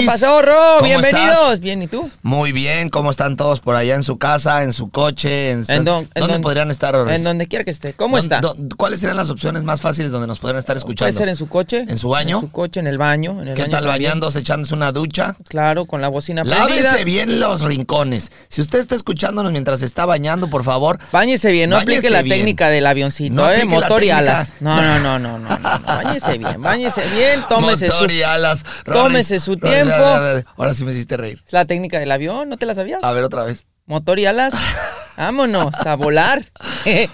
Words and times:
¿Qué 0.00 0.06
pasó, 0.06 0.42
Ro? 0.42 0.52
¿Cómo 0.78 0.88
Bienvenidos. 0.88 1.30
estás? 1.30 1.60
Bien, 1.60 1.82
¿y 1.82 1.88
tú? 1.88 2.10
Muy 2.22 2.52
bien, 2.52 2.88
¿cómo 2.88 3.10
están 3.10 3.36
todos 3.36 3.60
por 3.60 3.74
allá 3.76 3.94
en 3.94 4.02
su 4.02 4.18
casa, 4.18 4.62
en 4.62 4.72
su 4.72 4.90
coche? 4.90 5.50
¿En, 5.50 5.64
En 5.68 5.84
don- 5.84 6.04
en 6.04 6.20
¿Dónde 6.20 6.34
don- 6.34 6.42
podrían 6.42 6.70
estar, 6.70 6.94
Rory? 6.94 7.14
En 7.16 7.24
donde 7.24 7.46
quiera 7.46 7.64
que 7.64 7.70
esté. 7.70 7.92
¿Cómo 7.94 8.16
¿Dó- 8.16 8.20
está? 8.22 8.40
¿Cuáles 8.76 9.00
serían 9.00 9.16
las 9.16 9.30
opciones 9.30 9.62
más 9.64 9.80
fáciles 9.80 10.10
donde 10.12 10.26
nos 10.26 10.38
podrían 10.38 10.58
estar 10.58 10.76
escuchando? 10.76 11.08
Puede 11.12 11.18
ser 11.18 11.28
en 11.28 11.36
su 11.36 11.48
coche. 11.48 11.84
¿En 11.88 11.98
su 11.98 12.08
baño? 12.10 12.36
En 12.36 12.40
su 12.42 12.52
coche, 12.52 12.80
en 12.80 12.86
el 12.86 12.98
baño. 12.98 13.42
En 13.42 13.48
el 13.48 13.54
¿Qué 13.54 13.62
baño 13.62 13.72
tal 13.72 13.84
también. 13.84 14.08
bañándose, 14.10 14.38
echándose 14.40 14.74
una 14.74 14.92
ducha? 14.92 15.36
Claro, 15.48 15.86
con 15.86 16.00
la 16.00 16.08
bocina 16.08 16.42
prendida. 16.44 16.66
Lávese 16.66 17.04
bien 17.04 17.40
los 17.40 17.62
rincones. 17.62 18.30
Si 18.48 18.60
usted 18.60 18.78
está 18.78 18.94
escuchándonos 18.94 19.52
mientras 19.52 19.82
está 19.82 20.06
bañando, 20.06 20.48
por 20.48 20.64
favor. 20.64 20.98
Báñese 21.12 21.50
bien, 21.50 21.70
no 21.70 21.76
Báñese 21.76 21.98
aplique 21.98 22.10
la 22.10 22.22
bien. 22.22 22.36
técnica 22.38 22.68
del 22.68 22.86
avioncito, 22.86 23.34
No 23.34 23.50
¿eh? 23.50 23.64
Motor 23.64 24.04
y 24.04 24.10
alas. 24.10 24.54
No, 24.60 24.76
no, 24.80 24.98
no, 25.00 25.18
no, 25.18 25.38
no, 25.38 25.58
no, 25.58 25.58
no. 25.58 25.80
Báñese 25.86 26.38
bien, 26.38 26.60
báñese 26.62 27.02
bien, 27.14 27.44
tómese 27.48 27.88
Motor 27.88 28.10
su... 28.10 28.16
y 28.16 28.22
alas. 28.22 28.60
Tómese 28.84 29.40
su 29.40 29.56
Rory, 29.56 29.87
tiempo. 29.88 30.50
Ahora 30.56 30.74
sí 30.74 30.84
me 30.84 30.92
hiciste 30.92 31.16
reír. 31.16 31.42
Es 31.46 31.52
la 31.52 31.64
técnica 31.64 31.98
del 31.98 32.10
avión, 32.10 32.48
¿no 32.48 32.56
te 32.56 32.66
la 32.66 32.74
sabías? 32.74 33.02
A 33.02 33.12
ver 33.12 33.24
otra 33.24 33.44
vez. 33.44 33.66
Motor 33.86 34.18
y 34.18 34.26
alas. 34.26 34.52
Vámonos, 35.16 35.74
a 35.84 35.96
volar. 35.96 36.44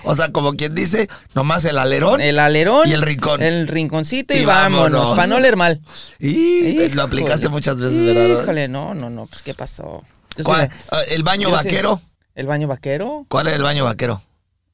O 0.05 0.14
sea, 0.14 0.31
como 0.31 0.53
quien 0.55 0.75
dice, 0.75 1.08
nomás 1.34 1.64
el 1.64 1.78
alerón. 1.78 2.20
El 2.20 2.39
alerón. 2.39 2.86
Y 2.86 2.92
el 2.92 3.00
rincón. 3.00 3.42
El 3.42 3.66
rinconcito 3.66 4.34
y, 4.34 4.39
Y 4.39 4.44
vámonos, 4.44 4.92
vámonos. 4.92 5.16
para 5.16 5.27
no 5.27 5.41
leer 5.41 5.56
mal. 5.56 5.81
Y 6.19 6.77
te 6.77 6.94
lo 6.94 7.03
aplicaste 7.05 7.48
muchas 7.48 7.78
veces, 7.78 8.03
¿verdad? 8.14 8.42
Híjole, 8.42 8.69
no, 8.69 8.92
no, 8.92 9.09
no, 9.09 9.27
pues 9.27 9.41
¿qué 9.42 9.55
pasó? 9.55 10.05
¿Cuál? 10.42 10.69
Ah, 10.91 11.00
¿El 11.09 11.22
baño 11.22 11.48
yo 11.48 11.55
vaquero? 11.55 12.03
¿El 12.34 12.47
baño 12.47 12.69
vaquero? 12.69 13.25
¿Cuál 13.28 13.47
es 13.47 13.55
el 13.55 13.62
baño 13.62 13.84
vaquero? 13.84 14.20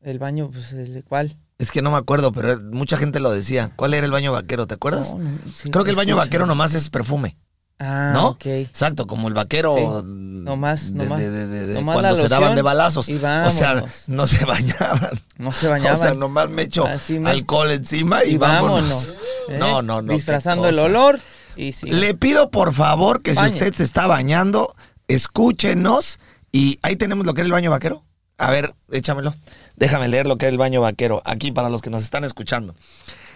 El 0.02 0.18
baño, 0.18 0.50
pues, 0.50 0.72
¿el 0.72 1.04
¿cuál? 1.06 1.36
Es 1.58 1.70
que 1.70 1.82
no 1.82 1.90
me 1.92 1.98
acuerdo, 1.98 2.32
pero 2.32 2.58
mucha 2.58 2.96
gente 2.96 3.20
lo 3.20 3.30
decía. 3.30 3.70
¿Cuál 3.76 3.94
era 3.94 4.06
el 4.06 4.10
baño 4.12 4.32
vaquero? 4.32 4.66
¿Te 4.66 4.74
acuerdas? 4.74 5.14
No, 5.14 5.20
no, 5.22 5.38
sí, 5.54 5.70
Creo 5.70 5.84
que 5.84 5.90
el 5.90 5.96
baño 5.96 6.14
escucha. 6.14 6.24
vaquero 6.26 6.46
nomás 6.46 6.74
es 6.74 6.88
perfume, 6.88 7.36
Ah, 7.82 8.10
¿no? 8.12 8.28
ok. 8.28 8.44
Exacto, 8.46 9.06
como 9.06 9.28
el 9.28 9.34
vaquero. 9.34 9.74
Sí. 9.74 9.82
mm, 10.06 10.44
Nomás, 10.44 10.92
nomás- 10.92 11.18
de- 11.18 11.30
de- 11.30 11.46
de- 11.46 11.66
de 11.68 11.74
nomás 11.74 11.94
cuando 11.96 12.14
se 12.16 12.28
daban 12.28 12.54
de 12.54 12.60
balazos. 12.62 13.08
y 13.08 13.14
o 13.16 13.50
sea, 13.50 13.84
no 14.06 14.26
se 14.26 14.44
bañaban. 14.44 15.10
No 15.38 15.50
se 15.52 15.66
bañaban. 15.68 15.94
O 15.94 15.96
sea, 16.00 16.12
nomás 16.14 16.50
me 16.50 16.62
echo 16.62 16.84
me- 17.18 17.30
alcohol 17.30 17.70
encima 17.70 18.22
y, 18.24 18.32
y 18.32 18.36
vámonos. 18.36 18.74
vámonos. 18.82 19.08
¿eh? 19.48 19.56
No, 19.58 19.80
no, 19.82 20.02
no. 20.02 20.12
Disfrazando 20.12 20.68
el 20.68 20.78
olor 20.78 21.18
y 21.56 21.72
sí. 21.72 21.90
Le 21.90 22.14
pido 22.14 22.50
por 22.50 22.74
favor 22.74 23.22
que 23.22 23.32
Bañe. 23.32 23.48
si 23.50 23.54
usted 23.56 23.74
se 23.74 23.84
está 23.84 24.06
bañando, 24.06 24.74
escúchenos 25.08 26.18
y 26.52 26.78
ahí 26.82 26.96
tenemos 26.96 27.24
lo 27.24 27.32
que 27.34 27.40
era 27.40 27.46
el 27.46 27.52
baño 27.52 27.70
vaquero. 27.70 28.04
A 28.36 28.50
ver, 28.50 28.74
échamelo. 28.90 29.34
Déjame 29.76 30.08
leer 30.08 30.26
lo 30.26 30.36
que 30.36 30.46
era 30.46 30.52
el 30.52 30.58
baño 30.58 30.80
vaquero 30.80 31.22
aquí 31.24 31.52
para 31.52 31.68
los 31.70 31.80
que 31.82 31.90
nos 31.90 32.02
están 32.02 32.24
escuchando. 32.24 32.74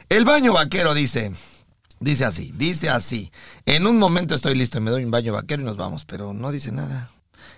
El 0.09 0.25
baño 0.25 0.53
vaquero 0.53 0.93
dice, 0.95 1.33
dice 2.05 2.25
así, 2.25 2.53
dice 2.57 2.91
así. 2.91 3.33
En 3.67 3.87
un 3.87 3.99
momento 3.99 4.35
estoy 4.35 4.55
listo 4.55 4.79
y 4.79 4.81
me 4.83 4.91
doy 4.91 5.05
un 5.05 5.11
baño 5.11 5.33
vaquero 5.33 5.63
y 5.63 5.65
nos 5.65 5.77
vamos, 5.77 6.05
pero 6.05 6.33
no 6.33 6.53
dice 6.53 6.71
nada. 6.73 7.11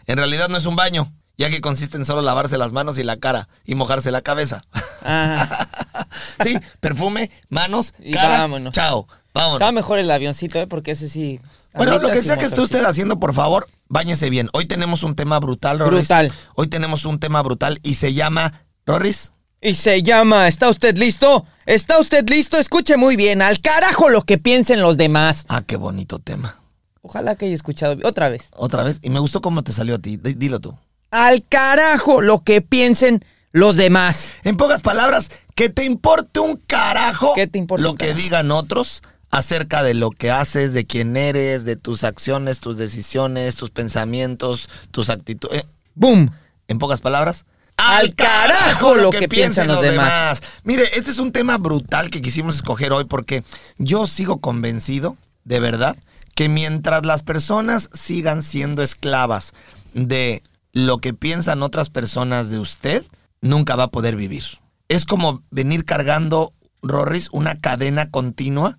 En 0.06 0.16
realidad 0.18 0.48
no 0.48 0.56
es 0.56 0.66
un 0.66 0.76
baño, 0.76 1.12
ya 1.36 1.50
que 1.50 1.60
consiste 1.60 1.96
en 1.96 2.04
solo 2.04 2.22
lavarse 2.22 2.56
las 2.56 2.72
manos 2.72 2.96
y 2.98 3.02
la 3.04 3.16
cara 3.18 3.48
y 3.64 3.74
mojarse 3.74 4.10
la 4.10 4.22
cabeza. 4.22 4.64
Ah, 5.04 5.68
sí, 6.44 6.56
perfume, 6.80 7.30
manos, 7.48 7.92
Y 7.98 8.12
cara, 8.12 8.38
vámonos. 8.40 8.72
chao, 8.72 9.06
vámonos. 9.34 9.56
estaba 9.56 9.72
mejor 9.72 9.98
el 9.98 10.10
avioncito, 10.10 10.58
¿eh? 10.58 10.66
Porque 10.66 10.92
ese 10.92 11.08
sí. 11.08 11.40
Bueno, 11.74 11.98
lo 11.98 12.10
que 12.10 12.22
sea 12.22 12.38
que 12.38 12.46
esté 12.46 12.60
usted 12.60 12.84
haciendo, 12.84 13.20
por 13.20 13.34
favor, 13.34 13.68
báñese 13.88 14.30
bien. 14.30 14.48
Hoy 14.54 14.64
tenemos 14.66 15.02
un 15.02 15.14
tema 15.14 15.38
brutal, 15.40 15.78
Rorris. 15.78 16.08
Brutal. 16.08 16.32
Hoy 16.54 16.68
tenemos 16.68 17.04
un 17.04 17.18
tema 17.20 17.42
brutal 17.42 17.80
y 17.82 17.94
se 17.94 18.14
llama, 18.14 18.64
Rorris, 18.86 19.34
Y 19.60 19.74
se 19.74 20.02
llama, 20.02 20.48
¿está 20.48 20.68
usted 20.68 20.96
listo? 20.96 21.46
¿Está 21.64 21.98
usted 21.98 22.28
listo? 22.28 22.58
Escuche 22.58 22.96
muy 22.96 23.16
bien, 23.16 23.42
al 23.42 23.60
carajo 23.60 24.08
lo 24.10 24.22
que 24.22 24.38
piensen 24.38 24.80
los 24.80 24.96
demás. 24.96 25.44
ah, 25.48 25.62
qué 25.66 25.76
bonito 25.76 26.18
tema. 26.18 26.56
Ojalá 27.02 27.36
que 27.36 27.46
haya 27.46 27.54
escuchado 27.54 27.96
otra 28.04 28.28
vez. 28.28 28.48
Otra 28.56 28.82
vez, 28.82 28.98
y 29.02 29.10
me 29.10 29.20
gustó 29.20 29.40
cómo 29.40 29.62
te 29.62 29.72
salió 29.72 29.94
a 29.94 29.98
ti. 29.98 30.16
D- 30.16 30.34
dilo 30.34 30.60
tú. 30.60 30.76
Al 31.10 31.44
carajo 31.48 32.20
lo 32.20 32.40
que 32.42 32.60
piensen 32.60 33.24
los 33.52 33.76
demás. 33.76 34.32
En 34.44 34.56
pocas 34.56 34.82
palabras, 34.82 35.30
que 35.54 35.68
te 35.70 35.84
importe 35.84 36.40
un 36.40 36.56
carajo 36.66 37.32
¿Qué 37.34 37.46
te 37.46 37.58
importa 37.58 37.82
lo 37.82 37.94
que 37.94 38.12
digan 38.12 38.50
otros 38.50 39.02
acerca 39.30 39.82
de 39.82 39.94
lo 39.94 40.10
que 40.10 40.30
haces, 40.30 40.72
de 40.72 40.84
quién 40.84 41.16
eres, 41.16 41.64
de 41.64 41.76
tus 41.76 42.04
acciones, 42.04 42.60
tus 42.60 42.76
decisiones, 42.76 43.54
tus 43.56 43.70
pensamientos, 43.70 44.68
tus 44.90 45.08
actitudes. 45.08 45.62
Eh, 45.62 45.66
¡Boom! 45.94 46.30
En 46.68 46.78
pocas 46.78 47.00
palabras. 47.00 47.46
Al 47.86 48.14
carajo 48.14 48.94
lo 48.94 49.10
que 49.10 49.28
piensan 49.28 49.68
los 49.68 49.80
demás. 49.80 50.42
Mire, 50.64 50.84
este 50.94 51.10
es 51.10 51.18
un 51.18 51.32
tema 51.32 51.56
brutal 51.58 52.10
que 52.10 52.22
quisimos 52.22 52.56
escoger 52.56 52.92
hoy 52.92 53.04
porque 53.04 53.44
yo 53.78 54.06
sigo 54.06 54.40
convencido, 54.40 55.16
de 55.44 55.60
verdad, 55.60 55.96
que 56.34 56.48
mientras 56.48 57.06
las 57.06 57.22
personas 57.22 57.88
sigan 57.92 58.42
siendo 58.42 58.82
esclavas 58.82 59.52
de 59.94 60.42
lo 60.72 60.98
que 60.98 61.14
piensan 61.14 61.62
otras 61.62 61.88
personas 61.88 62.50
de 62.50 62.58
usted, 62.58 63.04
nunca 63.40 63.76
va 63.76 63.84
a 63.84 63.90
poder 63.90 64.16
vivir. 64.16 64.44
Es 64.88 65.04
como 65.04 65.42
venir 65.50 65.84
cargando, 65.84 66.52
Rorris, 66.82 67.28
una 67.32 67.56
cadena 67.56 68.10
continua 68.10 68.76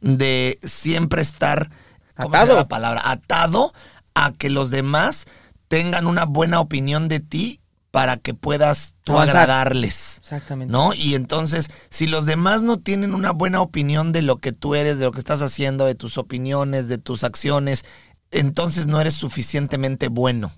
de 0.00 0.58
siempre 0.62 1.22
estar 1.22 1.70
¿cómo 2.16 2.34
Atado. 2.34 2.56
la 2.56 2.68
palabra? 2.68 3.02
Atado 3.04 3.72
a 4.14 4.32
que 4.32 4.50
los 4.50 4.70
demás 4.70 5.26
tengan 5.68 6.06
una 6.06 6.24
buena 6.24 6.60
opinión 6.60 7.08
de 7.08 7.20
ti 7.20 7.59
para 7.90 8.16
que 8.18 8.34
puedas 8.34 8.94
tú 9.02 9.12
Avanzar. 9.12 9.36
agradarles. 9.42 10.18
Exactamente. 10.18 10.70
¿No? 10.72 10.94
Y 10.94 11.14
entonces, 11.14 11.70
si 11.88 12.06
los 12.06 12.24
demás 12.26 12.62
no 12.62 12.78
tienen 12.78 13.14
una 13.14 13.32
buena 13.32 13.60
opinión 13.60 14.12
de 14.12 14.22
lo 14.22 14.36
que 14.36 14.52
tú 14.52 14.74
eres, 14.74 14.98
de 14.98 15.04
lo 15.04 15.12
que 15.12 15.18
estás 15.18 15.42
haciendo, 15.42 15.86
de 15.86 15.94
tus 15.96 16.16
opiniones, 16.18 16.86
de 16.88 16.98
tus 16.98 17.24
acciones, 17.24 17.84
entonces 18.30 18.86
no 18.86 19.00
eres 19.00 19.14
suficientemente 19.14 20.08
bueno. 20.08 20.52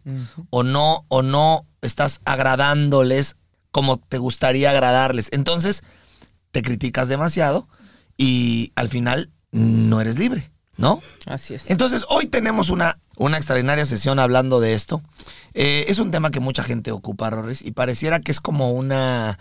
O 0.50 0.62
no, 0.62 1.06
o 1.08 1.22
no 1.22 1.66
estás 1.80 2.20
agradándoles 2.24 3.36
como 3.70 3.96
te 3.96 4.18
gustaría 4.18 4.70
agradarles. 4.70 5.28
Entonces, 5.32 5.82
te 6.50 6.60
criticas 6.60 7.08
demasiado 7.08 7.66
y 8.18 8.72
al 8.76 8.90
final 8.90 9.30
no 9.50 10.00
eres 10.02 10.18
libre, 10.18 10.51
¿no? 10.82 11.00
Así 11.26 11.54
es. 11.54 11.70
Entonces, 11.70 12.04
hoy 12.08 12.26
tenemos 12.26 12.68
una, 12.68 12.98
una 13.16 13.36
extraordinaria 13.36 13.86
sesión 13.86 14.18
hablando 14.18 14.58
de 14.60 14.74
esto. 14.74 15.00
Eh, 15.54 15.84
es 15.86 16.00
un 16.00 16.10
tema 16.10 16.32
que 16.32 16.40
mucha 16.40 16.64
gente 16.64 16.90
ocupa, 16.90 17.30
Rorris, 17.30 17.62
y 17.62 17.70
pareciera 17.70 18.18
que 18.18 18.32
es 18.32 18.40
como 18.40 18.72
una 18.72 19.38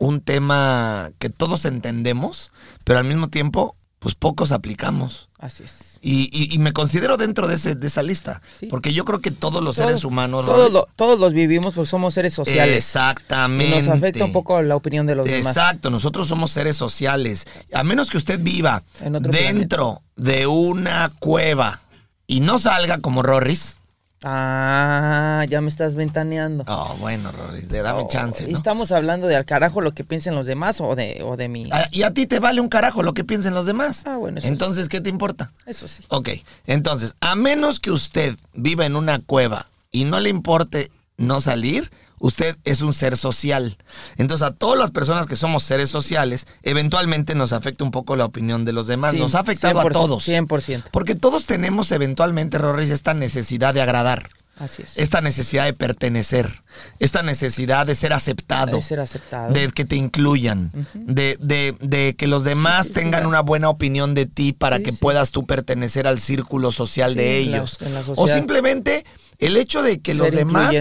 un 0.00 0.20
tema 0.20 1.12
que 1.20 1.30
todos 1.30 1.64
entendemos, 1.64 2.50
pero 2.82 2.98
al 2.98 3.04
mismo 3.04 3.28
tiempo, 3.28 3.76
pues 4.00 4.16
pocos 4.16 4.50
aplicamos. 4.50 5.28
Así 5.38 5.62
es. 5.62 5.93
Y, 6.06 6.28
y- 6.32 6.54
y 6.54 6.58
me 6.58 6.72
considero 6.74 7.16
dentro 7.16 7.48
de, 7.48 7.54
ese, 7.54 7.74
de 7.76 7.86
esa 7.86 8.02
lista, 8.02 8.42
Sí. 8.60 8.66
porque 8.66 8.92
yo 8.92 9.06
creo 9.06 9.20
que 9.22 9.30
todos 9.30 9.62
los 9.64 9.76
Todos- 9.76 9.88
seres 9.88 10.04
humanos... 10.04 10.44
Todos, 10.44 10.70
lo- 10.70 10.86
todos 10.96 11.18
los 11.18 11.32
vivimos 11.32 11.72
porque 11.72 11.88
somos 11.88 12.12
seres 12.12 12.34
sociales. 12.34 12.76
Exactamente. 12.76 13.78
Y 13.78 13.82
nos 13.82 13.88
afecta 13.96 14.24
un 14.26 14.32
poco 14.32 14.60
la 14.60 14.76
opinión 14.76 15.06
de 15.06 15.14
los 15.14 15.24
demás. 15.26 15.56
Exacto, 15.56 15.88
nosotros 15.88 16.28
somos 16.28 16.50
seres 16.50 16.76
sociales. 16.76 17.46
A 17.72 17.82
menos 17.84 18.10
que 18.10 18.18
usted 18.18 18.38
viva 18.38 18.82
dentro 19.00 20.02
de 20.16 20.46
una 20.46 21.10
cueva 21.18 21.80
y 22.26 22.40
no 22.40 22.58
salga 22.58 22.98
como 22.98 23.22
Rorris, 23.22 23.78
Ah, 24.26 25.44
ya 25.48 25.60
me 25.60 25.68
estás 25.68 25.94
ventaneando. 25.94 26.64
Oh, 26.66 26.96
bueno, 26.98 27.30
Rorris, 27.30 27.68
de 27.68 27.82
dame 27.82 28.02
Oh, 28.04 28.08
chance, 28.08 28.44
¿y 28.48 28.52
¿no? 28.52 28.56
¿Estamos 28.56 28.90
hablando 28.90 29.26
de 29.26 29.36
al 29.36 29.44
carajo 29.44 29.80
lo 29.80 29.92
que 29.92 30.02
piensen 30.02 30.34
los 30.34 30.46
demás 30.46 30.80
o 30.80 30.96
de, 30.96 31.22
o 31.22 31.36
de 31.36 31.48
mí? 31.48 31.68
Ah, 31.72 31.86
Y 31.92 32.02
a 32.04 32.10
ti 32.12 32.26
te 32.26 32.40
vale 32.40 32.60
un 32.60 32.68
carajo 32.68 33.02
lo 33.02 33.12
que 33.12 33.22
piensen 33.24 33.52
los 33.54 33.66
demás. 33.66 34.04
Ah, 34.06 34.16
bueno, 34.16 34.38
eso 34.38 34.48
Entonces, 34.48 34.88
¿qué 34.88 35.00
te 35.00 35.10
importa? 35.10 35.52
Eso 35.66 35.86
sí. 35.88 36.02
Ok, 36.08 36.30
entonces, 36.66 37.14
a 37.20 37.36
menos 37.36 37.80
que 37.80 37.90
usted 37.90 38.34
viva 38.54 38.86
en 38.86 38.96
una 38.96 39.18
cueva 39.20 39.66
y 39.92 40.04
no 40.04 40.20
le 40.20 40.30
importe 40.30 40.90
no 41.16 41.40
salir, 41.40 41.90
usted 42.18 42.56
es 42.64 42.80
un 42.82 42.92
ser 42.94 43.16
social. 43.16 43.76
Entonces, 44.16 44.46
a 44.46 44.52
todas 44.52 44.78
las 44.78 44.90
personas 44.90 45.26
que 45.26 45.36
somos 45.36 45.62
seres 45.64 45.90
sociales, 45.90 46.46
eventualmente 46.62 47.34
nos 47.34 47.52
afecta 47.52 47.84
un 47.84 47.90
poco 47.90 48.16
la 48.16 48.24
opinión 48.24 48.64
de 48.64 48.72
los 48.72 48.86
demás. 48.86 49.12
Sí, 49.12 49.18
nos 49.18 49.34
ha 49.34 49.40
afectado 49.40 49.80
a 49.80 49.84
100%, 49.84 49.92
todos. 49.92 50.28
100%. 50.28 50.84
Porque 50.90 51.14
todos 51.14 51.46
tenemos 51.46 51.90
eventualmente, 51.92 52.58
Rorris, 52.58 52.90
esta 52.90 53.14
necesidad 53.14 53.74
de 53.74 53.82
agradar. 53.82 54.28
Así 54.56 54.82
es. 54.82 54.96
Esta 54.96 55.20
necesidad 55.20 55.64
de 55.64 55.72
pertenecer, 55.72 56.62
esta 57.00 57.24
necesidad 57.24 57.86
de 57.86 57.96
ser 57.96 58.12
aceptado, 58.12 58.76
De 58.76 58.82
ser 58.82 59.00
aceptado. 59.00 59.52
de 59.52 59.68
que 59.72 59.84
te 59.84 59.96
incluyan, 59.96 60.70
de, 60.94 61.36
de- 61.40 61.74
de 61.80 62.14
que 62.14 62.28
los 62.28 62.44
demás 62.44 62.86
sí, 62.86 62.92
sí, 62.92 63.00
tengan 63.00 63.26
una 63.26 63.40
buena 63.40 63.68
opinión 63.68 64.14
de 64.14 64.26
ti 64.26 64.52
para 64.52 64.78
que 64.78 64.92
puedas 64.92 65.32
tú 65.32 65.44
pertenecer 65.44 66.06
al 66.06 66.20
círculo 66.20 66.70
social 66.70 67.16
de 67.16 67.38
ellos. 67.38 67.78
la 67.80 68.02
o 68.14 68.28
simplemente 68.28 69.04
el 69.40 69.56
hecho 69.56 69.82
de 69.82 70.00
que 70.00 70.14
los 70.14 70.30
demás. 70.30 70.72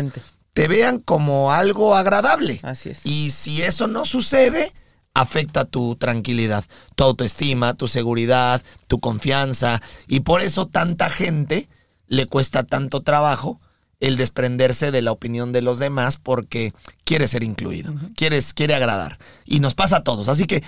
Te 0.53 0.67
vean 0.67 0.99
como 0.99 1.51
algo 1.51 1.95
agradable. 1.95 2.59
Así 2.63 2.89
es. 2.89 3.05
Y 3.05 3.31
si 3.31 3.61
eso 3.61 3.87
no 3.87 4.05
sucede, 4.05 4.71
afecta 5.13 5.65
tu 5.65 5.95
tranquilidad, 5.95 6.63
tu 6.95 7.03
autoestima, 7.03 7.73
tu 7.73 7.87
seguridad, 7.87 8.61
tu 8.87 8.99
confianza. 8.99 9.81
Y 10.07 10.21
por 10.21 10.41
eso 10.41 10.67
tanta 10.67 11.09
gente 11.09 11.67
le 12.07 12.27
cuesta 12.27 12.63
tanto 12.63 13.01
trabajo 13.01 13.59
el 13.99 14.17
desprenderse 14.17 14.91
de 14.91 15.01
la 15.01 15.13
opinión 15.13 15.53
de 15.53 15.61
los 15.61 15.79
demás 15.79 16.17
porque 16.17 16.73
quiere 17.05 17.29
ser 17.29 17.41
incluido, 17.41 17.95
quieres, 18.17 18.53
quiere 18.53 18.75
agradar. 18.75 19.17
Y 19.45 19.61
nos 19.61 19.75
pasa 19.75 19.97
a 19.97 20.03
todos. 20.03 20.27
Así 20.27 20.45
que 20.45 20.61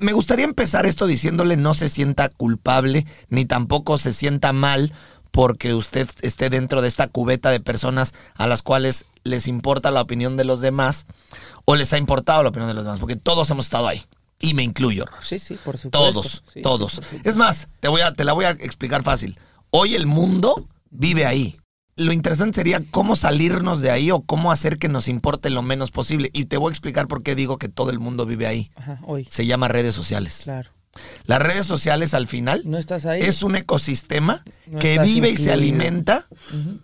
me 0.00 0.14
gustaría 0.14 0.46
empezar 0.46 0.86
esto 0.86 1.06
diciéndole 1.06 1.58
no 1.58 1.74
se 1.74 1.90
sienta 1.90 2.30
culpable 2.30 3.04
ni 3.28 3.44
tampoco 3.44 3.98
se 3.98 4.14
sienta 4.14 4.54
mal 4.54 4.94
porque 5.32 5.74
usted 5.74 6.08
esté 6.20 6.48
dentro 6.50 6.80
de 6.82 6.88
esta 6.88 7.08
cubeta 7.08 7.50
de 7.50 7.58
personas 7.58 8.14
a 8.34 8.46
las 8.46 8.62
cuales 8.62 9.06
les 9.24 9.48
importa 9.48 9.90
la 9.90 10.02
opinión 10.02 10.36
de 10.36 10.44
los 10.44 10.60
demás 10.60 11.06
o 11.64 11.74
les 11.74 11.92
ha 11.92 11.98
importado 11.98 12.42
la 12.42 12.50
opinión 12.50 12.68
de 12.68 12.74
los 12.74 12.84
demás, 12.84 13.00
porque 13.00 13.16
todos 13.16 13.50
hemos 13.50 13.66
estado 13.66 13.88
ahí. 13.88 14.04
Y 14.38 14.54
me 14.54 14.62
incluyo. 14.62 15.06
Sí, 15.22 15.38
sí, 15.38 15.54
por 15.54 15.78
supuesto. 15.78 15.90
Todos, 16.12 16.42
Sí, 16.52 16.62
todos. 16.62 16.92
supuesto. 16.94 17.28
es 17.28 17.36
más, 17.36 17.68
te, 17.80 17.88
voy 17.88 18.00
a, 18.00 18.12
te 18.12 18.24
la 18.24 18.32
voy 18.32 18.44
a 18.44 18.50
explicar 18.50 19.02
fácil. 19.04 19.38
Hoy 19.70 19.94
el 19.94 20.06
mundo 20.06 20.68
vive 20.90 21.26
ahí. 21.26 21.56
Lo 21.94 22.12
interesante 22.12 22.56
sería 22.56 22.82
cómo 22.90 23.16
salirnos 23.16 23.80
de 23.80 23.90
ahí 23.90 24.10
o 24.10 24.22
cómo 24.22 24.50
hacer 24.50 24.78
que 24.78 24.88
nos 24.88 25.06
importe 25.08 25.48
lo 25.50 25.62
menos 25.62 25.90
posible. 25.92 26.30
Y 26.32 26.46
te 26.46 26.56
voy 26.56 26.70
a 26.70 26.72
explicar 26.72 27.06
por 27.06 27.22
qué 27.22 27.34
digo 27.36 27.56
que 27.58 27.68
todo 27.68 27.90
el 27.90 28.00
mundo 28.00 28.26
vive 28.26 28.46
ahí. 28.46 28.70
Ajá, 28.74 28.98
hoy. 29.06 29.26
Se 29.30 29.46
llama 29.46 29.68
redes 29.68 29.94
sociales. 29.94 30.40
Claro. 30.44 30.70
Las 31.24 31.40
redes 31.40 31.66
sociales 31.66 32.12
al 32.14 32.28
final 32.28 32.62
No 32.64 32.76
estás 32.78 33.06
ahí. 33.06 33.22
es 33.22 33.42
un 33.42 33.56
ecosistema 33.56 34.44
No 34.66 34.78
que 34.78 34.98
vive 34.98 35.30
y 35.30 35.36
se 35.36 35.52
alimenta 35.52 36.26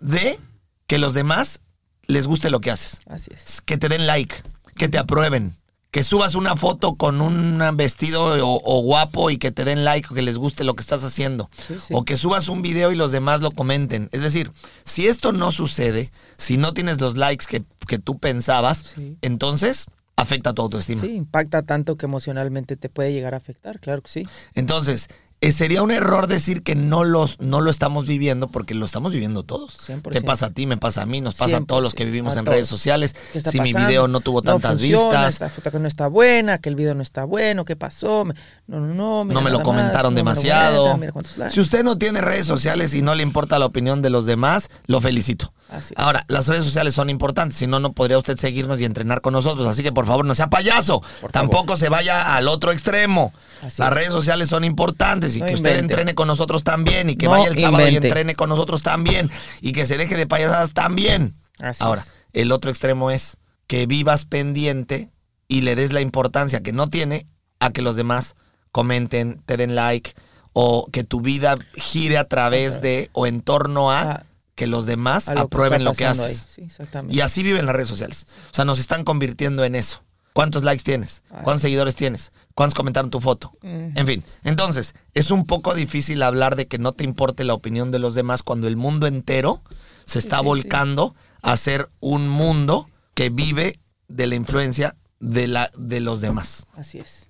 de 0.01 0.39
que 0.87 0.97
los 0.97 1.13
demás 1.13 1.59
les 2.07 2.25
guste 2.25 2.49
lo 2.49 2.59
que 2.59 2.71
haces. 2.71 3.01
Así 3.07 3.29
es. 3.33 3.61
Que 3.61 3.77
te 3.77 3.87
den 3.89 4.07
like, 4.07 4.35
que 4.75 4.87
te 4.89 4.97
aprueben, 4.97 5.55
que 5.91 6.03
subas 6.03 6.33
una 6.33 6.55
foto 6.55 6.95
con 6.95 7.21
un 7.21 7.61
vestido 7.75 8.23
o, 8.47 8.61
o 8.63 8.81
guapo 8.81 9.29
y 9.29 9.37
que 9.37 9.51
te 9.51 9.63
den 9.63 9.83
like 9.85 10.07
o 10.09 10.15
que 10.15 10.23
les 10.23 10.37
guste 10.37 10.63
lo 10.63 10.73
que 10.75 10.81
estás 10.81 11.03
haciendo. 11.03 11.49
Sí, 11.67 11.75
sí. 11.79 11.93
O 11.95 12.03
que 12.05 12.17
subas 12.17 12.47
un 12.47 12.63
video 12.63 12.91
y 12.91 12.95
los 12.95 13.11
demás 13.11 13.41
lo 13.41 13.51
comenten. 13.51 14.09
Es 14.11 14.23
decir, 14.23 14.51
si 14.85 15.07
esto 15.07 15.31
no 15.33 15.51
sucede, 15.51 16.11
si 16.37 16.57
no 16.57 16.73
tienes 16.73 16.99
los 16.99 17.15
likes 17.15 17.45
que, 17.47 17.63
que 17.87 17.99
tú 17.99 18.17
pensabas, 18.17 18.79
Sí. 18.95 19.17
entonces 19.21 19.85
afecta 20.21 20.53
tu 20.53 20.61
autoestima. 20.61 21.01
Sí, 21.01 21.15
impacta 21.15 21.63
tanto 21.63 21.97
que 21.97 22.05
emocionalmente 22.05 22.75
te 22.75 22.89
puede 22.89 23.13
llegar 23.13 23.33
a 23.33 23.37
afectar, 23.37 23.79
claro 23.79 24.01
que 24.01 24.09
sí. 24.09 24.27
Entonces, 24.55 25.09
eh, 25.41 25.53
sería 25.53 25.81
un 25.81 25.91
error 25.91 26.27
decir 26.27 26.63
que 26.63 26.75
no, 26.75 27.05
los, 27.05 27.39
no 27.39 27.61
lo 27.61 27.71
estamos 27.71 28.05
viviendo 28.05 28.49
porque 28.49 28.73
lo 28.73 28.85
estamos 28.85 29.13
viviendo 29.13 29.43
todos. 29.43 29.89
100%. 29.89 30.11
Te 30.11 30.21
pasa 30.21 30.47
a 30.47 30.49
ti, 30.49 30.65
me 30.65 30.75
pasa 30.75 31.03
a 31.03 31.05
mí, 31.05 31.21
nos 31.21 31.35
pasa 31.35 31.57
a 31.57 31.61
todos 31.63 31.81
los 31.81 31.93
que 31.93 32.03
100%, 32.03 32.05
vivimos 32.07 32.35
en 32.35 32.45
redes 32.45 32.67
sociales. 32.67 33.15
¿Qué 33.31 33.37
está 33.37 33.51
Si 33.51 33.61
mi 33.61 33.73
video 33.73 34.09
no 34.09 34.19
tuvo 34.19 34.41
tantas 34.41 34.79
funciona, 34.79 35.27
vistas, 35.27 35.33
Esta 35.33 35.49
foto 35.49 35.71
que 35.71 35.79
no 35.79 35.87
está 35.87 36.07
buena, 36.07 36.57
que 36.57 36.67
el 36.67 36.75
video 36.75 36.93
no 36.93 37.01
está 37.01 37.23
bueno, 37.23 37.63
¿qué 37.63 37.77
pasó? 37.77 38.25
No, 38.69 38.79
no, 38.79 38.93
no. 38.93 39.25
mira 39.25 39.33
no 39.33 39.41
me 39.41 39.49
lo 39.49 39.63
comentaron 39.63 40.13
más, 40.13 40.23
no 40.23 40.23
me 40.25 40.35
lo 40.35 40.41
demasiado. 40.41 40.97
mira 40.97 41.49
si 41.49 41.59
usted 41.59 41.83
no 41.83 41.97
tiene 41.97 42.21
redes 42.21 42.45
sociales 42.45 42.93
y 42.93 43.01
no 43.01 43.15
le 43.15 43.23
importa 43.23 43.57
la 43.57 43.65
opinión 43.65 44.03
de 44.03 44.11
los 44.11 44.27
demás, 44.27 44.69
lo 44.85 45.01
felicito. 45.01 45.53
Así. 45.69 45.95
Ahora, 45.97 46.23
las 46.27 46.47
redes 46.47 46.65
sociales 46.65 46.93
son 46.93 47.09
importantes, 47.09 47.57
si 47.57 47.65
no, 47.65 47.79
no 47.79 47.93
podría 47.93 48.19
usted 48.19 48.37
seguirnos 48.37 48.79
y 48.79 48.85
entrenar 48.85 49.21
con 49.21 49.33
nosotros. 49.33 49.67
Así 49.67 49.81
que 49.81 49.91
por 49.91 50.05
favor, 50.05 50.23
no 50.23 50.35
sea 50.35 50.51
payaso. 50.51 51.01
Por 51.19 51.31
Tampoco 51.31 51.77
se 51.77 51.89
vaya 51.89 52.35
al 52.35 52.47
otro 52.47 52.71
extremo. 52.71 53.33
Así 53.63 53.81
las 53.81 53.89
es. 53.89 53.95
redes 53.95 54.11
sociales 54.11 54.49
son 54.49 54.63
importantes 54.63 55.35
y 55.35 55.39
No 55.39 55.47
que 55.47 55.55
usted 55.55 55.79
entrene 55.79 56.13
con 56.13 56.27
nosotros 56.27 56.63
también 56.63 57.09
y 57.09 57.15
que 57.15 57.25
No 57.25 57.31
vaya 57.31 57.47
el 57.47 57.57
sábado 57.57 57.89
y 57.89 57.95
entrene 57.95 58.35
con 58.35 58.49
nosotros 58.49 58.83
también 58.83 59.31
y 59.61 59.71
que 59.73 59.87
se 59.87 59.97
deje 59.97 60.15
de 60.15 60.27
payasadas 60.27 60.73
también. 60.73 61.35
Así 61.57 61.83
Ahora, 61.83 62.03
es. 62.03 62.13
el 62.33 62.51
otro 62.51 62.69
extremo 62.69 63.09
es 63.09 63.37
que 63.65 63.87
vivas 63.87 64.25
pendiente 64.25 65.09
y 65.47 65.61
le 65.61 65.75
des 65.75 65.91
la 65.91 66.01
importancia 66.01 66.61
que 66.61 66.71
no 66.71 66.87
tiene 66.87 67.25
a 67.59 67.71
que 67.71 67.81
los 67.81 67.95
demás 67.95 68.35
comenten, 68.71 69.41
te 69.45 69.57
den 69.57 69.75
like 69.75 70.13
o 70.53 70.87
que 70.91 71.03
tu 71.03 71.21
vida 71.21 71.55
gire 71.75 72.17
a 72.17 72.27
través 72.27 72.81
de 72.81 73.09
o 73.13 73.27
en 73.27 73.41
torno 73.41 73.91
a 73.91 74.01
Ah, 74.01 74.25
que 74.55 74.67
los 74.67 74.85
demás 74.85 75.27
lo 75.33 75.39
aprueben 75.39 75.85
lo 75.85 75.93
que 75.93 76.05
haces. 76.05 76.49
Sí. 76.55 76.67
Y 77.09 77.21
así 77.21 77.43
viven 77.43 77.65
las 77.65 77.73
redes 77.73 77.87
sociales. 77.87 78.27
O 78.51 78.53
sea, 78.53 78.65
nos 78.65 78.77
están 78.77 79.05
convirtiendo 79.05 79.63
en 79.63 79.73
eso. 79.73 80.03
¿Cuántos 80.33 80.63
likes 80.63 80.83
tienes? 80.83 81.23
Así 81.29 81.43
¿Cuántos 81.43 81.55
es. 81.55 81.61
seguidores 81.61 81.95
tienes? 81.95 82.33
¿Cuántos 82.55 82.75
comentaron 82.75 83.09
tu 83.09 83.21
foto? 83.21 83.53
En 83.61 84.05
fin, 84.05 84.23
entonces, 84.43 84.95
es 85.13 85.31
un 85.31 85.45
poco 85.45 85.73
difícil 85.75 86.21
hablar 86.23 86.57
de 86.57 86.67
que 86.67 86.77
no 86.77 86.91
te 86.91 87.05
importe 87.05 87.45
la 87.45 87.53
opinión 87.53 87.89
de 87.91 87.99
los 87.99 88.15
demás 88.15 88.43
cuando 88.43 88.67
el 88.67 88.75
mundo 88.75 89.07
entero 89.07 89.61
se 90.05 90.19
está 90.19 90.37
sí, 90.37 90.41
sí. 90.41 90.45
volcando 90.45 91.15
a 91.41 91.55
ser 91.55 91.89
un 92.01 92.27
mundo 92.27 92.89
que 93.13 93.29
vive 93.29 93.79
de 94.09 94.27
la 94.27 94.35
influencia 94.35 94.95
de, 95.21 95.47
la, 95.47 95.71
de 95.77 96.01
los 96.01 96.19
demás. 96.19 96.65
Así 96.75 96.99
es. 96.99 97.28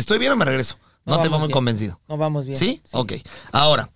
¿Estoy 0.00 0.18
bien 0.18 0.32
o 0.32 0.36
me 0.36 0.44
regreso? 0.46 0.76
No, 1.04 1.16
No, 1.16 1.22
te 1.22 1.28
veo 1.28 1.32
vamos 1.32 1.40
muy 1.40 1.48
bien. 1.48 1.54
convencido. 1.54 2.00
No 2.08 2.16
vamos 2.16 2.46
bien. 2.46 2.58
¿Sí? 2.58 2.82
Ok. 2.92 3.12
Ahora, 3.52 3.90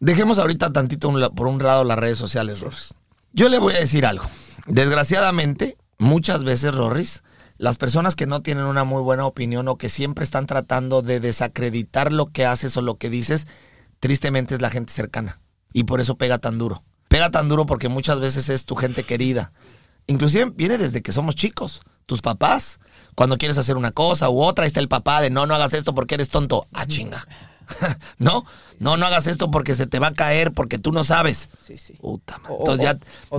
dejemos 0.00 0.38
ahorita 0.38 0.72
tantito 0.72 1.08
un 1.08 1.34
por 1.34 1.46
un 1.46 1.62
lado 1.62 1.84
las 1.84 1.98
redes 1.98 2.16
sociales, 2.18 2.60
Rorris. 2.60 2.94
Yo 3.32 3.48
le 3.48 3.58
voy 3.58 3.74
a 3.74 3.78
decir 3.80 4.06
algo. 4.06 4.24
Desgraciadamente, 4.66 5.76
muchas 5.98 6.42
veces, 6.44 6.74
Rorris, 6.74 7.22
las 7.58 7.76
personas 7.76 8.16
que 8.16 8.26
no 8.26 8.40
tienen 8.40 8.64
una 8.64 8.84
muy 8.84 9.02
buena 9.02 9.26
opinión 9.26 9.68
o 9.68 9.76
que 9.76 9.88
siempre 9.90 10.24
están 10.24 10.46
tratando 10.46 11.02
de 11.02 11.20
desacreditar 11.20 12.12
lo 12.12 12.26
que 12.26 12.46
haces 12.46 12.76
o 12.78 12.82
lo 12.82 12.96
que 12.96 13.10
dices, 13.10 13.46
tristemente 14.00 14.54
es 14.54 14.62
la 14.62 14.70
gente 14.70 14.92
cercana. 14.92 15.40
Y 15.74 15.84
por 15.84 16.00
eso 16.00 16.16
pega 16.16 16.38
tan 16.38 16.56
duro. 16.58 16.82
Pega 17.08 17.30
tan 17.30 17.48
duro 17.48 17.66
porque 17.66 17.88
muchas 17.88 18.18
veces 18.18 18.48
es 18.48 18.64
tu 18.64 18.76
gente 18.76 19.02
querida. 19.04 19.52
Inclusive 20.06 20.52
viene 20.56 20.78
desde 20.78 21.02
que 21.02 21.12
somos 21.12 21.34
chicos. 21.34 21.82
Tus 22.10 22.22
papás, 22.22 22.80
cuando 23.14 23.38
quieres 23.38 23.56
hacer 23.56 23.76
una 23.76 23.92
cosa 23.92 24.28
u 24.30 24.42
otra, 24.42 24.64
ahí 24.64 24.66
está 24.66 24.80
el 24.80 24.88
papá 24.88 25.20
de 25.20 25.30
no, 25.30 25.46
no 25.46 25.54
hagas 25.54 25.74
esto 25.74 25.94
porque 25.94 26.16
eres 26.16 26.28
tonto. 26.28 26.66
Ah, 26.72 26.84
chinga. 26.84 27.24
no, 28.18 28.44
no, 28.80 28.96
no 28.96 29.06
hagas 29.06 29.28
esto 29.28 29.52
porque 29.52 29.76
se 29.76 29.86
te 29.86 30.00
va 30.00 30.08
a 30.08 30.12
caer, 30.14 30.50
porque 30.50 30.76
tú 30.76 30.90
no 30.90 31.04
sabes. 31.04 31.50
Sí, 31.64 31.78
sí. 31.78 31.92
Puta 32.00 32.40
o- 32.48 32.58
Entonces 32.58 32.84
ya. 32.84 32.98
o 33.28 33.38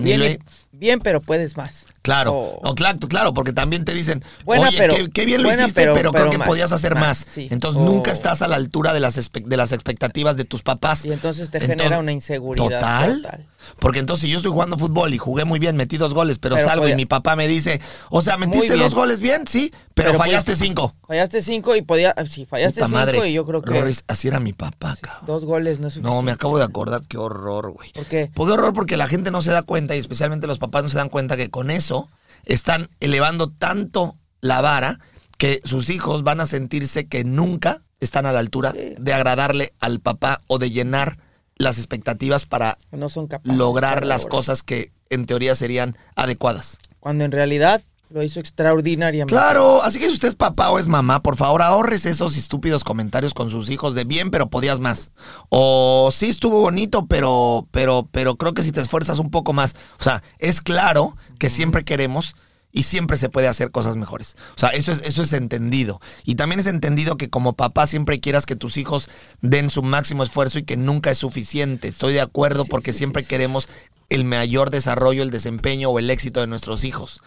bien, 0.71 0.99
pero 0.99 1.21
puedes 1.21 1.57
más. 1.57 1.85
Claro, 2.01 2.33
O- 2.33 2.61
no, 2.63 2.73
claro, 2.73 2.97
claro, 3.07 3.33
porque 3.33 3.53
también 3.53 3.85
te 3.85 3.93
dicen, 3.93 4.23
Buena, 4.43 4.69
oye, 4.69 4.77
pero- 4.77 4.95
qué, 4.95 5.09
qué 5.11 5.25
bien 5.25 5.43
lo 5.43 5.49
buena, 5.49 5.63
hiciste, 5.63 5.81
pero, 5.81 5.93
pero- 5.93 6.11
creo 6.11 6.23
pero 6.23 6.31
que 6.31 6.37
más, 6.39 6.47
podías 6.47 6.71
hacer 6.71 6.95
más. 6.95 7.01
más, 7.19 7.25
sí. 7.31 7.47
Entonces 7.51 7.79
O- 7.81 7.85
nunca 7.85 8.11
estás 8.11 8.41
a 8.41 8.47
la 8.47 8.55
altura 8.55 8.91
de 8.93 8.99
las, 8.99 9.15
de 9.31 9.57
las 9.57 9.71
expectativas 9.71 10.35
de 10.37 10.45
tus 10.45 10.63
papás. 10.63 11.05
Y 11.05 11.11
entonces 11.13 11.51
te 11.51 11.59
Entonces, 11.59 11.77
genera 11.83 11.99
una 11.99 12.11
inseguridad 12.11 12.65
¿Total? 12.79 13.21
total. 13.21 13.45
Porque 13.77 13.99
entonces 13.99 14.25
si 14.25 14.31
yo 14.31 14.37
estoy 14.37 14.51
jugando 14.51 14.75
fútbol 14.75 15.13
y 15.13 15.19
jugué 15.19 15.45
muy 15.45 15.59
bien, 15.59 15.75
metí 15.75 15.97
dos 15.97 16.15
goles, 16.15 16.39
pero, 16.39 16.57
salgo 16.57 16.87
y 16.87 16.95
mi 16.95 17.05
papá 17.05 17.35
me 17.35 17.47
dice, 17.47 17.79
o 18.09 18.23
sea, 18.23 18.35
metiste 18.37 18.75
dos 18.75 18.95
goles 18.95 19.21
bien, 19.21 19.45
sí, 19.45 19.71
pero, 19.93 20.15
fallaste 20.15 20.55
cinco. 20.55 20.95
Fallaste 21.07 21.43
cinco 21.43 21.75
y 21.75 21.83
podía. 21.83 22.15
Sí, 22.27 22.47
fallaste 22.47 22.79
Puta 22.81 22.87
cinco 22.87 22.97
madre. 22.99 23.29
y 23.29 23.33
yo 23.33 23.45
creo 23.45 23.61
que. 23.61 23.93
Así 24.07 24.27
era 24.27 24.39
mi 24.39 24.53
papá, 24.53 24.97
cabrón. 24.99 25.25
Dos 25.27 25.45
goles 25.45 25.79
no 25.79 25.89
es 25.89 25.93
suficiente. 25.93 26.15
No, 26.15 26.23
me 26.23 26.31
acabo 26.31 26.57
de 26.57 26.63
acordar, 26.63 27.03
qué 27.07 27.17
horror, 27.19 27.69
güey. 27.71 27.91
¿Por 27.91 28.05
qué? 28.05 28.31
¿Por 28.33 28.47
qué 28.47 28.53
horror? 28.53 28.73
Porque 28.73 28.97
la 28.97 29.05
gente 29.07 29.29
no 29.29 29.43
se 29.43 29.51
da 29.51 29.61
cuenta, 29.61 29.95
y 29.95 29.99
especialmente 29.99 30.47
los 30.47 30.57
papás 30.61 30.83
no 30.83 30.89
se 30.89 30.97
dan 30.97 31.09
cuenta 31.09 31.35
que 31.35 31.49
con 31.49 31.69
eso 31.69 32.09
están 32.45 32.89
elevando 33.01 33.51
tanto 33.51 34.15
la 34.39 34.61
vara 34.61 34.99
que 35.37 35.59
sus 35.65 35.89
hijos 35.89 36.23
van 36.23 36.39
a 36.39 36.45
sentirse 36.45 37.07
que 37.07 37.23
nunca 37.25 37.81
están 37.99 38.25
a 38.25 38.31
la 38.31 38.39
altura 38.39 38.73
de 38.73 39.13
agradarle 39.13 39.73
al 39.79 39.99
papá 39.99 40.41
o 40.47 40.57
de 40.57 40.71
llenar 40.71 41.17
las 41.55 41.77
expectativas 41.77 42.45
para 42.45 42.77
No 42.91 43.09
son 43.09 43.27
capaces. 43.27 43.57
lograr 43.57 44.05
las 44.05 44.25
cosas 44.25 44.63
que 44.63 44.91
en 45.09 45.25
teoría 45.25 45.53
serían 45.55 45.97
adecuadas. 46.15 46.77
Cuando 46.99 47.25
en 47.25 47.31
realidad 47.31 47.81
Lo 48.13 48.21
hizo 48.21 48.41
extraordinariamente. 48.41 49.33
Claro, 49.33 49.81
así 49.83 49.97
que 49.97 50.07
si 50.07 50.13
usted 50.13 50.27
es 50.27 50.35
papá 50.35 50.69
o 50.69 50.79
es 50.79 50.87
mamá, 50.87 51.23
por 51.23 51.37
favor 51.37 51.61
ahorres 51.61 52.05
esos 52.05 52.35
estúpidos 52.35 52.83
comentarios 52.83 53.33
con 53.33 53.49
sus 53.49 53.69
hijos 53.69 53.95
de 53.95 54.03
bien, 54.03 54.31
pero 54.31 54.49
podías 54.49 54.81
más. 54.81 55.11
O 55.47 56.09
sí 56.11 56.27
estuvo 56.27 56.59
bonito, 56.59 57.05
pero, 57.05 57.67
pero, 57.71 58.09
pero 58.11 58.35
creo 58.35 58.53
que 58.53 58.63
si 58.63 58.73
te 58.73 58.81
esfuerzas 58.81 59.19
un 59.19 59.31
poco 59.31 59.53
más. 59.53 59.75
O 59.97 60.03
sea, 60.03 60.23
es 60.39 60.61
claro 60.61 61.15
que 61.39 61.49
siempre 61.49 61.85
queremos 61.85 62.35
y 62.71 62.83
siempre 62.83 63.17
se 63.17 63.29
puede 63.29 63.47
hacer 63.47 63.71
cosas 63.71 63.97
mejores. 63.97 64.35
O 64.55 64.59
sea, 64.59 64.69
eso 64.69 64.91
es, 64.91 65.01
eso 65.03 65.23
es 65.23 65.33
entendido. 65.33 65.99
Y 66.23 66.35
también 66.35 66.59
es 66.59 66.67
entendido 66.67 67.17
que 67.17 67.29
como 67.29 67.53
papá 67.53 67.87
siempre 67.87 68.19
quieras 68.19 68.45
que 68.45 68.55
tus 68.55 68.77
hijos 68.77 69.09
den 69.41 69.69
su 69.69 69.83
máximo 69.83 70.23
esfuerzo 70.23 70.59
y 70.59 70.63
que 70.63 70.77
nunca 70.77 71.11
es 71.11 71.17
suficiente. 71.17 71.87
Estoy 71.87 72.13
de 72.13 72.21
acuerdo 72.21 72.65
porque 72.65 72.93
siempre 72.93 73.23
queremos 73.23 73.67
el 74.09 74.25
mayor 74.25 74.71
desarrollo, 74.71 75.23
el 75.23 75.31
desempeño 75.31 75.89
o 75.89 75.99
el 75.99 76.09
éxito 76.09 76.41
de 76.41 76.47
nuestros 76.47 76.83
hijos. 76.83 77.21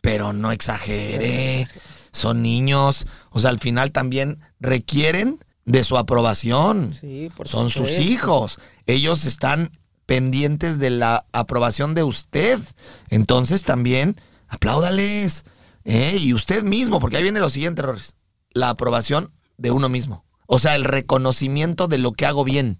Pero 0.00 0.32
no 0.32 0.52
exagere. 0.52 1.68
Son 2.12 2.42
niños. 2.42 3.06
O 3.30 3.40
sea, 3.40 3.50
al 3.50 3.60
final 3.60 3.92
también 3.92 4.40
requieren 4.60 5.38
de 5.64 5.84
su 5.84 5.96
aprobación. 5.96 6.94
Sí, 7.00 7.30
por 7.36 7.48
Son 7.48 7.70
sus 7.70 7.90
hijos. 7.98 8.58
Ellos 8.86 9.24
están 9.26 9.70
pendientes 10.06 10.78
de 10.78 10.90
la 10.90 11.24
aprobación 11.32 11.94
de 11.94 12.02
usted. 12.02 12.58
Entonces 13.10 13.62
también 13.62 14.16
apláudales. 14.54 15.44
¿eh? 15.84 16.16
Y 16.18 16.32
usted 16.34 16.62
mismo, 16.64 17.00
porque 17.00 17.16
ahí 17.16 17.22
viene 17.22 17.40
lo 17.40 17.50
siguiente, 17.50 17.82
errores. 17.82 18.16
La 18.52 18.70
aprobación 18.70 19.32
de 19.56 19.70
uno 19.70 19.88
mismo. 19.88 20.24
O 20.46 20.58
sea, 20.58 20.74
el 20.74 20.84
reconocimiento 20.84 21.88
de 21.88 21.98
lo 21.98 22.12
que 22.12 22.26
hago 22.26 22.44
bien. 22.44 22.78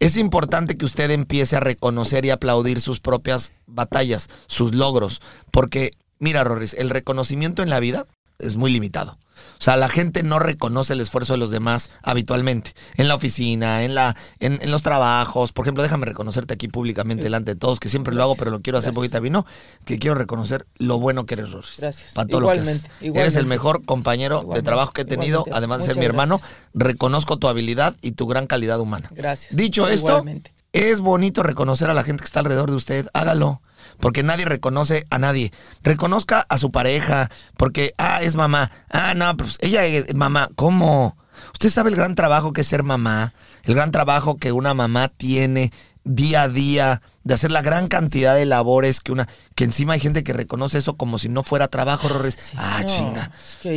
Es 0.00 0.16
importante 0.16 0.76
que 0.76 0.84
usted 0.84 1.10
empiece 1.10 1.56
a 1.56 1.60
reconocer 1.60 2.24
y 2.24 2.30
aplaudir 2.30 2.80
sus 2.80 3.00
propias 3.00 3.52
batallas, 3.66 4.28
sus 4.48 4.74
logros. 4.74 5.22
Porque, 5.52 5.92
mira, 6.18 6.42
Rorris, 6.42 6.74
el 6.74 6.90
reconocimiento 6.90 7.62
en 7.62 7.70
la 7.70 7.80
vida 7.80 8.06
es 8.38 8.56
muy 8.56 8.72
limitado. 8.72 9.18
O 9.60 9.62
sea, 9.64 9.76
la 9.76 9.88
gente 9.88 10.22
no 10.22 10.38
reconoce 10.38 10.92
el 10.92 11.00
esfuerzo 11.00 11.34
de 11.34 11.38
los 11.38 11.50
demás 11.50 11.90
habitualmente. 12.02 12.74
En 12.96 13.08
la 13.08 13.14
oficina, 13.14 13.84
en, 13.84 13.94
la, 13.94 14.16
en, 14.40 14.58
en 14.62 14.70
los 14.70 14.82
trabajos. 14.82 15.52
Por 15.52 15.64
ejemplo, 15.64 15.82
déjame 15.82 16.06
reconocerte 16.06 16.54
aquí 16.54 16.68
públicamente 16.68 17.24
delante 17.24 17.52
de 17.54 17.56
todos, 17.60 17.80
que 17.80 17.88
siempre 17.88 18.14
lo 18.14 18.22
hago, 18.22 18.36
pero 18.36 18.50
lo 18.50 18.60
quiero 18.60 18.78
hacer 18.78 18.88
Gracias. 18.92 18.94
poquita 18.96 19.20
vino. 19.20 19.46
Que 19.84 19.98
quiero 19.98 20.14
reconocer 20.16 20.66
lo 20.76 20.98
bueno 20.98 21.26
que 21.26 21.34
eres, 21.34 21.52
Rorris. 21.52 21.74
Gracias. 21.78 22.12
Para 22.14 22.28
todo 22.28 22.40
lo 22.40 22.46
que 22.52 22.58
haces. 22.60 22.84
Igualmente, 22.84 22.96
Eres 23.20 23.34
el 23.36 23.42
igualmente. 23.42 23.48
mejor 23.48 23.84
compañero 23.84 24.36
de 24.36 24.42
Igualmente, 24.42 24.66
trabajo 24.66 24.92
que 24.92 25.02
he 25.02 25.04
tenido, 25.04 25.40
igualmente. 25.40 25.56
además 25.58 25.78
de 25.80 25.84
ser 25.86 25.96
mi 25.98 26.04
hermano. 26.04 26.40
Reconozco 26.74 27.38
tu 27.38 27.48
habilidad 27.48 27.94
y 28.02 28.12
tu 28.12 28.26
gran 28.26 28.46
calidad 28.46 28.80
humana. 28.80 29.08
Gracias. 29.12 29.54
Dicho 29.56 29.88
esto, 29.88 30.08
Igualmente. 30.08 30.52
es 30.72 31.00
bonito 31.00 31.42
reconocer 31.42 31.88
a 31.90 31.94
la 31.94 32.02
gente 32.04 32.20
que 32.22 32.26
está 32.26 32.40
alrededor 32.40 32.70
de 32.70 32.76
usted. 32.76 33.06
Hágalo. 33.14 33.62
Porque 34.00 34.22
nadie 34.22 34.44
reconoce 34.44 35.06
a 35.10 35.18
nadie. 35.18 35.52
Reconozca 35.82 36.44
a 36.48 36.58
su 36.58 36.70
pareja. 36.70 37.30
Porque, 37.56 37.94
ah, 37.98 38.20
es 38.22 38.34
mamá. 38.36 38.70
Ah, 38.90 39.14
no, 39.14 39.36
pues 39.36 39.56
ella 39.60 39.84
es 39.84 40.14
mamá. 40.14 40.50
¿Cómo? 40.56 41.16
Usted 41.52 41.70
sabe 41.70 41.90
el 41.90 41.96
gran 41.96 42.14
trabajo 42.14 42.52
que 42.52 42.60
es 42.62 42.66
ser 42.66 42.82
mamá. 42.82 43.34
El 43.64 43.74
gran 43.74 43.90
trabajo 43.90 44.36
que 44.36 44.52
una 44.52 44.74
mamá 44.74 45.08
tiene 45.08 45.72
día 46.04 46.42
a 46.42 46.48
día 46.48 47.00
de 47.22 47.32
hacer 47.32 47.50
la 47.50 47.62
gran 47.62 47.88
cantidad 47.88 48.34
de 48.34 48.44
labores 48.44 49.00
que 49.00 49.10
una 49.10 49.26
que 49.54 49.64
encima 49.64 49.94
hay 49.94 50.00
gente 50.00 50.22
que 50.22 50.34
reconoce 50.34 50.76
eso 50.76 50.98
como 50.98 51.18
si 51.18 51.30
no 51.30 51.42
fuera 51.42 51.68
trabajo 51.68 52.08
Rorris. 52.08 52.36
ah 52.58 52.80
no, 52.82 52.86
chinga 52.86 53.30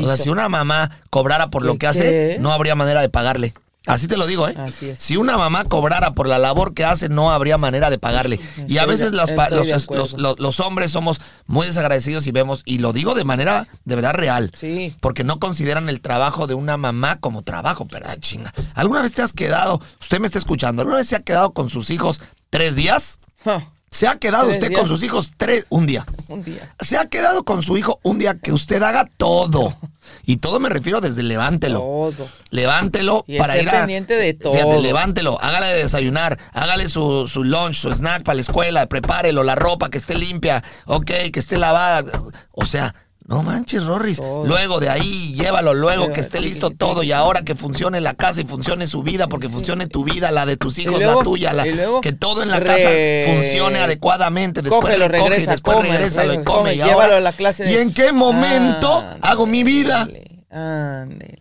o 0.04 0.06
sea 0.08 0.18
si 0.18 0.28
una 0.28 0.50
mamá 0.50 0.92
cobrara 1.10 1.50
por 1.50 1.64
lo 1.64 1.74
¿Qué, 1.74 1.80
que 1.80 1.88
hace 1.88 2.02
qué? 2.02 2.38
no 2.42 2.52
habría 2.52 2.76
manera 2.76 3.00
de 3.00 3.08
pagarle 3.08 3.54
así 3.88 4.08
te 4.08 4.18
lo 4.18 4.28
digo 4.28 4.48
eh 4.48 4.56
Así 4.58 4.90
es. 4.90 5.00
si 5.00 5.18
una 5.18 5.38
mamá 5.38 5.64
cobrara 5.66 6.14
por 6.14 6.28
la 6.28 6.38
labor 6.38 6.74
que 6.74 6.86
hace, 6.86 7.10
no 7.10 7.32
habría 7.32 7.58
manera 7.58 7.90
de 7.90 7.98
pagarle. 7.98 8.40
Y 8.68 8.78
a 8.78 8.86
veces 8.86 9.12
de- 9.12 9.18
los, 9.18 10.14
los, 10.40 10.60
hombres 10.60 10.92
somos 10.92 11.20
muy 11.48 11.66
desagradecidos 11.68 12.28
y 12.28 12.32
vemos, 12.32 12.62
y 12.66 12.80
lo 12.80 12.94
digo 12.94 13.16
de 13.16 13.24
manera 13.24 13.68
de 13.86 13.96
verdad 13.96 14.14
real, 14.14 14.52
Sí. 14.56 14.96
porque 15.02 15.24
no 15.24 15.40
consideran 15.40 15.90
el 15.90 16.02
trabajo 16.02 16.48
de 16.48 16.54
una 16.54 16.78
mamá 16.78 17.20
como 17.20 17.42
trabajo, 17.42 17.88
pero 17.90 18.06
ah, 18.10 18.18
chinga. 18.20 18.54
¿Alguna 18.76 19.02
vez 19.02 19.14
te 19.14 19.22
has 19.22 19.34
quedado, 19.34 19.82
usted 20.00 20.20
me 20.20 20.28
está 20.28 20.38
escuchando, 20.40 20.82
alguna 20.82 20.98
vez 20.98 21.08
se 21.08 21.16
ha 21.16 21.22
quedado 21.24 21.52
con 21.54 21.70
sus 21.70 21.90
hijos 21.90 22.22
tres 22.50 22.76
días? 22.76 23.20
Ja, 23.44 23.72
¿Se 23.98 24.08
ha 24.08 24.18
quedado 24.20 24.44
¿Tres 24.46 24.58
usted 24.58 24.68
días? 24.70 24.80
con 24.80 24.88
sus 24.88 25.02
hijos 25.02 25.32
tres, 25.38 25.66
un 25.70 25.88
día? 25.88 26.06
un 26.28 26.44
día. 26.44 26.72
Se 26.80 27.00
ha 27.00 27.08
quedado 27.08 27.44
con 27.44 27.64
su 27.64 27.78
hijo 27.80 28.00
un 28.04 28.20
día 28.20 28.38
que 28.38 28.52
usted 28.52 28.84
haga 28.84 29.10
todo. 29.18 29.76
Y 30.24 30.38
todo 30.38 30.60
me 30.60 30.70
refiero 30.70 31.02
desde 31.02 31.24
levántelo. 31.24 31.80
Todo. 31.80 32.30
Levántelo 32.52 33.26
Y 33.28 33.40
para 33.40 33.58
ir 33.60 33.68
a. 33.70 33.72
pendiente 33.72 34.14
de 34.16 34.36
todo. 34.36 34.54
Fíjate, 34.54 34.82
levántelo, 34.82 35.42
hágale 35.42 35.66
de 35.66 35.84
desayunar, 35.84 36.38
hágale 36.54 36.90
su, 36.90 37.28
su 37.28 37.44
lunch, 37.44 37.74
su 37.74 37.92
snack 37.92 38.22
para 38.22 38.36
la 38.36 38.42
escuela, 38.42 38.86
prepárelo, 38.86 39.44
la 39.44 39.56
ropa 39.56 39.90
que 39.90 39.98
esté 39.98 40.14
limpia, 40.14 40.64
ok, 40.86 41.12
que 41.34 41.40
esté 41.40 41.58
lavada. 41.58 42.04
O 42.52 42.66
sea, 42.66 42.94
no 43.28 43.44
manches, 43.44 43.84
Rorris. 43.86 44.18
Todo. 44.18 44.46
Luego 44.46 44.80
de 44.80 44.90
ahí, 44.90 45.34
llévalo, 45.36 45.74
luego 45.74 46.12
que 46.14 46.22
esté 46.22 46.40
listo 46.40 46.70
todo. 46.72 47.04
Y 47.04 47.12
ahora 47.12 47.42
que 47.44 47.56
funcione 47.56 48.00
la 48.02 48.14
casa 48.14 48.42
y 48.42 48.46
funcione 48.46 48.88
su 48.88 49.04
vida, 49.04 49.28
porque 49.28 49.50
funcione 49.50 49.88
tu 49.88 50.04
vida, 50.06 50.32
la 50.32 50.46
de 50.46 50.56
tus 50.58 50.80
hijos, 50.80 50.98
luego- 50.98 51.20
la 51.20 51.24
tuya, 51.24 51.54
la, 51.54 51.66
que 52.02 52.14
todo 52.14 52.42
en 52.44 52.50
la 52.50 52.62
casa 52.62 52.90
funcione 53.26 53.80
adecuadamente. 53.80 54.62
Después 54.62 54.82
Cógelo, 54.82 55.08
recoge 55.10 55.28
y 55.28 55.30
regresa, 55.32 55.52
después 55.52 55.78
come, 55.78 55.90
regresa, 55.90 56.22
come. 56.26 56.44
come, 56.44 56.74
y 56.74 56.78
llévalo 56.78 57.02
ahora- 57.02 57.18
a 57.18 57.22
la 57.22 57.34
clase 57.34 57.64
de- 57.66 57.74
¿Y 57.74 57.76
en 57.78 57.94
qué 57.94 58.12
momento 58.14 59.04
hago 59.22 59.46
mi 59.46 59.64
vida? 59.64 60.08
ándale. 60.50 61.40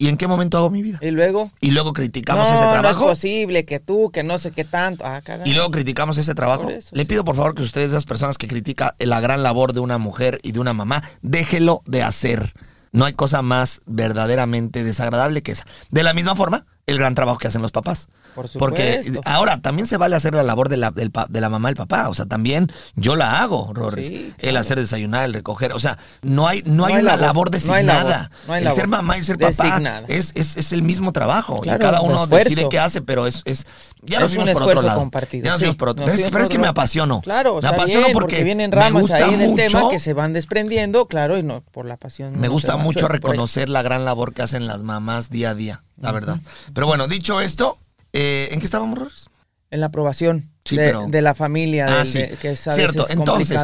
¿Y 0.00 0.08
en 0.08 0.16
qué 0.16 0.26
momento 0.26 0.56
hago 0.56 0.70
mi 0.70 0.80
vida? 0.80 0.98
Y 1.02 1.10
luego. 1.10 1.52
Y 1.60 1.72
luego 1.72 1.92
criticamos 1.92 2.48
no, 2.48 2.54
ese 2.54 2.62
no 2.64 2.68
es 2.70 2.80
trabajo. 2.80 3.04
posible 3.06 3.66
que 3.66 3.80
tú, 3.80 4.10
que 4.10 4.22
no 4.24 4.38
sé 4.38 4.50
qué 4.50 4.64
tanto. 4.64 5.04
Ah, 5.06 5.20
y 5.44 5.52
luego 5.52 5.70
criticamos 5.70 6.16
ese 6.16 6.34
trabajo. 6.34 6.70
Eso, 6.70 6.88
Le 6.96 7.02
sí. 7.02 7.06
pido 7.08 7.22
por 7.22 7.36
favor 7.36 7.54
que 7.54 7.60
ustedes, 7.62 7.90
esas 7.90 8.06
personas 8.06 8.38
que 8.38 8.48
critican 8.48 8.92
la 8.98 9.20
gran 9.20 9.42
labor 9.42 9.74
de 9.74 9.80
una 9.80 9.98
mujer 9.98 10.40
y 10.42 10.52
de 10.52 10.58
una 10.58 10.72
mamá, 10.72 11.02
déjelo 11.20 11.82
de 11.84 12.02
hacer. 12.02 12.54
No 12.92 13.04
hay 13.04 13.12
cosa 13.12 13.42
más 13.42 13.80
verdaderamente 13.84 14.84
desagradable 14.84 15.42
que 15.42 15.52
esa. 15.52 15.66
De 15.90 16.02
la 16.02 16.14
misma 16.14 16.34
forma, 16.34 16.64
el 16.86 16.96
gran 16.96 17.14
trabajo 17.14 17.38
que 17.38 17.48
hacen 17.48 17.60
los 17.60 17.70
papás. 17.70 18.08
Por 18.34 18.48
Porque 18.58 19.02
ahora 19.24 19.60
también 19.60 19.86
se 19.86 19.96
vale 19.96 20.16
hacer 20.16 20.34
la 20.34 20.42
labor 20.42 20.68
de 20.68 20.76
la, 20.76 20.90
de 20.92 21.40
la 21.40 21.48
mamá 21.48 21.68
y 21.68 21.72
el 21.72 21.76
papá. 21.76 22.08
O 22.08 22.14
sea, 22.14 22.26
también 22.26 22.70
yo 22.94 23.16
la 23.16 23.42
hago, 23.42 23.72
Rorris. 23.74 24.08
Sí, 24.08 24.34
El 24.38 24.56
hacer 24.56 24.78
desayunar, 24.78 25.24
el 25.24 25.34
recoger. 25.34 25.72
O 25.72 25.80
sea, 25.80 25.98
no 26.22 26.48
hay, 26.48 26.62
no 26.64 26.86
hay 26.86 26.92
No 26.92 26.98
hay 26.98 27.02
una 27.02 27.16
labor, 27.16 27.20
labor 27.20 27.50
no 27.50 27.56
hay 27.74 27.84
designada. 27.84 28.04
labor, 28.04 28.30
no 28.46 28.52
hay 28.54 28.64
el 28.66 28.72
ser 28.72 28.88
mamá 28.88 29.18
y 29.18 29.24
ser 29.24 29.38
papá 29.38 29.80
es, 30.08 30.32
es, 30.34 30.56
es 30.56 30.72
el 30.72 30.82
mismo 30.82 31.12
trabajo. 31.12 31.60
Claro, 31.60 31.78
y 31.78 31.80
cada 31.80 32.00
uno 32.02 32.26
decide 32.26 32.68
qué 32.68 32.78
hace, 32.78 33.02
pero 33.02 33.26
es. 33.26 33.42
es 33.44 33.66
ya 34.02 34.18
nos 34.20 34.34
fuimos 34.34 34.50
por 34.52 34.62
otro 34.62 34.82
lado. 34.82 35.00
compartido, 35.00 35.44
Ya 35.44 35.50
nos 35.52 35.58
sí. 35.60 35.64
fuimos 35.66 35.76
por 35.76 35.88
otro. 35.90 36.06
Nos 36.06 36.14
Pero 36.14 36.26
es, 36.26 36.32
pero 36.32 36.48
que 36.48 36.58
me 36.58 36.66
apasiono. 36.68 37.20
Claro, 37.20 37.60
me 37.60 37.68
apasiono 37.68 38.06
bien, 38.06 38.12
porque, 38.14 38.44
vienen 38.44 38.70
me 38.70 38.76
ramas 38.76 39.02
gusta 39.02 39.16
ahí 39.16 39.36
del 39.36 39.50
mucho, 39.50 39.62
tema 39.62 39.88
que 39.90 39.98
se 39.98 40.14
van 40.14 40.32
desprendiendo, 40.32 41.06
claro, 41.06 41.36
y 41.38 41.42
no 41.42 41.62
por 41.70 41.84
la 41.86 41.96
pasión. 41.96 42.38
Me 42.38 42.48
gusta 42.48 42.76
mucho 42.76 43.08
reconocer 43.08 43.68
la 43.68 43.82
gran 43.82 44.04
labor 44.04 44.32
que 44.32 44.42
hacen 44.42 44.66
las 44.66 44.82
mamás 44.82 45.30
día 45.30 45.50
a 45.50 45.54
día, 45.54 45.82
la 45.98 46.12
verdad. 46.12 46.38
Pero 46.72 46.86
bueno, 46.86 47.08
dicho 47.08 47.40
esto, 47.40 47.78
eh, 48.12 48.48
¿en 48.52 48.58
qué 48.60 48.64
estábamos? 48.64 49.30
En 49.70 49.80
la 49.80 49.86
aprobación 49.86 50.50
Sí, 50.64 50.76
de, 50.76 50.84
pero- 50.86 51.06
de 51.08 51.22
la 51.22 51.34
familia, 51.34 51.86
Ah, 51.88 51.96
del- 51.98 52.06
sí. 52.06 52.18
de- 52.18 52.36
que 52.36 52.50
es 52.52 52.66
a 52.68 52.72
Cierto, 52.72 53.02
veces 53.04 53.16
entonces, 53.16 53.60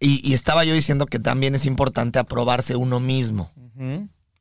y, 0.00 0.20
y 0.28 0.34
estaba 0.34 0.64
yo 0.64 0.74
diciendo 0.74 1.06
que 1.06 1.18
también 1.18 1.54
es 1.54 1.64
importante 1.66 2.18
aprobarse 2.18 2.76
uno 2.76 3.00
mismo. 3.00 3.50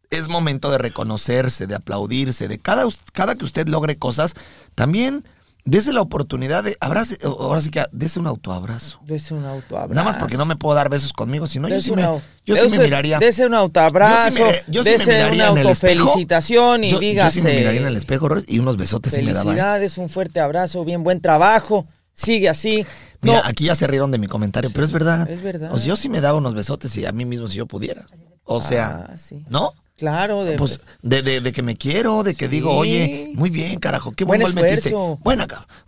Es 0.10 0.28
momento 0.30 0.70
de 0.72 0.78
reconocerse, 0.78 1.66
de 1.68 1.76
aplaudirse, 1.76 2.48
de 2.48 2.60
cada, 2.60 2.86
cada 3.14 3.36
que 3.36 3.46
usted 3.46 3.68
logre 3.68 3.96
cosas, 3.98 4.36
también 4.76 5.24
dese 5.66 5.94
la 5.94 6.02
oportunidad 6.02 6.64
de 6.64 6.78
abrace, 6.80 7.18
ahora 7.24 7.62
sí 7.62 7.70
que 7.70 7.84
dese 7.92 8.20
un 8.20 8.28
autoabrazo. 8.28 9.00
Dese 9.06 9.34
un 9.34 9.46
autoabrazo. 9.46 9.94
Nada 9.94 10.06
más 10.08 10.18
porque 10.18 10.38
no 10.38 10.46
me 10.46 10.56
puedo 10.56 10.76
dar 10.76 10.90
besos 10.90 11.14
conmigo, 11.14 11.48
si 11.48 11.60
no 11.60 11.68
yo 11.70 11.76
Dese 11.76 11.90
sí 11.90 11.96
me, 11.96 12.02
yo 12.02 12.20
sí 12.46 12.52
me 12.70 12.78
dese- 12.78 12.84
miraría. 12.84 13.20
Dese 13.20 13.46
un 13.48 13.54
autoabrazo, 13.54 14.30
Yo 14.30 14.36
sí 14.36 14.44
me- 14.44 14.74
yo 14.74 14.84
sí 14.84 14.90
me 14.90 14.98
dese 14.98 15.12
miraría 15.12 15.52
una 15.52 15.62
en 15.62 15.66
el 15.68 15.72
espejo. 15.74 16.02
autofelicitación 16.02 16.84
y 16.84 16.90
yo, 16.90 16.96
yo 16.96 17.00
dígase. 17.00 17.40
sí 17.40 17.46
me 17.46 17.56
miraría 17.56 17.82
en 17.82 17.88
el 17.88 17.98
espejo 17.98 18.28
y 18.48 18.60
unos 18.60 18.78
besotes 18.78 19.14
sí 19.14 19.22
me 19.24 19.32
daba. 19.34 19.42
¿eh? 19.42 19.44
Felicidades, 19.46 19.98
un 19.98 20.10
fuerte 20.10 20.40
abrazo, 20.40 20.84
bien 20.86 21.04
buen 21.04 21.22
trabajo, 21.22 21.86
sigue 22.12 22.50
así. 22.50 22.86
Mira, 23.22 23.38
No, 23.38 23.44
aquí 23.46 23.66
ya 23.66 23.76
se 23.76 23.88
rieron 23.88 24.12
de 24.12 24.18
mi 24.18 24.28
comentario, 24.28 24.70
pero 24.74 24.84
es 24.84 24.92
verdad. 24.92 25.30
es 25.30 25.42
verdad. 25.42 25.72
O 25.72 25.78
sea, 25.78 25.88
yo 25.88 25.96
sí 25.96 26.10
me 26.10 26.20
daba 26.20 26.38
unos 26.38 26.54
besotes 26.56 26.96
y 26.98 27.06
a 27.06 27.12
mí 27.14 27.24
mismo 27.26 27.48
si 27.48 27.58
yo 27.58 27.66
pudiera. 27.68 28.06
O 28.44 28.60
sea, 28.60 29.08
Ah, 29.10 29.18
sí. 29.18 29.46
¿no? 29.48 29.72
Claro, 29.96 30.44
de, 30.44 30.56
Pues 30.58 30.80
de, 31.04 31.22
de, 31.22 31.40
de 31.40 31.52
que 31.52 31.62
me 31.62 31.76
quiero, 31.76 32.24
de 32.24 32.34
que 32.34 32.46
Sí. 32.46 32.52
digo, 32.52 32.76
oye, 32.76 33.32
muy 33.36 33.50
bien, 33.52 33.80
carajo, 33.80 34.12
qué 34.12 34.26
buen, 34.26 34.42
gol 34.42 34.54
metiste. 34.56 34.92
Buena. 35.20 35.48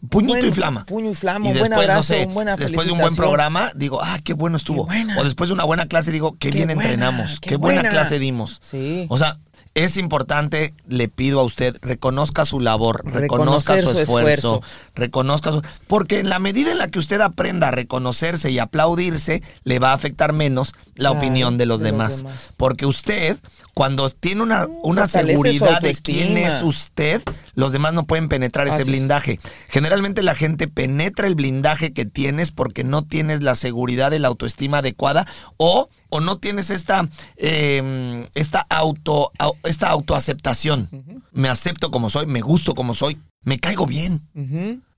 Puñito 0.09 0.33
Buen- 0.39 0.47
y 0.47 0.51
flama. 0.51 0.85
puño 0.85 1.09
y 1.11 1.15
flama, 1.15 1.47
y 1.47 1.51
un 1.51 1.57
buen 1.57 1.71
después, 1.71 1.87
no 1.87 2.03
sé, 2.03 2.25
buena 2.27 2.55
después 2.55 2.85
de 2.85 2.93
un 2.93 2.99
buen 2.99 3.15
programa, 3.15 3.71
digo, 3.75 3.99
ah, 4.01 4.19
qué 4.23 4.33
bueno 4.33 4.57
estuvo. 4.57 4.87
O 5.17 5.23
después 5.23 5.49
de 5.49 5.53
una 5.55 5.63
buena 5.63 5.87
clase, 5.87 6.11
digo, 6.11 6.33
qué, 6.37 6.49
Qué 6.51 6.57
bien 6.57 6.67
buena, 6.67 6.83
entrenamos, 6.83 7.39
qué, 7.39 7.49
qué 7.49 7.55
buena. 7.57 7.81
buena. 7.81 7.89
clase 7.89 8.19
dimos. 8.19 8.59
Sí. 8.61 9.07
O 9.09 9.17
sea, 9.17 9.39
es 9.75 9.97
importante, 9.97 10.73
le 10.87 11.09
pido 11.09 11.41
a 11.41 11.43
usted, 11.43 11.75
reconozca 11.81 12.45
su 12.45 12.61
labor, 12.61 13.03
reconozca 13.05 13.75
Reconocer 13.75 13.83
su 13.83 13.91
su 13.91 13.99
esfuerzo, 13.99 14.63
reconozca 14.95 15.51
su... 15.51 15.61
Porque 15.87 16.19
en 16.19 16.29
la 16.29 16.39
medida 16.39 16.71
en 16.71 16.77
la 16.77 16.87
que 16.87 16.97
usted 16.97 17.19
aprenda 17.19 17.67
a 17.67 17.71
reconocerse 17.71 18.51
y 18.51 18.59
aplaudirse, 18.59 19.43
le 19.65 19.79
va 19.79 19.91
a 19.91 19.93
afectar 19.93 20.31
menos 20.31 20.73
la 20.95 21.11
opinión 21.11 21.57
de 21.57 21.65
los 21.65 21.65
de 21.65 21.65
los 21.65 21.81
demás. 21.81 22.25
Porque 22.57 22.85
usted, 22.85 23.37
cuando 23.73 24.09
tiene 24.09 24.43
una, 24.43 24.67
una 24.83 25.07
Fortalece 25.07 25.35
su 25.35 25.43
seguridad 25.43 25.81
de 25.81 25.95
quién 25.95 26.37
es 26.37 26.61
usted, 26.61 27.21
los 27.53 27.71
demás 27.71 27.93
no 27.93 28.05
pueden 28.05 28.29
penetrar 28.29 28.67
ese 28.67 28.81
es. 28.81 28.87
blindaje. 28.87 29.39
Generalmente 29.67 30.23
la 30.23 30.35
gente 30.35 30.67
penetra 30.67 31.27
el 31.27 31.35
blindaje 31.35 31.91
que 31.91 32.05
tienes 32.05 32.51
porque 32.51 32.83
no 32.83 33.03
tienes 33.03 33.41
la 33.41 33.55
seguridad 33.55 34.11
de 34.11 34.19
la 34.19 34.29
autoestima 34.29 34.77
adecuada 34.77 35.27
o, 35.57 35.89
o 36.15 36.19
no 36.21 36.37
tienes 36.37 36.69
esta, 36.69 37.07
eh, 37.37 38.29
esta, 38.33 38.65
auto, 38.69 39.31
au- 39.39 39.55
esta 39.63 39.89
autoaceptación. 39.89 40.89
Me 41.31 41.49
acepto 41.49 41.91
como 41.91 42.09
soy, 42.09 42.25
me 42.25 42.41
gusto 42.41 42.75
como 42.75 42.93
soy, 42.93 43.19
me 43.43 43.59
caigo 43.59 43.85
bien. 43.85 44.21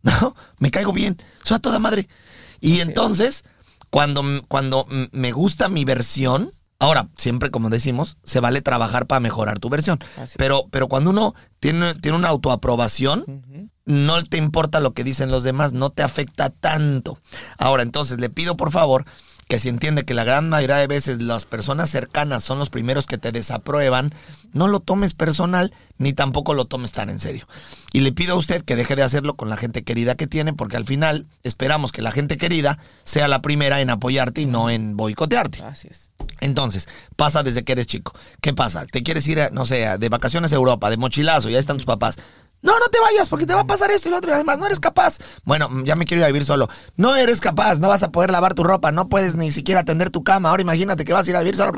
¿no? 0.03 0.35
Me 0.59 0.71
caigo 0.71 0.93
bien, 0.93 1.17
soy 1.43 1.55
a 1.55 1.59
toda 1.59 1.79
madre. 1.79 2.07
Y 2.61 2.79
entonces, 2.79 3.43
cuando, 3.89 4.23
cuando 4.47 4.87
me 5.11 5.31
gusta 5.31 5.69
mi 5.69 5.83
versión, 5.85 6.51
ahora, 6.79 7.09
siempre 7.17 7.51
como 7.51 7.69
decimos, 7.69 8.17
se 8.23 8.39
vale 8.39 8.61
trabajar 8.61 9.05
para 9.07 9.19
mejorar 9.19 9.59
tu 9.59 9.69
versión. 9.69 9.99
Pero, 10.37 10.67
pero 10.71 10.87
cuando 10.87 11.09
uno 11.11 11.33
tiene, 11.59 11.93
tiene 11.95 12.17
una 12.17 12.29
autoaprobación, 12.29 13.25
no 13.85 14.23
te 14.25 14.37
importa 14.37 14.79
lo 14.79 14.93
que 14.93 15.03
dicen 15.03 15.31
los 15.31 15.43
demás, 15.43 15.73
no 15.73 15.89
te 15.89 16.03
afecta 16.03 16.49
tanto. 16.49 17.17
Ahora, 17.57 17.83
entonces, 17.83 18.19
le 18.19 18.29
pido 18.29 18.55
por 18.57 18.71
favor 18.71 19.05
que 19.47 19.59
si 19.59 19.69
entiende 19.69 20.03
que 20.03 20.13
la 20.13 20.23
gran 20.23 20.49
mayoría 20.49 20.77
de 20.77 20.87
veces 20.87 21.21
las 21.21 21.45
personas 21.45 21.89
cercanas 21.89 22.43
son 22.43 22.59
los 22.59 22.69
primeros 22.69 23.05
que 23.05 23.17
te 23.17 23.31
desaprueban, 23.31 24.13
no 24.53 24.67
lo 24.67 24.79
tomes 24.81 25.13
personal 25.13 25.73
ni 25.97 26.13
tampoco 26.13 26.53
lo 26.53 26.65
tomes 26.65 26.91
tan 26.91 27.09
en 27.09 27.19
serio. 27.19 27.47
Y 27.93 28.01
le 28.01 28.11
pido 28.11 28.33
a 28.33 28.37
usted 28.37 28.63
que 28.63 28.75
deje 28.75 28.95
de 28.95 29.03
hacerlo 29.03 29.35
con 29.35 29.49
la 29.49 29.57
gente 29.57 29.83
querida 29.83 30.15
que 30.15 30.27
tiene, 30.27 30.53
porque 30.53 30.77
al 30.77 30.85
final 30.85 31.25
esperamos 31.43 31.91
que 31.91 32.01
la 32.01 32.11
gente 32.11 32.37
querida 32.37 32.77
sea 33.03 33.27
la 33.27 33.41
primera 33.41 33.81
en 33.81 33.89
apoyarte 33.89 34.41
y 34.41 34.45
no 34.45 34.69
en 34.69 34.97
boicotearte. 34.97 35.63
Así 35.63 35.87
es. 35.89 36.09
Entonces, 36.39 36.87
pasa 37.15 37.41
desde 37.41 37.63
que 37.63 37.71
eres 37.71 37.87
chico. 37.87 38.13
¿Qué 38.41 38.53
pasa? 38.53 38.85
¿Te 38.85 39.01
quieres 39.01 39.27
ir, 39.27 39.39
no 39.53 39.65
sé, 39.65 39.97
de 39.97 40.09
vacaciones 40.09 40.51
a 40.51 40.55
Europa, 40.55 40.89
de 40.89 40.97
mochilazo, 40.97 41.49
ya 41.49 41.57
están 41.57 41.77
tus 41.77 41.85
papás? 41.85 42.17
No, 42.61 42.77
no 42.79 42.87
te 42.91 42.99
vayas 42.99 43.29
porque 43.29 43.45
te 43.45 43.53
va 43.53 43.61
a 43.61 43.67
pasar 43.67 43.91
esto 43.91 44.09
y 44.09 44.11
lo 44.11 44.17
otro 44.17 44.29
y 44.29 44.33
además 44.33 44.57
no 44.57 44.65
eres 44.65 44.79
capaz. 44.79 45.19
Bueno, 45.43 45.69
ya 45.85 45.95
me 45.95 46.05
quiero 46.05 46.21
ir 46.21 46.25
a 46.25 46.27
vivir 46.27 46.43
solo. 46.45 46.67
No 46.95 47.15
eres 47.15 47.39
capaz, 47.39 47.79
no 47.79 47.87
vas 47.87 48.03
a 48.03 48.11
poder 48.11 48.31
lavar 48.31 48.53
tu 48.55 48.63
ropa, 48.63 48.91
no 48.91 49.09
puedes 49.09 49.35
ni 49.35 49.51
siquiera 49.51 49.81
atender 49.81 50.09
tu 50.09 50.23
cama. 50.23 50.49
Ahora 50.49 50.61
imagínate 50.63 51.05
que 51.05 51.13
vas 51.13 51.27
a 51.27 51.29
ir 51.29 51.35
a 51.35 51.39
vivir 51.41 51.55
solo. 51.55 51.71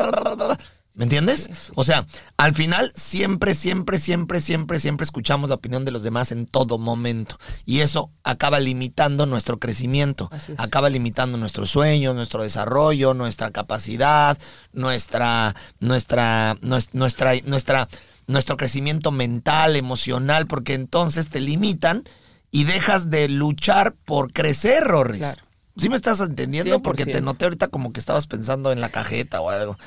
¿Me 0.96 1.04
entiendes? 1.04 1.50
O 1.76 1.84
sea, 1.86 2.06
al 2.36 2.56
final 2.56 2.92
siempre, 2.96 3.54
siempre, 3.56 4.00
siempre, 4.00 4.42
siempre, 4.42 4.80
siempre 4.82 5.06
escuchamos 5.06 5.48
la 5.48 5.56
opinión 5.56 5.86
de 5.86 5.92
los 5.92 6.04
demás 6.04 6.32
en 6.34 6.46
todo 6.46 6.78
momento. 6.78 7.38
Y 7.66 7.80
eso 7.80 8.12
acaba 8.24 8.60
limitando 8.60 9.26
nuestro 9.26 9.60
crecimiento, 9.60 10.30
acaba 10.58 10.90
limitando 10.90 11.38
nuestros 11.38 11.70
sueños, 11.70 12.16
nuestro 12.16 12.44
desarrollo, 12.44 13.14
nuestra 13.14 13.52
capacidad, 13.52 14.38
nuestra, 14.74 15.56
nuestra, 15.80 16.56
nues- 16.62 16.90
nuestra, 16.94 17.34
nuestra, 17.46 17.88
nuestro 18.30 18.58
crecimiento 18.58 19.12
mental, 19.12 19.76
emocional, 19.76 20.48
porque 20.48 20.74
entonces 20.76 21.28
te 21.30 21.40
limitan 21.42 22.04
y 22.52 22.64
dejas 22.64 23.10
de 23.10 23.28
luchar 23.30 23.94
por 24.06 24.32
crecer, 24.34 24.84
Rorris. 24.84 25.20
Claro. 25.20 25.42
¿Sí 25.78 25.90
me 25.90 25.96
estás 25.96 26.20
entendiendo? 26.20 26.82
Porque 26.82 27.06
te 27.06 27.20
100%. 27.20 27.24
noté 27.24 27.46
ahorita 27.46 27.68
como 27.68 27.92
que 27.94 28.00
estabas 28.00 28.28
pensando 28.28 28.72
en 28.72 28.82
la 28.82 28.90
cajeta 28.90 29.42
o 29.42 29.50
algo. 29.50 29.78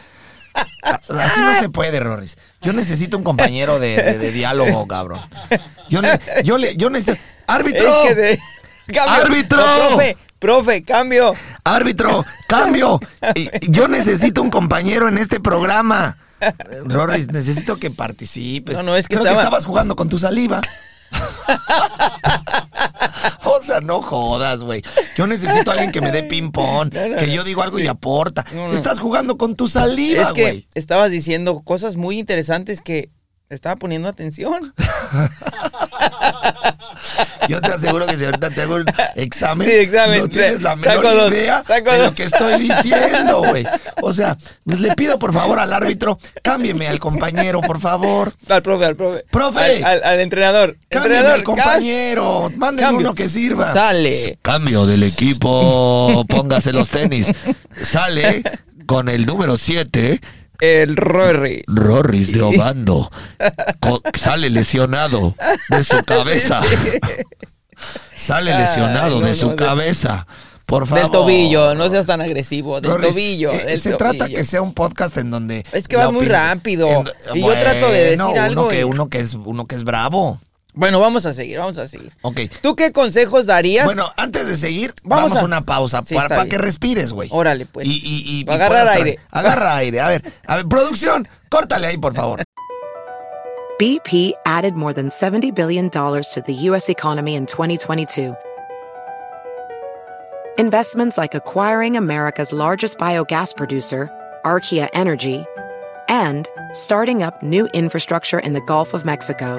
Así 0.82 1.40
no 1.40 1.61
se 1.61 1.68
puede, 1.68 2.00
Rorris. 2.00 2.37
Yo 2.62 2.72
necesito 2.72 3.16
un 3.16 3.25
compañero 3.25 3.78
de, 3.78 3.96
de- 4.02 4.18
de 4.18 4.32
diálogo, 4.32 4.87
cabrón. 4.87 5.20
Yo, 5.88 6.02
ne- 6.02 6.18
yo, 6.44 6.58
le, 6.58 6.76
yo 6.76 6.90
necesito... 6.90 7.22
¡Árbitro! 7.46 7.88
Es 8.04 8.08
que 8.08 8.14
de... 8.14 8.38
Cambio. 8.87 9.14
¡Árbitro! 9.25 9.58
No, 9.58 9.88
profe, 9.88 10.16
profe, 10.38 10.82
cambio. 10.82 11.34
¡Árbitro! 11.64 12.25
¡Cambio! 12.49 12.99
Yo 13.68 13.87
necesito 13.87 14.42
un 14.42 14.50
compañero 14.50 15.08
en 15.08 15.18
este 15.18 15.38
programa. 15.40 16.16
Rorris, 16.84 17.28
necesito 17.32 17.78
que 17.78 17.90
participes. 17.90 18.76
No, 18.76 18.82
no, 18.82 18.96
es 18.96 19.08
que 19.08 19.16
Creo 19.16 19.26
estaba- 19.26 19.37
que 19.37 19.42
estabas 19.44 19.64
jugando 19.64 19.96
con 19.96 20.08
tu 20.08 20.18
saliva. 20.18 20.61
o 23.44 23.61
sea, 23.62 23.80
no 23.80 24.02
jodas, 24.02 24.62
güey. 24.62 24.82
Yo 25.16 25.26
necesito 25.26 25.70
a 25.70 25.75
alguien 25.75 25.92
que 25.92 26.00
me 26.00 26.11
dé 26.11 26.22
ping-pong, 26.22 26.90
que 26.90 27.32
yo 27.32 27.44
digo 27.44 27.62
algo 27.62 27.78
y 27.78 27.87
aporta. 27.87 28.44
Estás 28.72 28.99
jugando 28.99 29.38
con 29.38 29.56
tu 29.56 29.68
saliva, 29.68 30.22
es 30.22 30.32
que 30.32 30.66
estabas 30.75 31.11
diciendo 31.11 31.61
cosas 31.61 31.96
muy 31.96 32.18
interesantes 32.18 32.80
que 32.80 33.11
estaba 33.49 33.76
poniendo 33.76 34.08
atención. 34.08 34.75
Yo 37.49 37.61
te 37.61 37.69
aseguro 37.69 38.07
que 38.07 38.16
si 38.16 38.25
ahorita 38.25 38.50
te 38.50 38.62
hago 38.62 38.76
un 38.76 38.85
examen, 39.16 39.69
Sí, 39.69 39.75
examen. 39.75 40.19
no 40.21 40.28
tienes 40.28 40.62
la 40.62 40.76
menor 40.76 41.02
dos, 41.02 41.33
idea 41.33 41.62
de 41.62 41.99
lo 42.04 42.14
que 42.14 42.25
estoy 42.25 42.61
diciendo, 42.69 43.38
güey. 43.49 43.66
O 44.00 44.12
sea, 44.12 44.37
le 44.64 44.95
pido 44.95 45.19
por 45.19 45.33
favor 45.33 45.59
al 45.59 45.73
árbitro, 45.73 46.19
cámbieme 46.42 46.88
al 46.88 46.99
compañero, 46.99 47.61
por 47.61 47.81
favor. 47.81 48.33
Al 48.48 48.62
profe, 48.62 48.85
al 48.87 48.96
profe. 48.96 49.25
Profe. 49.31 49.61
Al, 49.61 49.85
al- 49.85 50.05
al 50.05 50.20
entrenador. 50.20 50.77
Cámbiame 50.88 51.16
entrenador, 51.16 51.33
al 51.38 51.42
compañero. 51.44 52.51
Mándenme 52.57 52.83
Cambio. 52.88 53.01
uno 53.09 53.14
que 53.14 53.29
sirva. 53.29 53.72
Sale. 53.72 54.38
Cambio 54.42 54.87
del 54.87 55.03
equipo, 55.03 56.25
póngase 56.29 56.72
los 56.72 56.90
tenis. 56.90 57.33
Sale 57.81 58.42
con 58.87 59.09
el 59.09 59.27
número 59.27 59.57
7, 59.57 60.20
El 60.62 60.94
Rory. 60.96 61.64
Rorris 61.66 62.33
de 62.33 62.40
Obando. 62.40 63.11
Sale 64.16 64.48
lesionado 64.48 65.35
de 65.68 65.83
su 65.83 66.05
cabeza. 66.05 66.61
Sale 68.16 68.53
Ay, 68.53 68.62
lesionado 68.62 69.20
no, 69.20 69.27
de 69.27 69.35
su 69.35 69.51
no, 69.51 69.57
cabeza. 69.57 70.25
Por 70.66 70.87
favor. 70.87 71.03
Del 71.03 71.11
tobillo, 71.11 71.75
no 71.75 71.90
seas 71.90 72.07
tan 72.07 72.20
agresivo. 72.20 72.81
Del 72.81 72.92
Rorris, 72.92 73.09
tobillo. 73.11 73.51
eh, 73.53 73.64
del 73.64 73.81
se 73.81 73.90
tobillo. 73.90 74.16
trata 74.16 74.29
que 74.29 74.44
sea 74.44 74.62
un 74.62 74.72
podcast 74.72 75.16
en 75.16 75.33
donde 75.33 75.64
Es 75.72 75.88
que 75.88 75.96
vas 75.96 76.12
muy 76.12 76.27
rápido. 76.27 76.87
en- 76.88 77.37
Y 77.37 77.40
yo 77.40 77.53
trato 77.55 77.90
de 77.90 78.05
decir 78.16 78.38
algo 78.38 78.62
Uno 78.62 78.68
que, 78.68 78.81
y- 78.81 78.85
uno 78.85 79.09
que 79.09 79.18
es 79.18 79.35
uno 79.35 79.66
que 79.66 79.75
es 79.75 79.83
bravo. 79.83 80.38
Bueno, 80.74 81.00
vamos 81.00 81.26
a 81.26 81.35
seguir, 81.35 81.58
vamos 81.58 81.76
a 81.78 81.87
seguir. 81.87 82.12
Ok. 82.22 82.40
¿Tú 82.62 82.74
qué 82.74 82.92
consejos 82.92 83.44
darías? 83.46 83.85
Bueno, 83.85 84.11
antes 84.16 84.46
de 84.48 84.56
seguir, 84.56 84.94
Vamos 85.02 85.30
vamos, 85.30 85.42
a- 85.42 85.44
una 85.44 85.61
pausa 85.66 86.02
Sí, 86.02 86.14
para, 86.14 86.46
que 86.46 86.56
respires, 86.56 87.12
güey. 87.12 87.28
Órale, 87.30 87.66
pues. 87.66 87.87
Y, 87.87 88.00
y, 88.04 88.50
Agarrar 88.50 88.88
aire. 88.88 89.18
Agarra 89.30 89.76
aire. 89.76 90.00
A 90.00 90.08
ver, 90.08 90.32
a 90.46 90.56
ver, 90.56 90.66
producción, 90.66 91.28
córtale 91.50 91.88
ahí, 91.88 91.98
por 91.98 92.14
favor. 92.14 92.42
BP 93.78 94.35
added 94.46 94.74
more 94.74 94.94
than 94.94 95.08
$70 95.11 95.52
billion 95.54 95.90
to 95.90 96.42
the 96.46 96.54
U.S. 96.70 96.88
economy 96.88 97.35
in 97.35 97.46
2022. 97.46 98.35
Investments 100.58 101.18
like 101.18 101.35
acquiring 101.35 101.96
America's 101.96 102.52
largest 102.52 102.98
biogas 102.98 103.54
producer, 103.56 104.08
Archaea 104.44 104.88
Energy, 104.94 105.44
and 106.08 106.48
starting 106.72 107.22
up 107.22 107.42
new 107.42 107.66
infrastructure 107.74 108.38
in 108.38 108.52
the 108.52 108.61
Gulf 108.62 108.94
of 108.94 109.04
Mexico. 109.04 109.58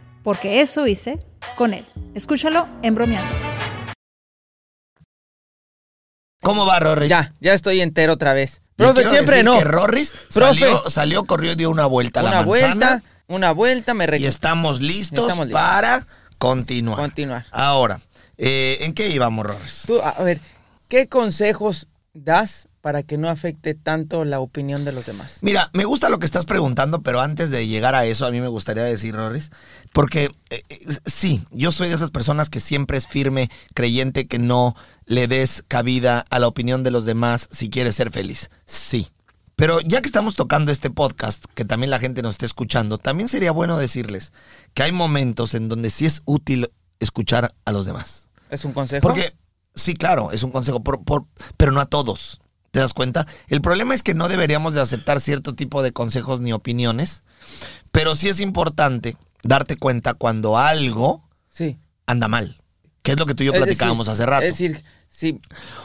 porque 0.23 0.61
eso 0.61 0.87
hice 0.87 1.19
con 1.55 1.73
él. 1.73 1.85
Escúchalo 2.13 2.67
en 2.81 2.95
bromeando. 2.95 3.33
¿Cómo 6.43 6.65
va, 6.65 6.79
Rorris? 6.79 7.09
Ya, 7.09 7.33
ya 7.39 7.53
estoy 7.53 7.81
entero 7.81 8.13
otra 8.13 8.33
vez. 8.33 8.61
Le 8.77 8.85
Profe, 8.85 9.03
siempre 9.03 9.35
decir 9.37 9.45
no. 9.45 9.57
que 9.59 9.63
Rorris 9.63 10.13
Profe. 10.33 10.59
salió, 10.59 10.89
salió, 10.89 11.25
corrió 11.25 11.51
y 11.51 11.55
dio 11.55 11.69
una 11.69 11.85
vuelta 11.85 12.21
a 12.21 12.23
la 12.23 12.29
Una 12.29 12.37
manzana 12.41 12.47
vuelta, 12.73 13.03
una 13.27 13.51
vuelta, 13.51 13.93
me 13.93 14.05
y 14.05 14.07
recuerdo. 14.07 14.27
estamos 14.29 14.81
listos, 14.81 15.19
Estamos 15.19 15.45
listos. 15.47 15.61
para 15.61 16.07
continuar. 16.39 16.97
Continuar. 16.97 17.45
Ahora, 17.51 18.01
eh, 18.37 18.77
¿en 18.81 18.93
qué 18.93 19.09
íbamos, 19.09 19.45
Rorris? 19.45 19.83
Tú, 19.85 20.01
a 20.01 20.23
ver, 20.23 20.39
¿qué 20.87 21.07
consejos 21.07 21.87
das 22.13 22.69
para 22.81 23.03
que 23.03 23.17
no 23.17 23.29
afecte 23.29 23.75
tanto 23.75 24.25
la 24.25 24.39
opinión 24.39 24.83
de 24.85 24.91
los 24.91 25.05
demás? 25.05 25.37
Mira, 25.41 25.69
me 25.73 25.85
gusta 25.85 26.09
lo 26.09 26.19
que 26.19 26.25
estás 26.25 26.45
preguntando, 26.45 27.01
pero 27.01 27.21
antes 27.21 27.49
de 27.51 27.67
llegar 27.67 27.93
a 27.95 28.05
eso, 28.05 28.25
a 28.25 28.31
mí 28.31 28.41
me 28.41 28.47
gustaría 28.47 28.83
decir, 28.83 29.15
Rorris, 29.15 29.51
porque 29.93 30.31
eh, 30.49 30.61
eh, 30.69 30.79
sí, 31.05 31.45
yo 31.51 31.71
soy 31.71 31.89
de 31.89 31.95
esas 31.95 32.11
personas 32.11 32.49
que 32.49 32.59
siempre 32.59 32.97
es 32.97 33.07
firme, 33.07 33.49
creyente 33.73 34.27
que 34.27 34.39
no 34.39 34.75
le 35.05 35.27
des 35.27 35.63
cabida 35.67 36.25
a 36.29 36.39
la 36.39 36.47
opinión 36.47 36.83
de 36.83 36.91
los 36.91 37.05
demás 37.05 37.47
si 37.51 37.69
quieres 37.69 37.95
ser 37.95 38.11
feliz. 38.11 38.49
Sí. 38.65 39.07
Pero 39.55 39.79
ya 39.81 40.01
que 40.01 40.07
estamos 40.07 40.35
tocando 40.35 40.71
este 40.71 40.89
podcast, 40.89 41.45
que 41.53 41.65
también 41.65 41.91
la 41.91 41.99
gente 41.99 42.23
nos 42.23 42.31
esté 42.35 42.47
escuchando, 42.47 42.97
también 42.97 43.29
sería 43.29 43.51
bueno 43.51 43.77
decirles 43.77 44.33
que 44.73 44.81
hay 44.81 44.91
momentos 44.91 45.53
en 45.53 45.69
donde 45.69 45.91
sí 45.91 46.07
es 46.07 46.23
útil 46.25 46.71
escuchar 46.99 47.53
a 47.63 47.71
los 47.71 47.85
demás. 47.85 48.29
¿Es 48.49 48.65
un 48.65 48.73
consejo? 48.73 49.01
Porque, 49.07 49.35
sí, 49.75 49.93
claro, 49.93 50.31
es 50.31 50.41
un 50.41 50.49
consejo, 50.51 50.81
por- 50.83 51.03
por- 51.03 51.25
pero 51.57 51.71
no 51.71 51.79
a 51.79 51.85
todos. 51.85 52.39
¿Te 52.71 52.79
das 52.79 52.93
cuenta? 52.93 53.27
El 53.47 53.61
problema 53.61 53.93
es 53.93 54.01
que 54.01 54.13
no 54.13 54.29
deberíamos 54.29 54.73
de 54.73 54.81
aceptar 54.81 55.19
cierto 55.19 55.55
tipo 55.55 55.83
de 55.83 55.91
consejos 55.91 56.39
ni 56.39 56.53
opiniones, 56.53 57.23
pero 57.91 58.15
sí 58.15 58.29
es 58.29 58.39
importante 58.39 59.17
darte 59.43 59.75
cuenta 59.75 60.13
cuando 60.13 60.57
algo 60.57 61.27
Sí. 61.49 61.77
anda 62.05 62.27
mal. 62.29 62.61
Que 63.03 63.11
es 63.11 63.19
lo 63.19 63.25
que 63.25 63.35
tú 63.35 63.43
y 63.43 63.47
yo 63.47 63.53
platicábamos 63.53 64.05
decir, 64.07 64.21
hace 64.23 64.25
rato. 64.29 64.45
Es 64.45 64.53
decir, 64.53 64.83
sí, 65.13 65.39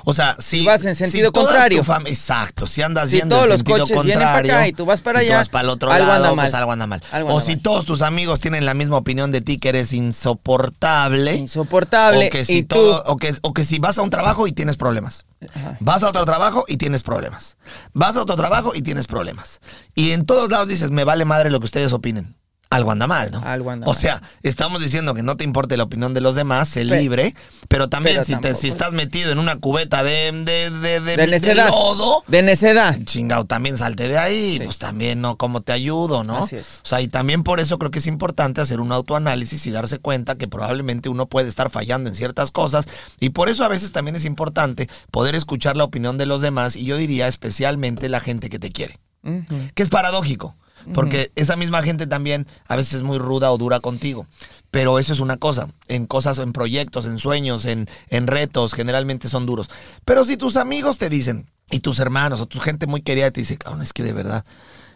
o 0.04 0.14
sea, 0.14 0.36
si 0.38 0.64
vas 0.64 0.84
en 0.84 0.94
sentido 0.94 1.32
contrario. 1.32 1.82
exacto, 2.06 2.66
si 2.66 2.80
andas 2.80 3.10
Si 3.10 3.16
yendo 3.18 3.34
todos 3.34 3.44
en 3.46 3.50
los 3.50 3.58
sentido 3.58 3.78
coches 3.80 4.02
vienen 4.04 4.18
para 4.20 4.32
contrario 4.32 4.54
acá 4.54 4.68
y 4.68 4.72
tú 4.72 4.84
vas 4.86 5.00
para 5.02 5.22
y 5.22 5.26
tú 5.26 5.32
allá, 5.32 5.38
vas 5.38 5.48
para 5.48 5.62
el 5.64 5.68
otro 5.70 5.92
algo 5.92 6.06
lado, 6.06 6.24
anda 6.24 6.42
pues 6.42 6.52
mal. 6.52 6.60
algo 6.60 6.72
anda 6.72 6.86
mal. 6.86 7.02
Algo 7.10 7.34
o 7.34 7.40
si 7.40 7.52
mal. 7.56 7.62
todos 7.62 7.84
tus 7.84 8.02
amigos 8.02 8.40
tienen 8.40 8.64
la 8.64 8.72
misma 8.74 8.96
opinión 8.96 9.32
de 9.32 9.40
ti 9.42 9.58
que 9.58 9.68
eres 9.68 9.92
insoportable. 9.92 11.34
insoportable. 11.34 12.28
O 12.28 12.30
que, 12.30 12.44
si 12.44 12.58
y 12.58 12.62
tú, 12.62 12.76
todo- 12.76 13.02
o, 13.06 13.16
que, 13.16 13.34
o 13.42 13.52
que 13.52 13.64
si 13.64 13.78
vas 13.78 13.98
a 13.98 14.02
un 14.02 14.10
trabajo 14.10 14.46
y 14.46 14.52
tienes 14.52 14.76
problemas. 14.76 15.26
Ajá. 15.54 15.76
Vas 15.80 16.02
a 16.02 16.08
otro 16.08 16.24
trabajo 16.24 16.64
y 16.68 16.76
tienes 16.76 17.02
problemas. 17.02 17.56
Vas 17.92 18.16
a 18.16 18.22
otro 18.22 18.36
trabajo 18.36 18.72
y 18.74 18.82
tienes 18.82 19.06
problemas. 19.06 19.60
Y 19.94 20.12
en 20.12 20.24
todos 20.24 20.48
lados 20.50 20.68
dices, 20.68 20.90
me 20.90 21.04
vale 21.04 21.24
madre 21.24 21.50
lo 21.50 21.58
que 21.60 21.66
ustedes 21.66 21.92
opinen. 21.92 22.36
Algo 22.76 22.92
anda 22.92 23.06
mal, 23.06 23.30
¿no? 23.32 23.40
Algo 23.44 23.70
anda 23.70 23.86
o 23.86 23.90
mal. 23.90 23.98
sea, 23.98 24.22
estamos 24.42 24.82
diciendo 24.82 25.14
que 25.14 25.22
no 25.22 25.36
te 25.36 25.44
importe 25.44 25.76
la 25.76 25.82
opinión 25.84 26.14
de 26.14 26.20
los 26.20 26.34
demás, 26.34 26.68
sé 26.68 26.84
libre, 26.84 27.34
pero 27.68 27.88
también 27.88 28.16
pero 28.16 28.24
si, 28.26 28.36
te- 28.36 28.54
si 28.54 28.68
estás 28.68 28.92
metido 28.92 29.32
en 29.32 29.38
una 29.38 29.56
cubeta 29.56 30.02
de, 30.02 30.30
de, 30.32 30.70
de, 30.70 30.70
de- 30.70 31.00
de 31.00 31.16
de 31.16 31.26
necedad. 31.26 31.68
lodo, 31.68 32.22
De 32.26 32.42
necedad. 32.42 32.96
chingado, 33.04 33.44
también 33.46 33.78
salte 33.78 34.08
de 34.08 34.18
ahí, 34.18 34.58
Sí. 34.58 34.64
pues 34.64 34.78
también, 34.78 35.20
¿no? 35.20 35.36
¿Cómo 35.36 35.60
te 35.62 35.72
ayudo, 35.72 36.22
no? 36.24 36.38
Así 36.44 36.56
es. 36.56 36.80
O 36.84 36.86
sea, 36.88 37.00
y 37.00 37.08
también 37.08 37.42
por 37.42 37.60
eso 37.60 37.78
creo 37.78 37.90
que 37.90 37.98
es 37.98 38.06
importante 38.06 38.60
hacer 38.60 38.80
un 38.80 38.92
autoanálisis 38.92 39.66
y 39.66 39.70
darse 39.70 39.98
cuenta 39.98 40.36
que 40.36 40.46
probablemente 40.48 41.08
uno 41.08 41.26
puede 41.26 41.48
estar 41.48 41.70
fallando 41.70 42.08
en 42.10 42.14
ciertas 42.14 42.50
cosas 42.50 42.86
y 43.20 43.30
por 43.30 43.48
eso 43.48 43.64
a 43.64 43.68
veces 43.68 43.92
también 43.92 44.16
es 44.16 44.24
importante 44.24 44.88
poder 45.10 45.34
escuchar 45.34 45.76
la 45.76 45.84
opinión 45.84 46.18
de 46.18 46.26
los 46.26 46.42
demás 46.42 46.76
y 46.76 46.84
yo 46.84 46.96
diría 46.96 47.26
especialmente 47.28 48.08
la 48.08 48.20
gente 48.20 48.50
que 48.50 48.58
te 48.58 48.70
quiere, 48.72 48.98
Ujú. 49.22 49.44
que 49.74 49.82
es 49.82 49.88
paradójico, 49.88 50.56
porque 50.94 51.32
esa 51.34 51.56
misma 51.56 51.82
gente 51.82 52.06
también 52.06 52.46
a 52.66 52.76
veces 52.76 52.94
es 52.94 53.02
muy 53.02 53.18
ruda 53.18 53.52
o 53.52 53.58
dura 53.58 53.80
contigo. 53.80 54.26
Pero 54.70 54.98
eso 54.98 55.12
es 55.12 55.20
una 55.20 55.36
cosa, 55.36 55.68
en 55.88 56.06
cosas, 56.06 56.38
en 56.38 56.52
proyectos, 56.52 57.06
en 57.06 57.18
sueños, 57.18 57.64
en, 57.64 57.88
en 58.08 58.26
retos, 58.26 58.74
generalmente 58.74 59.28
son 59.28 59.46
duros. 59.46 59.68
Pero 60.04 60.24
si 60.24 60.36
tus 60.36 60.56
amigos 60.56 60.98
te 60.98 61.08
dicen, 61.08 61.46
y 61.70 61.80
tus 61.80 61.98
hermanos 61.98 62.40
o 62.40 62.46
tu 62.46 62.60
gente 62.60 62.86
muy 62.86 63.02
querida 63.02 63.30
te 63.30 63.40
dice, 63.40 63.56
cabrón, 63.56 63.82
es 63.82 63.92
que 63.92 64.02
de 64.02 64.12
verdad, 64.12 64.44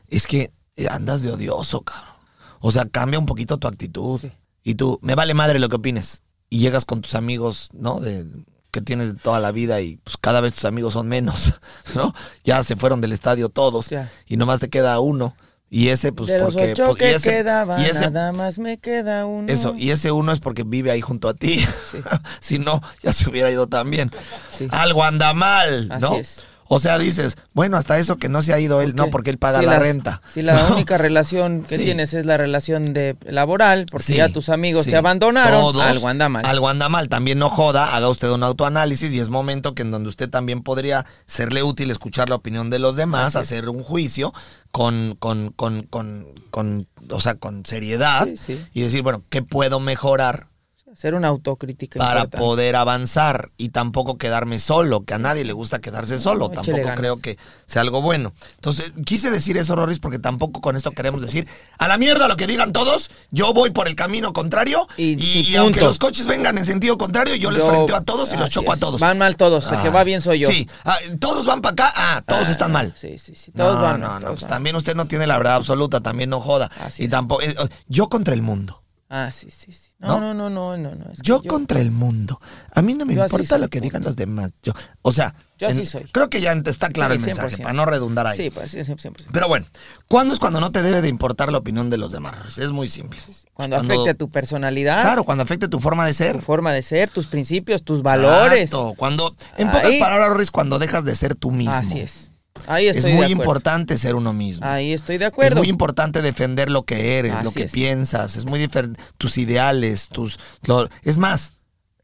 es 0.09 0.27
que 0.27 0.53
andas 0.89 1.23
de 1.23 1.33
odioso, 1.33 1.83
cabrón. 1.83 2.15
O 2.61 2.71
sea, 2.71 2.85
cambia 2.85 3.19
un 3.19 3.27
poquito 3.27 3.59
tu 3.59 3.69
actitud. 3.69 4.21
Y 4.63 4.75
tú, 4.75 4.99
me 5.03 5.15
vale 5.15 5.35
madre 5.35 5.59
lo 5.59 5.69
que 5.69 5.77
opines. 5.77 6.23
Y 6.51 6.59
llegas 6.59 6.85
con 6.85 7.01
tus 7.01 7.15
amigos, 7.15 7.71
¿no? 7.73 8.01
De, 8.01 8.27
que 8.71 8.81
tienes 8.81 9.17
toda 9.21 9.41
la 9.41 9.51
vida 9.51 9.81
y 9.81 9.97
pues 9.97 10.17
cada 10.17 10.41
vez 10.41 10.55
tus 10.55 10.65
amigos 10.65 10.93
son 10.93 11.09
menos, 11.09 11.55
¿no? 11.95 12.15
Ya 12.45 12.63
se 12.65 12.77
fueron 12.77 13.01
del 13.01 13.13
estadio 13.13 13.49
todos 13.49 13.89
Ya. 13.89 14.11
y 14.27 14.37
nomás 14.37 14.61
te 14.61 14.69
queda 14.69 15.01
uno. 15.01 15.35
Y 15.73 15.89
ese, 15.89 16.13
pues, 16.13 16.29
de 16.29 16.39
los 16.41 16.55
porque. 16.55 16.73
ocho 16.73 16.87
porque- 16.89 17.13
y 17.13 17.15
ese- 17.15 17.31
quedaban, 17.31 17.81
y 17.81 17.85
ese- 17.85 18.11
nada 18.11 18.33
más 18.33 18.59
me 18.59 18.79
queda 18.79 19.25
uno. 19.25 19.47
eso, 19.53 19.75
y 19.79 19.91
ese 19.93 20.11
uno 20.11 20.33
es 20.33 20.41
porque 20.41 20.65
vive 20.65 20.91
ahí 20.91 21.01
junto 21.01 21.29
a 21.29 21.35
ti. 21.35 21.61
Sí. 21.91 21.99
si 22.41 22.59
no, 22.59 22.83
ya 23.03 23.13
se 23.13 23.31
hubiera 23.31 23.51
ido 23.53 23.69
también. 23.69 24.11
Sí. 24.53 24.67
Algo 24.71 25.05
anda 25.05 25.33
mal, 25.33 25.87
Así 25.93 26.03
¿no? 26.03 26.17
es. 26.17 26.43
O 26.73 26.79
sea, 26.79 26.99
dices, 27.01 27.37
bueno, 27.53 27.77
hasta 27.77 27.99
eso 27.99 28.17
que 28.17 28.29
no 28.29 28.43
se 28.45 28.53
ha 28.55 28.61
ido 28.61 28.81
él, 28.81 28.95
no, 28.95 29.11
porque 29.11 29.31
él 29.31 29.39
paga 29.39 29.59
Si 29.59 29.65
la 29.67 29.73
las- 29.73 29.83
renta. 29.83 30.23
Si 30.33 30.41
la 30.41 30.55
¿no? 30.69 30.75
única 30.77 30.99
relación 30.99 31.63
que 31.69 31.79
Sí. 31.79 31.85
tienes 31.85 32.15
es 32.15 32.27
la 32.27 32.37
relación 32.37 32.93
de 32.93 33.17
laboral, 33.27 33.87
porque 33.91 34.07
Sí, 34.07 34.15
ya 34.15 34.29
tus 34.29 34.49
amigos 34.49 34.85
sí. 34.85 34.91
te 34.93 34.97
abandonaron, 34.97 35.61
Todos, 35.61 35.83
algo 35.85 36.07
anda 36.07 36.29
mal. 36.29 36.47
Algo 36.47 36.69
anda 36.69 36.89
mal. 36.89 37.09
También 37.09 37.41
no 37.41 37.51
joda, 37.51 37.97
haga 37.97 38.09
usted 38.09 38.29
un 38.31 38.45
autoanálisis 38.45 39.13
y 39.13 39.19
es 39.19 39.31
momento 39.31 39.75
que 39.75 39.83
en 39.83 39.91
donde 39.91 40.09
usted 40.11 40.31
también 40.31 40.63
podría 40.63 41.05
serle 41.27 41.65
útil 41.65 41.91
escuchar 41.91 42.29
la 42.29 42.37
opinión 42.37 42.71
de 42.71 42.79
los 42.79 42.95
demás, 42.95 43.35
Así 43.35 43.39
es. 43.39 43.43
hacer 43.59 43.69
un 43.69 43.83
juicio 43.83 44.33
con, 44.71 45.17
con, 45.19 45.51
con, 45.51 45.83
con, 45.83 46.29
con, 46.53 46.87
o 47.11 47.19
sea, 47.21 47.35
con 47.35 47.67
seriedad 47.67 48.29
y 48.73 48.81
decir, 48.83 49.03
bueno, 49.03 49.25
¿qué 49.29 49.43
puedo 49.43 49.81
mejorar 49.81 50.47
Hacer 50.93 51.15
una 51.15 51.29
autocrítica 51.29 51.99
para 52.01 52.21
importante. 52.23 52.39
poder 52.39 52.75
avanzar 52.75 53.53
y 53.57 53.69
tampoco 53.69 54.19
quedarme 54.19 54.59
solo, 54.59 55.03
que 55.05 55.15
a 55.15 55.19
nadie 55.19 55.45
le 55.45 55.53
gusta 55.53 55.79
quedarse 55.79 56.19
solo, 56.19 56.49
No, 56.49 56.61
tampoco 56.63 56.89
creo 56.97 57.17
que 57.21 57.39
sea 57.67 57.83
algo 57.83 58.03
bueno. 58.03 58.33
Entonces, 58.57 58.93
quise 59.07 59.31
decir 59.31 59.57
eso, 59.57 59.77
Roris, 59.77 60.01
porque 60.01 60.19
tampoco 60.19 60.61
con 60.61 60.77
esto 60.77 60.91
queremos 60.91 61.23
decir, 61.23 61.47
a 61.79 61.87
la 61.87 61.97
mierda 61.97 62.27
lo 62.27 62.37
que 62.37 62.49
digan 62.49 62.73
todos, 62.73 63.11
yo 63.31 63.55
voy 63.55 63.71
por 63.71 63.87
el 63.87 63.95
camino 63.95 64.33
contrario 64.33 64.89
y, 64.97 65.13
Y- 65.13 65.41
y 65.47 65.53
y 65.53 65.57
aunque 65.57 65.81
los 65.81 65.99
coches 65.99 66.27
vengan 66.27 66.59
en 66.59 66.65
sentido 66.65 66.99
contrario, 66.99 67.37
yo, 67.37 67.51
les 67.53 67.63
frenteo 67.63 67.95
a 67.95 68.01
todos 68.03 68.33
y 68.33 68.37
los 68.37 68.49
choco 68.51 68.73
a 68.73 68.77
todos. 68.77 69.01
Van 69.01 69.17
mal 69.17 69.37
todos, 69.37 69.71
el 69.71 69.81
que 69.81 69.89
Ah, 69.89 69.93
va 69.93 70.03
bien 70.05 70.21
soy 70.21 70.41
yo. 70.41 70.51
Sí, 70.51 70.69
ah, 70.85 70.97
todos 71.21 71.47
van 71.47 71.63
para 71.63 71.73
acá, 71.73 71.93
ah, 71.95 72.23
todos 72.27 72.49
Ah, 72.49 72.51
están 72.51 72.73
mal. 72.73 72.93
Sí, 72.97 73.17
sí, 73.19 73.35
sí. 73.37 73.53
Todos 73.53 73.77
no, 73.77 73.83
van 73.83 74.01
no, 74.01 74.09
mal, 74.09 74.21
todos 74.23 74.33
pues 74.33 74.43
van 74.43 74.51
también 74.51 74.75
usted 74.75 74.97
no 74.97 75.07
tiene 75.07 75.27
la 75.29 75.39
verdad 75.39 75.55
absoluta, 75.55 76.01
también 76.01 76.31
no 76.31 76.41
joda. 76.41 76.69
Así 76.81 77.03
y 77.03 77.07
es. 77.07 77.11
tampoco, 77.13 77.43
eh, 77.43 77.55
yo 77.87 78.09
contra 78.09 78.35
el 78.35 78.43
mundo. 78.43 78.80
Ah, 79.13 79.33
sí, 79.33 79.51
sí, 79.51 79.73
sí. 79.73 79.91
¿No? 79.99 80.21
No, 80.21 80.33
no, 80.35 80.49
no, 80.49 80.77
no, 80.77 80.77
no. 80.77 80.95
no, 80.95 81.13
es 81.13 81.19
que 81.21 81.27
Yo, 81.27 81.43
contra 81.43 81.81
el 81.81 81.91
mundo. 81.91 82.41
A 82.73 82.81
mí 82.81 82.95
no 82.95 83.05
me 83.05 83.15
importa 83.15 83.59
lo 83.59 83.67
que 83.69 83.81
punto. 83.81 83.83
digan 83.83 84.03
los 84.05 84.15
demás. 84.15 84.53
Yo, 84.63 84.73
o 85.03 85.11
sea, 85.11 85.35
Yo 85.59 85.67
así 85.67 85.85
soy. 85.85 86.05
creo 86.13 86.31
que 86.31 86.41
ya 86.41 86.53
está 86.53 86.91
claro 86.91 87.15
Sí, 87.15 87.21
el 87.21 87.27
mensaje, 87.27 87.57
100%. 87.57 87.63
para 87.63 87.73
no 87.73 87.87
redundar 87.87 88.29
ahí. 88.29 88.37
Sí, 88.37 88.51
pues 88.51 88.71
sí, 88.71 88.85
siempre, 88.85 89.03
siempre. 89.03 89.25
Pero 89.33 89.49
bueno, 89.49 89.67
¿cuándo 90.07 90.33
es 90.33 90.39
cuando 90.39 90.61
no 90.61 90.71
te 90.71 90.81
debe 90.83 91.03
de 91.03 91.09
importar 91.09 91.51
la 91.51 91.59
opinión 91.59 91.91
de 91.91 91.99
los 91.99 92.13
demás? 92.13 92.57
Es 92.57 92.71
muy 92.71 92.89
simple. 92.89 93.19
Cuando, 93.53 93.77
afecte 93.79 94.11
a 94.11 94.15
tu 94.15 94.31
personalidad, 94.31 95.03
Claro, 95.03 95.25
cuando 95.25 95.43
afecte 95.43 95.67
tu 95.67 95.81
forma 95.81 96.07
de 96.07 96.15
ser. 96.15 96.37
tu 96.37 96.43
forma 96.43 96.71
de 96.73 96.83
ser, 96.83 97.11
tus 97.11 97.27
principios, 97.27 97.83
tus 97.83 98.03
valores. 98.05 98.61
Exacto, 98.61 98.95
Cuando, 98.97 99.35
en 99.59 99.73
pocas 99.73 99.87
Ahí. 99.87 99.99
palabras, 99.99 100.29
Roris, 100.29 100.53
cuando 100.53 100.79
dejas 100.79 101.05
de 101.05 101.17
ser 101.17 101.35
tú 101.35 101.51
mismo. 101.51 101.73
Así 101.75 101.99
es. 101.99 102.30
Ahí 102.67 102.87
Es 102.89 102.97
estoy 102.99 103.13
muy 103.13 103.21
de 103.21 103.27
acuerdo. 103.27 103.43
importante 103.43 103.99
ser 103.99 104.15
uno 104.15 104.33
mismo. 104.33 104.67
Ahí 104.67 104.93
estoy 104.93 105.19
de 105.19 105.25
Es 105.27 105.31
acuerdo. 105.33 105.57
muy 105.59 105.69
importante 105.69 106.23
defender 106.23 106.71
lo 106.71 106.85
que 106.85 107.19
eres, 107.19 107.43
lo 107.45 107.51
que 107.53 107.65
es. 107.65 107.73
piensas. 107.73 108.37
Es 108.37 108.45
muy 108.47 108.59
diferente. 108.59 109.01
Tus 109.19 109.39
ideales, 109.39 110.09
tus. 110.09 110.39
lo- 110.67 110.89
es 111.03 111.19
más, 111.19 111.55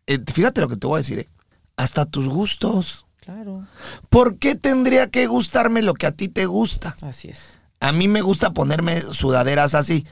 eh, 0.07 0.19
fíjate 0.33 0.61
lo 0.61 0.69
que 0.69 0.77
te 0.77 0.87
voy 0.87 0.97
a 0.97 1.03
decir, 1.03 1.19
eh, 1.21 1.29
hasta 1.77 2.05
tus 2.07 2.29
gustos. 2.29 3.07
Claro, 3.21 3.67
¿Por 4.09 4.39
qué 4.39 4.55
tendría 4.55 5.11
que 5.11 5.27
gustarme 5.27 5.83
lo 5.83 5.95
que 5.95 6.07
a 6.07 6.13
ti 6.13 6.29
te 6.29 6.47
gusta? 6.47 6.97
así 7.01 7.29
es. 7.29 7.59
A 7.81 7.91
mí 7.93 8.07
me 8.09 8.21
gusta 8.23 8.53
ponerme 8.53 9.01
sudaderas 9.01 9.75
así. 9.75 10.07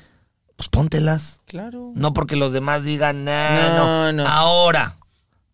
Pues 0.57 0.69
póntelas. 0.69 1.41
Claro. 1.47 1.93
No 1.95 2.13
porque 2.13 2.37
los 2.37 2.53
demás 2.53 2.85
digan, 2.85 3.25
"Nah, 3.25 3.69
no, 3.71 3.77
No, 3.77 4.13
no. 4.13 4.27
Ahora, 4.29 4.97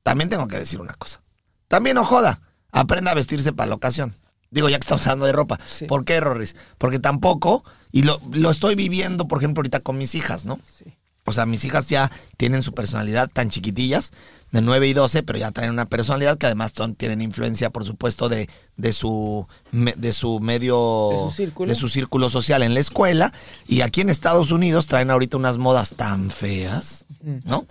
también 0.03 0.29
tengo 0.31 0.49
que 0.49 0.59
decir 0.59 0.81
una 0.81 0.93
cosa. 0.95 1.23
También 1.69 1.95
no 1.97 2.05
joda. 2.05 2.41
Aprenda 2.73 3.11
a 3.11 3.15
vestirse 3.15 3.53
para 3.53 3.69
la 3.69 3.75
ocasión. 3.77 4.15
Digo, 4.51 4.69
ya 4.69 4.79
que 4.79 4.85
estamos 4.85 5.07
hablando 5.07 5.27
de 5.27 5.33
ropa. 5.33 5.59
Sí. 5.67 5.87
¿Por 5.87 6.05
qué, 6.05 6.21
Rorris? 6.21 6.57
Porque 6.79 6.99
tampoco, 6.99 7.65
y 7.93 8.03
lo, 8.03 8.21
lo 8.33 8.51
estoy 8.51 8.75
viviendo, 8.75 9.29
por 9.29 9.39
ejemplo, 9.39 9.61
ahorita 9.61 9.81
con 9.81 9.97
mis 9.99 10.15
hijas, 10.15 10.45
¿no? 10.45 10.59
Sí. 10.77 10.85
O 11.25 11.33
sea, 11.33 11.47
mis 11.47 11.65
hijas 11.65 11.89
ya 11.89 12.11
tienen 12.37 12.63
su 12.63 12.73
personalidad 12.73 13.31
tan 13.33 13.51
chiquitillas, 13.51 14.13
de 14.51 14.63
9 14.63 14.89
y 14.89 14.93
12, 14.95 15.23
pero 15.23 15.39
ya 15.39 15.53
traen 15.53 15.71
una 15.71 15.87
personalidad 15.87 16.39
que 16.39 16.47
además 16.47 16.73
son, 16.75 16.97
tienen 16.97 17.23
influencia, 17.23 17.71
por 17.71 17.85
supuesto, 17.85 18.29
de, 18.29 18.49
de, 18.77 18.93
su, 18.93 19.47
de 19.71 20.13
su 20.13 20.41
medio... 20.41 21.11
De 21.13 21.19
su 21.19 21.31
círculo. 21.31 21.71
de 21.71 21.79
su 21.79 21.89
círculo 21.89 22.31
social 22.31 22.63
en 22.63 22.75
la 22.75 22.81
escuela. 22.81 23.33
Y 23.69 23.83
aquí 23.83 24.01
en 24.01 24.11
Estados 24.11 24.51
Unidos 24.51 24.89
traen 24.89 25.11
ahorita 25.11 25.37
unas 25.37 25.59
modas 25.59 25.95
tan 25.95 26.31
feas, 26.31 27.05
¿no? 27.45 27.67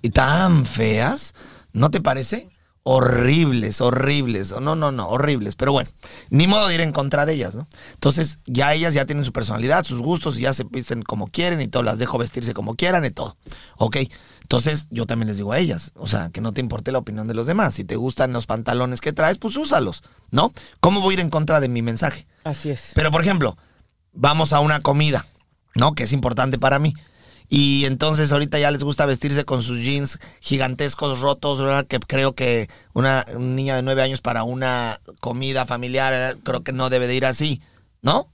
Y 0.00 0.10
tan 0.10 0.64
feas, 0.64 1.34
¿no 1.72 1.90
te 1.90 2.00
parece? 2.00 2.48
Horribles, 2.84 3.80
horribles. 3.80 4.52
No, 4.60 4.74
no, 4.74 4.90
no, 4.90 5.08
horribles. 5.08 5.54
Pero 5.54 5.72
bueno, 5.72 5.88
ni 6.30 6.46
modo 6.46 6.66
de 6.66 6.74
ir 6.74 6.80
en 6.80 6.92
contra 6.92 7.26
de 7.26 7.34
ellas, 7.34 7.54
¿no? 7.54 7.68
Entonces, 7.94 8.40
ya 8.44 8.74
ellas 8.74 8.92
ya 8.92 9.04
tienen 9.04 9.24
su 9.24 9.32
personalidad, 9.32 9.84
sus 9.84 10.00
gustos, 10.00 10.38
y 10.38 10.42
ya 10.42 10.52
se 10.52 10.64
visten 10.64 11.02
como 11.02 11.28
quieren 11.28 11.60
y 11.60 11.68
todo, 11.68 11.82
las 11.84 11.98
dejo 11.98 12.18
vestirse 12.18 12.54
como 12.54 12.74
quieran 12.74 13.04
y 13.04 13.10
todo. 13.10 13.36
¿Ok? 13.76 13.98
Entonces, 14.42 14.88
yo 14.90 15.06
también 15.06 15.28
les 15.28 15.36
digo 15.36 15.52
a 15.52 15.58
ellas, 15.58 15.92
o 15.94 16.06
sea, 16.06 16.30
que 16.30 16.40
no 16.40 16.52
te 16.52 16.60
importe 16.60 16.92
la 16.92 16.98
opinión 16.98 17.28
de 17.28 17.34
los 17.34 17.46
demás. 17.46 17.74
Si 17.74 17.84
te 17.84 17.96
gustan 17.96 18.32
los 18.32 18.46
pantalones 18.46 19.00
que 19.00 19.12
traes, 19.12 19.38
pues 19.38 19.56
úsalos, 19.56 20.02
¿no? 20.30 20.52
¿Cómo 20.80 21.00
voy 21.00 21.12
a 21.12 21.14
ir 21.14 21.20
en 21.20 21.30
contra 21.30 21.60
de 21.60 21.68
mi 21.68 21.82
mensaje? 21.82 22.26
Así 22.44 22.68
es. 22.68 22.92
Pero, 22.94 23.10
por 23.10 23.22
ejemplo, 23.22 23.56
vamos 24.12 24.52
a 24.52 24.60
una 24.60 24.80
comida, 24.80 25.26
¿no? 25.74 25.94
Que 25.94 26.02
es 26.02 26.12
importante 26.12 26.58
para 26.58 26.78
mí. 26.78 26.94
Y 27.54 27.84
entonces 27.84 28.32
ahorita 28.32 28.58
ya 28.58 28.70
les 28.70 28.82
gusta 28.82 29.04
vestirse 29.04 29.44
con 29.44 29.60
sus 29.62 29.76
jeans 29.80 30.18
gigantescos, 30.40 31.20
rotos, 31.20 31.60
¿verdad? 31.60 31.86
Que 31.86 32.00
creo 32.00 32.34
que 32.34 32.70
una 32.94 33.26
niña 33.38 33.76
de 33.76 33.82
nueve 33.82 34.00
años 34.00 34.22
para 34.22 34.42
una 34.42 35.00
comida 35.20 35.66
familiar, 35.66 36.14
eh, 36.14 36.38
creo 36.42 36.64
que 36.64 36.72
no 36.72 36.88
debe 36.88 37.06
de 37.08 37.14
ir 37.14 37.26
así, 37.26 37.60
¿no? 38.00 38.32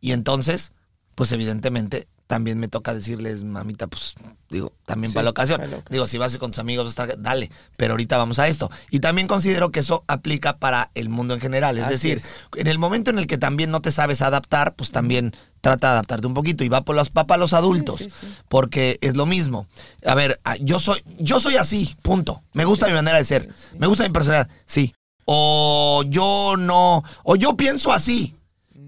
Y 0.00 0.10
entonces, 0.10 0.72
pues 1.14 1.30
evidentemente 1.30 2.08
también 2.26 2.58
me 2.58 2.66
toca 2.68 2.92
decirles, 2.94 3.42
mamita, 3.44 3.86
pues 3.88 4.14
digo, 4.50 4.72
también 4.86 5.10
Sí, 5.10 5.14
para 5.14 5.24
la 5.24 5.30
ocasión. 5.30 5.60
para. 5.60 5.82
Digo, 5.88 6.06
si 6.08 6.18
vas 6.18 6.36
con 6.38 6.50
tus 6.50 6.58
amigos, 6.60 6.84
vas 6.86 6.98
a 6.98 7.02
estar- 7.04 7.22
dale, 7.22 7.50
pero 7.76 7.92
ahorita 7.94 8.16
vamos 8.16 8.40
a 8.40 8.48
esto. 8.48 8.68
Y 8.90 8.98
también 8.98 9.26
considero 9.28 9.70
que 9.70 9.78
eso 9.80 10.04
aplica 10.08 10.58
para 10.58 10.90
el 10.94 11.08
mundo 11.08 11.34
en 11.34 11.40
general. 11.40 11.78
Es 11.78 11.84
Así 11.84 11.92
decir, 11.94 12.16
es. 12.18 12.28
en 12.56 12.66
el 12.66 12.78
momento 12.80 13.10
en 13.10 13.18
el 13.20 13.26
que 13.28 13.38
también 13.38 13.70
no 13.72 13.80
te 13.80 13.90
sabes 13.92 14.22
adaptar, 14.22 14.74
pues 14.74 14.90
también 14.92 15.34
trata 15.60 15.88
de 15.88 15.92
adaptarte 15.92 16.26
un 16.26 16.34
poquito. 16.34 16.64
Y 16.64 16.68
va 16.68 16.82
por 16.82 16.96
los 16.96 17.10
papas 17.10 17.38
los 17.38 17.52
adultos, 17.52 17.98
sí, 17.98 18.10
sí. 18.10 18.26
porque 18.48 18.98
es 19.00 19.16
lo 19.16 19.26
mismo. 19.26 19.66
A 20.04 20.14
ver, 20.14 20.40
ah, 20.44 20.56
yo 20.60 20.78
soy, 20.78 21.02
yo 21.18 21.40
soy 21.40 21.56
así, 21.56 21.96
punto. 22.02 22.42
Me 22.52 22.64
gusta 22.64 22.86
mi 22.86 22.94
manera 22.94 23.18
de 23.18 23.24
ser. 23.24 23.48
Me 23.78 23.86
gusta 23.86 24.04
mi 24.04 24.10
personalidad, 24.10 24.50
sí. 24.66 24.94
O 25.24 26.02
yo 26.06 26.56
no, 26.58 27.04
o 27.24 27.36
yo 27.36 27.56
pienso 27.56 27.92
así. 27.92 28.36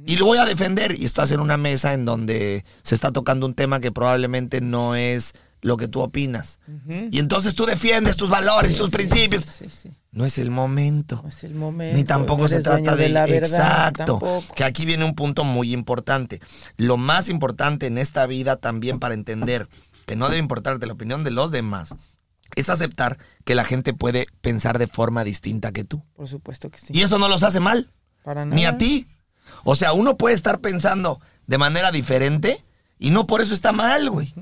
Y 0.07 0.17
lo 0.17 0.27
voy 0.27 0.39
a 0.39 0.45
defender. 0.45 0.97
Y 0.99 1.05
estás 1.05 1.31
en 1.31 1.41
una 1.41 1.57
mesa 1.57 1.93
en 1.93 2.05
donde 2.05 2.65
se 2.83 2.95
está 2.95 3.13
tocando 3.13 3.47
un 3.47 3.55
tema 3.55 3.81
que 3.81 3.93
probablemente 3.93 4.61
no 4.61 4.97
es 4.97 5.35
lo 5.63 5.77
que 5.77 5.89
tú 5.89 6.01
opinas. 6.01 6.59
Y 7.11 7.19
entonces 7.21 7.55
tú 7.55 7.65
defiendes 7.65 8.17
tus 8.17 8.29
valores, 8.29 8.77
tus 8.77 8.91
principios. 8.91 9.45
Sí. 9.45 9.91
No 10.11 10.27
es 10.27 10.37
el 10.37 10.51
momento. 10.51 11.21
No 11.23 11.29
es 11.29 11.45
el 11.45 11.55
momento. 11.55 11.97
Ni 11.97 12.05
tampoco 12.05 12.43
no 12.43 12.49
se 12.49 12.61
trata 12.61 12.97
de, 12.97 13.09
la 13.09 13.25
verdad, 13.25 13.89
exacto. 13.89 14.19
tampoco. 14.19 14.55
Que 14.55 14.65
aquí 14.65 14.85
viene 14.85 15.05
un 15.05 15.15
punto 15.15 15.45
muy 15.45 15.73
importante. 15.73 16.41
Lo 16.77 16.97
más 16.97 17.29
importante 17.29 17.87
en 17.87 17.97
esta 17.97 18.27
vida 18.27 18.57
también 18.57 18.99
para 18.99 19.15
entender 19.15 19.69
que 20.05 20.17
no 20.17 20.29
debe 20.29 20.41
importarte 20.41 20.87
la 20.87 20.93
opinión 20.93 21.25
de 21.25 21.31
los 21.31 21.51
demás 21.53 21.95
es 22.57 22.69
aceptar 22.69 23.17
que 23.45 23.55
la 23.55 23.65
gente 23.65 23.95
puede 23.95 24.27
pensar 24.43 24.79
de 24.79 24.89
forma 24.89 25.25
distinta 25.25 25.73
que 25.73 25.85
tú. 25.85 26.05
Por 26.15 26.29
supuesto 26.29 26.71
que 26.71 26.79
sí. 26.79 26.89
Y 26.93 27.03
eso 27.03 27.19
no 27.19 27.29
los 27.29 27.45
hace 27.45 27.61
mal, 27.61 27.91
Para 28.25 28.45
nada. 28.45 28.57
ni 28.57 28.67
a 28.67 28.77
ti. 28.77 29.07
O 29.65 29.77
sea, 29.77 29.93
uno 29.93 30.17
puede 30.17 30.35
estar 30.35 30.59
pensando 30.59 31.21
de 31.47 31.57
manera 31.57 31.93
diferente 31.93 32.63
y 32.99 33.11
no 33.11 33.27
por 33.27 33.41
eso 33.41 33.55
está 33.55 33.73
mal, 33.73 34.11
güey. 34.11 34.35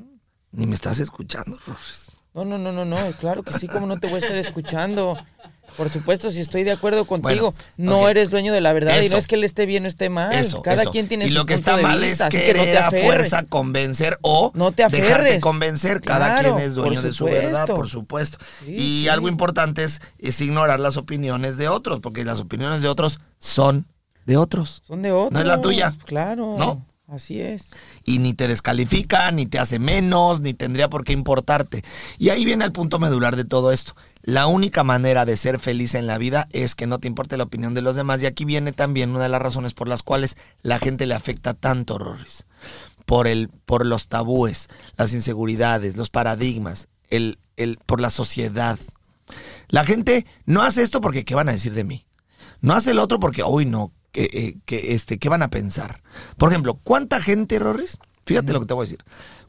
Ni 0.53 0.67
me 0.67 0.75
estás 0.75 0.99
escuchando, 0.99 1.59
Rorris. 1.67 2.11
No, 2.35 2.45
no, 2.45 2.59
no, 2.59 2.71
no, 2.73 2.85
no. 2.85 2.97
Claro 3.19 3.43
que 3.43 3.53
sí, 3.55 3.67
como 3.67 3.87
no 3.87 3.99
te 3.99 4.07
voy 4.07 4.17
a 4.17 4.19
estar 4.19 4.37
escuchando. 4.37 5.17
Por 5.77 5.89
supuesto, 5.91 6.31
si 6.31 6.41
estoy 6.41 6.65
de 6.65 6.73
acuerdo 6.73 7.05
contigo, 7.05 7.53
Bueno, 7.77 7.93
no 8.01 8.09
eres 8.09 8.31
dueño 8.31 8.53
de 8.53 8.61
la 8.61 8.73
verdad 8.73 9.01
y 9.01 9.07
Eso. 9.07 9.15
no 9.15 9.19
es 9.19 9.27
que 9.29 9.37
él 9.37 9.45
esté 9.45 9.67
bien 9.67 9.85
o 9.85 9.89
esté 9.89 10.09
mal. 10.11 10.33
Eso, 10.33 10.63
Cada 10.63 10.83
eso. 10.83 10.91
quien 10.91 11.07
tiene 11.09 11.27
y 11.27 11.29
su 11.29 11.35
lo 11.35 11.47
que 11.47 11.55
punto 11.55 11.71
está 11.71 11.83
mal 11.83 12.01
vista, 12.01 12.27
es 12.29 12.31
que 12.35 12.55
no 12.55 12.63
te 12.65 12.79
a 12.79 12.91
fuerza 12.91 13.45
convencer 13.45 14.19
o 14.23 14.51
No 14.55 14.73
te 14.73 14.83
dejarte 14.89 15.07
aferres. 15.17 15.41
convencer. 15.43 16.01
Cada 16.01 16.41
Claro, 16.41 16.57
quien 16.57 16.69
es 16.69 16.75
dueño 16.75 17.03
de 17.03 17.13
su 17.13 17.25
verdad, 17.27 17.67
por 17.69 17.89
supuesto. 17.89 18.39
Sí, 18.65 18.75
y 18.75 19.03
sí. 19.03 19.09
algo 19.09 19.29
importante 19.29 19.85
es, 19.85 20.01
es 20.19 20.41
ignorar 20.41 20.81
las 20.81 20.97
opiniones 20.97 21.57
de 21.57 21.69
otros, 21.69 22.01
porque 22.01 22.25
las 22.25 22.41
opiniones 22.41 22.83
de 22.83 22.89
otros 22.89 23.21
son 23.39 23.87
de 24.27 24.37
otros. 24.37 24.83
Son 24.87 25.03
de 25.03 25.13
otros. 25.13 25.33
No 25.33 25.41
es 25.41 25.47
la 25.47 25.61
tuya. 25.61 25.95
Claro. 26.05 26.55
¿No? 26.59 26.85
Así 27.11 27.41
es. 27.41 27.71
Y 28.05 28.21
ni 28.21 28.35
te 28.35 28.47
descalifica, 28.47 29.33
ni 29.33 29.45
te 29.45 29.59
hace 29.59 29.81
menos, 29.81 30.41
ni 30.41 30.55
tendría 30.55 30.89
por 30.89 31.03
qué 31.03 31.13
importarte. 31.13 31.83
Y 32.19 32.29
ahí 32.29 32.45
viene 32.45 32.65
el 32.65 32.71
punto 32.71 33.01
medular 33.01 33.35
de 33.35 33.45
todo 33.45 33.73
esto. 33.73 33.97
La 34.23 34.47
única 34.47 34.85
manera 34.85 35.25
de 35.25 35.37
ser 35.37 35.59
feliz 35.59 35.97
en 35.97 36.07
la 36.07 36.19
vida 36.19 36.47
es 36.53 36.77
que 36.77 36.87
no 36.87 37.01
te 37.01 37.09
importe 37.09 37.37
la 37.37 37.45
opinión 37.45 37.75
de 37.75 37.83
los 37.83 37.97
demás. 37.97 38.23
Y 38.23 38.27
aquí 38.27 38.45
viene 38.45 38.71
también 38.73 39.11
una 39.11 39.25
de 39.25 39.29
las 39.29 39.43
razones 39.43 39.75
por 39.75 39.89
las 39.89 40.05
cuales 40.05 40.37
la 40.63 40.79
gente 40.79 41.05
le 41.07 41.17
afecta 41.17 41.53
tanto, 41.53 41.99
Rorris. 41.99 42.47
Por, 43.07 43.27
el, 43.27 43.49
por 43.49 43.87
los 43.87 44.07
tabúes, 44.07 44.69
las 44.97 45.13
inseguridades, 45.13 45.97
los 45.97 46.11
paradigmas, 46.11 46.87
el, 47.09 47.41
el, 47.57 47.79
por 47.87 48.01
la 48.01 48.11
sociedad. 48.11 48.79
La 49.69 49.85
gente 49.85 50.27
no 50.47 50.63
hace 50.63 50.83
esto 50.83 51.01
porque 51.01 51.25
¿qué 51.25 51.35
van 51.35 51.49
a 51.49 51.53
decir 51.53 51.75
de 51.75 51.83
mí? 51.83 52.07
No 52.61 52.75
hace 52.75 52.93
el 52.93 53.01
otro 53.01 53.19
porque, 53.19 53.43
uy, 53.43 53.67
no, 53.67 53.91
que, 54.13 54.25
eh, 54.33 54.57
que, 54.65 54.95
este, 54.95 55.19
¿qué 55.19 55.29
van 55.29 55.43
a 55.43 55.51
pensar? 55.51 56.03
Por 56.37 56.51
ejemplo, 56.51 56.75
¿cuánta 56.83 57.21
gente, 57.21 57.59
Rorris? 57.59 57.99
Fíjate 58.25 58.53
lo 58.53 58.61
que 58.61 58.67
te 58.67 58.75
voy 58.75 58.83
a 58.85 58.87
decir. 58.89 59.05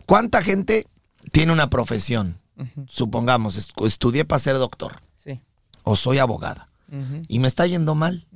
¿Cuánta 0.05 0.41
gente 0.43 0.87
tiene 1.31 1.51
una 1.53 1.69
profesión? 1.69 2.37
Supongamos, 2.87 3.57
est- 3.57 3.71
estudié 3.85 4.25
para 4.25 4.39
ser 4.39 4.57
doctor 4.57 5.01
Sí. 5.15 5.41
o 5.83 5.95
soy 5.95 6.19
abogada 6.19 6.69
y 7.27 7.39
me 7.39 7.47
está 7.47 7.65
yendo 7.65 7.95
mal. 7.95 8.27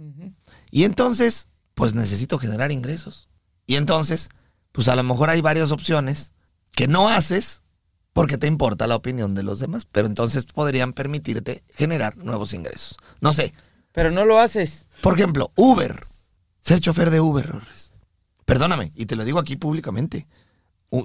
Y 0.71 0.83
entonces, 0.85 1.47
pues 1.73 1.93
necesito 1.93 2.37
generar 2.39 2.71
ingresos. 2.71 3.27
Y 3.67 3.75
entonces, 3.75 4.29
pues 4.71 4.87
a 4.87 4.95
lo 4.95 5.03
mejor 5.03 5.29
hay 5.29 5.41
varias 5.41 5.71
opciones 5.71 6.31
que 6.71 6.87
no 6.87 7.09
haces 7.09 7.63
porque 8.13 8.37
te 8.37 8.47
importa 8.47 8.87
la 8.87 8.95
opinión 8.95 9.35
de 9.35 9.43
los 9.43 9.59
demás, 9.59 9.85
pero 9.91 10.07
entonces 10.07 10.45
podrían 10.45 10.93
permitirte 10.93 11.63
generar 11.75 12.15
nuevos 12.17 12.53
ingresos. 12.53 12.97
No 13.19 13.33
sé, 13.33 13.53
Pero 13.91 14.09
no 14.11 14.23
lo 14.25 14.39
haces. 14.39 14.87
por 15.01 15.15
ejemplo, 15.15 15.51
Uber. 15.55 16.07
Ser 16.65 16.79
chofer 16.79 17.11
de 17.11 17.21
Uber. 17.21 17.61
Perdóname, 18.45 18.91
y 18.95 19.05
te 19.05 19.15
lo 19.15 19.23
digo 19.23 19.39
aquí 19.39 19.55
públicamente. 19.55 20.27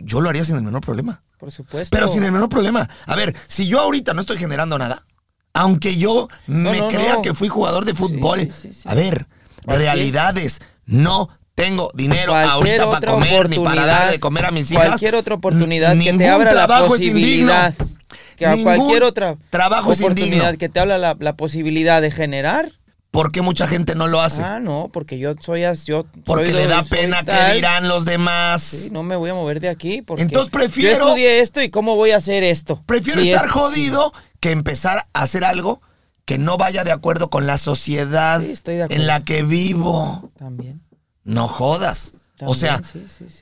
Yo 0.05 0.21
lo 0.21 0.29
haría 0.29 0.45
sin 0.45 0.57
el 0.57 0.63
menor 0.63 0.81
problema. 0.81 1.23
Por 1.39 1.51
supuesto. 1.51 1.95
Pero 1.95 2.09
sin 2.09 2.23
el 2.23 2.33
menor 2.33 2.49
problema. 2.49 2.89
A 3.07 3.17
ver, 3.17 3.35
si 3.47 3.67
yo 3.67 3.81
ahorita 3.81 4.15
no 4.15 4.21
estoy 4.21 4.39
generando 4.39 4.79
nada, 4.79 5.07
aunque 5.53 5.97
yo 5.97 6.29
me 6.47 6.79
no, 6.79 6.89
crea 6.89 7.15
no. 7.15 7.23
que 7.23 7.35
fui 7.35 7.49
jugador 7.49 7.85
de 7.85 7.95
fútbol, 7.95 8.41
sí, 8.41 8.51
sí, 8.53 8.73
sí. 8.73 8.83
a 8.85 8.95
ver, 8.95 9.27
realidades, 9.67 10.61
no 10.87 11.29
tengo 11.55 11.91
dinero 11.95 12.33
Cualquier 12.33 12.81
ahorita 12.81 12.91
para 12.91 13.13
comer 13.13 13.49
ni 13.51 13.59
para 13.59 13.85
darle 13.85 14.13
de 14.13 14.21
comer 14.21 14.47
a 14.47 14.51
mis 14.51 14.71
hijas. 14.71 14.87
Cualquier 14.87 15.15
otra 15.15 15.35
oportunidad 15.35 15.99
que 15.99 16.13
te 16.13 16.29
abra 16.29 16.55
la 16.55 16.87
posibilidad. 16.87 17.75
Que 18.37 18.47
a 18.47 18.57
cualquier 18.63 19.03
otra 19.03 19.37
trabajo 19.51 19.93
es 19.93 20.01
oportunidad 20.01 20.57
que 20.57 20.71
te 20.71 20.81
habla 20.81 20.97
la, 20.97 21.17
la 21.21 21.37
posibilidad 21.37 22.01
de 22.01 22.11
generar. 22.11 22.73
¿Por 23.11 23.33
qué 23.33 23.43
mucha 23.43 23.67
gente 23.67 23.97
no 23.97 24.07
lo 24.07 24.21
hace? 24.21 24.41
Ah, 24.43 24.61
no, 24.61 24.89
porque 24.93 25.19
yo 25.19 25.35
soy 25.41 25.65
as- 25.65 25.85
yo 25.85 26.07
Porque 26.25 26.47
soy 26.47 26.55
le 26.55 26.67
da 26.69 26.85
pena 26.85 27.25
que 27.25 27.55
dirán 27.55 27.89
los 27.89 28.05
demás. 28.05 28.63
Sí, 28.63 28.89
no 28.93 29.03
me 29.03 29.17
voy 29.17 29.31
a 29.31 29.35
mover 29.35 29.59
de 29.59 29.69
aquí 29.69 30.01
porque 30.01 30.23
Entonces 30.23 30.51
prefiero- 30.51 30.91
yo 30.99 31.07
estudié 31.09 31.41
esto 31.41 31.61
y 31.61 31.71
cómo 31.71 31.97
voy 31.97 32.13
a 32.13 32.19
hacer 32.19 32.45
esto. 32.45 32.83
Prefiero 32.87 33.21
Sí, 33.23 33.33
estar 33.33 33.47
es- 33.49 33.53
jodido 33.53 34.13
que 34.39 34.53
empezar 34.53 35.09
a 35.13 35.23
hacer 35.23 35.45
algo 35.45 35.83
que 36.25 36.39
no 36.39 36.57
vaya 36.57 36.85
de 36.85 36.93
acuerdo 36.93 37.31
con 37.31 37.49
la 37.49 37.59
sociedad 37.59 38.41
Sí, 38.41 38.53
estoy 38.53 38.77
de 38.77 38.85
acuerdo. 38.85 39.01
en 39.03 39.07
la 39.09 39.25
que 39.25 39.43
vivo. 39.43 40.31
también. 40.39 40.81
No 41.25 41.49
jodas. 41.49 42.13
o 42.47 42.55
sea, 42.55 42.81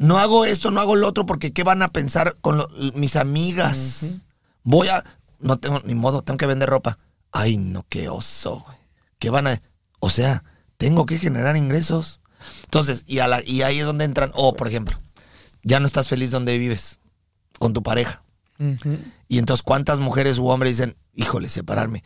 no 0.01 0.19
hago 0.19 0.45
esto, 0.45 0.71
no 0.73 0.81
hago 0.81 0.97
lo 0.97 1.07
otro 1.07 1.25
porque 1.25 1.53
¿qué 1.53 1.63
van 1.63 1.83
a 1.83 1.89
pensar 1.93 2.37
con 2.41 2.57
lo- 2.59 2.69
mis 2.95 3.15
amigas? 3.17 4.23
Voy 4.65 4.89
a... 4.89 5.05
No 5.39 5.59
tengo 5.59 5.81
ni 5.85 5.95
modo, 5.95 6.23
tengo 6.23 6.37
que 6.39 6.47
vender 6.47 6.69
ropa. 6.69 6.99
Ay, 7.31 7.59
no, 7.59 7.87
qué 7.89 8.09
oso, 8.09 8.65
güey. 8.67 8.78
¿Qué 9.19 9.31
van 9.31 9.47
a...? 9.47 9.63
O 10.01 10.11
sea, 10.11 10.45
tengo 10.77 11.07
que 11.07 11.19
generar 11.19 11.57
ingresos. 11.57 12.21
Entonces, 12.65 13.03
y, 13.07 13.19
a 13.19 13.27
la- 13.29 13.43
y 13.45 13.63
ahí 13.63 13.79
es 13.81 13.87
donde 13.87 14.05
entran... 14.05 14.31
O, 14.35 14.55
por 14.55 14.69
ejemplo, 14.69 15.01
ya 15.63 15.81
no 15.81 15.87
estás 15.87 16.09
feliz 16.09 16.31
donde 16.31 16.57
vives, 16.59 16.99
con 17.59 17.73
tu 17.73 17.83
pareja. 17.83 18.23
Y 19.29 19.39
entonces, 19.39 19.63
¿cuántas 19.63 20.01
mujeres 20.01 20.39
u 20.39 20.49
hombres 20.49 20.77
dicen, 20.77 20.97
híjole, 21.15 21.49
separarme? 21.49 22.03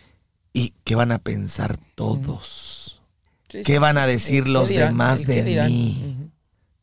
¿Y 0.53 0.75
qué 0.85 0.95
van 0.95 1.11
a 1.13 1.19
pensar 1.19 1.79
todos? 1.95 3.01
¿Qué 3.49 3.79
van 3.79 3.97
a 3.99 4.07
decir 4.07 4.45
¿Qué 4.45 4.51
los 4.51 4.69
dirán? 4.69 4.89
demás 4.89 5.21
¿Y 5.21 5.25
de 5.27 5.43
dirán? 5.43 5.67
mí? 5.69 6.31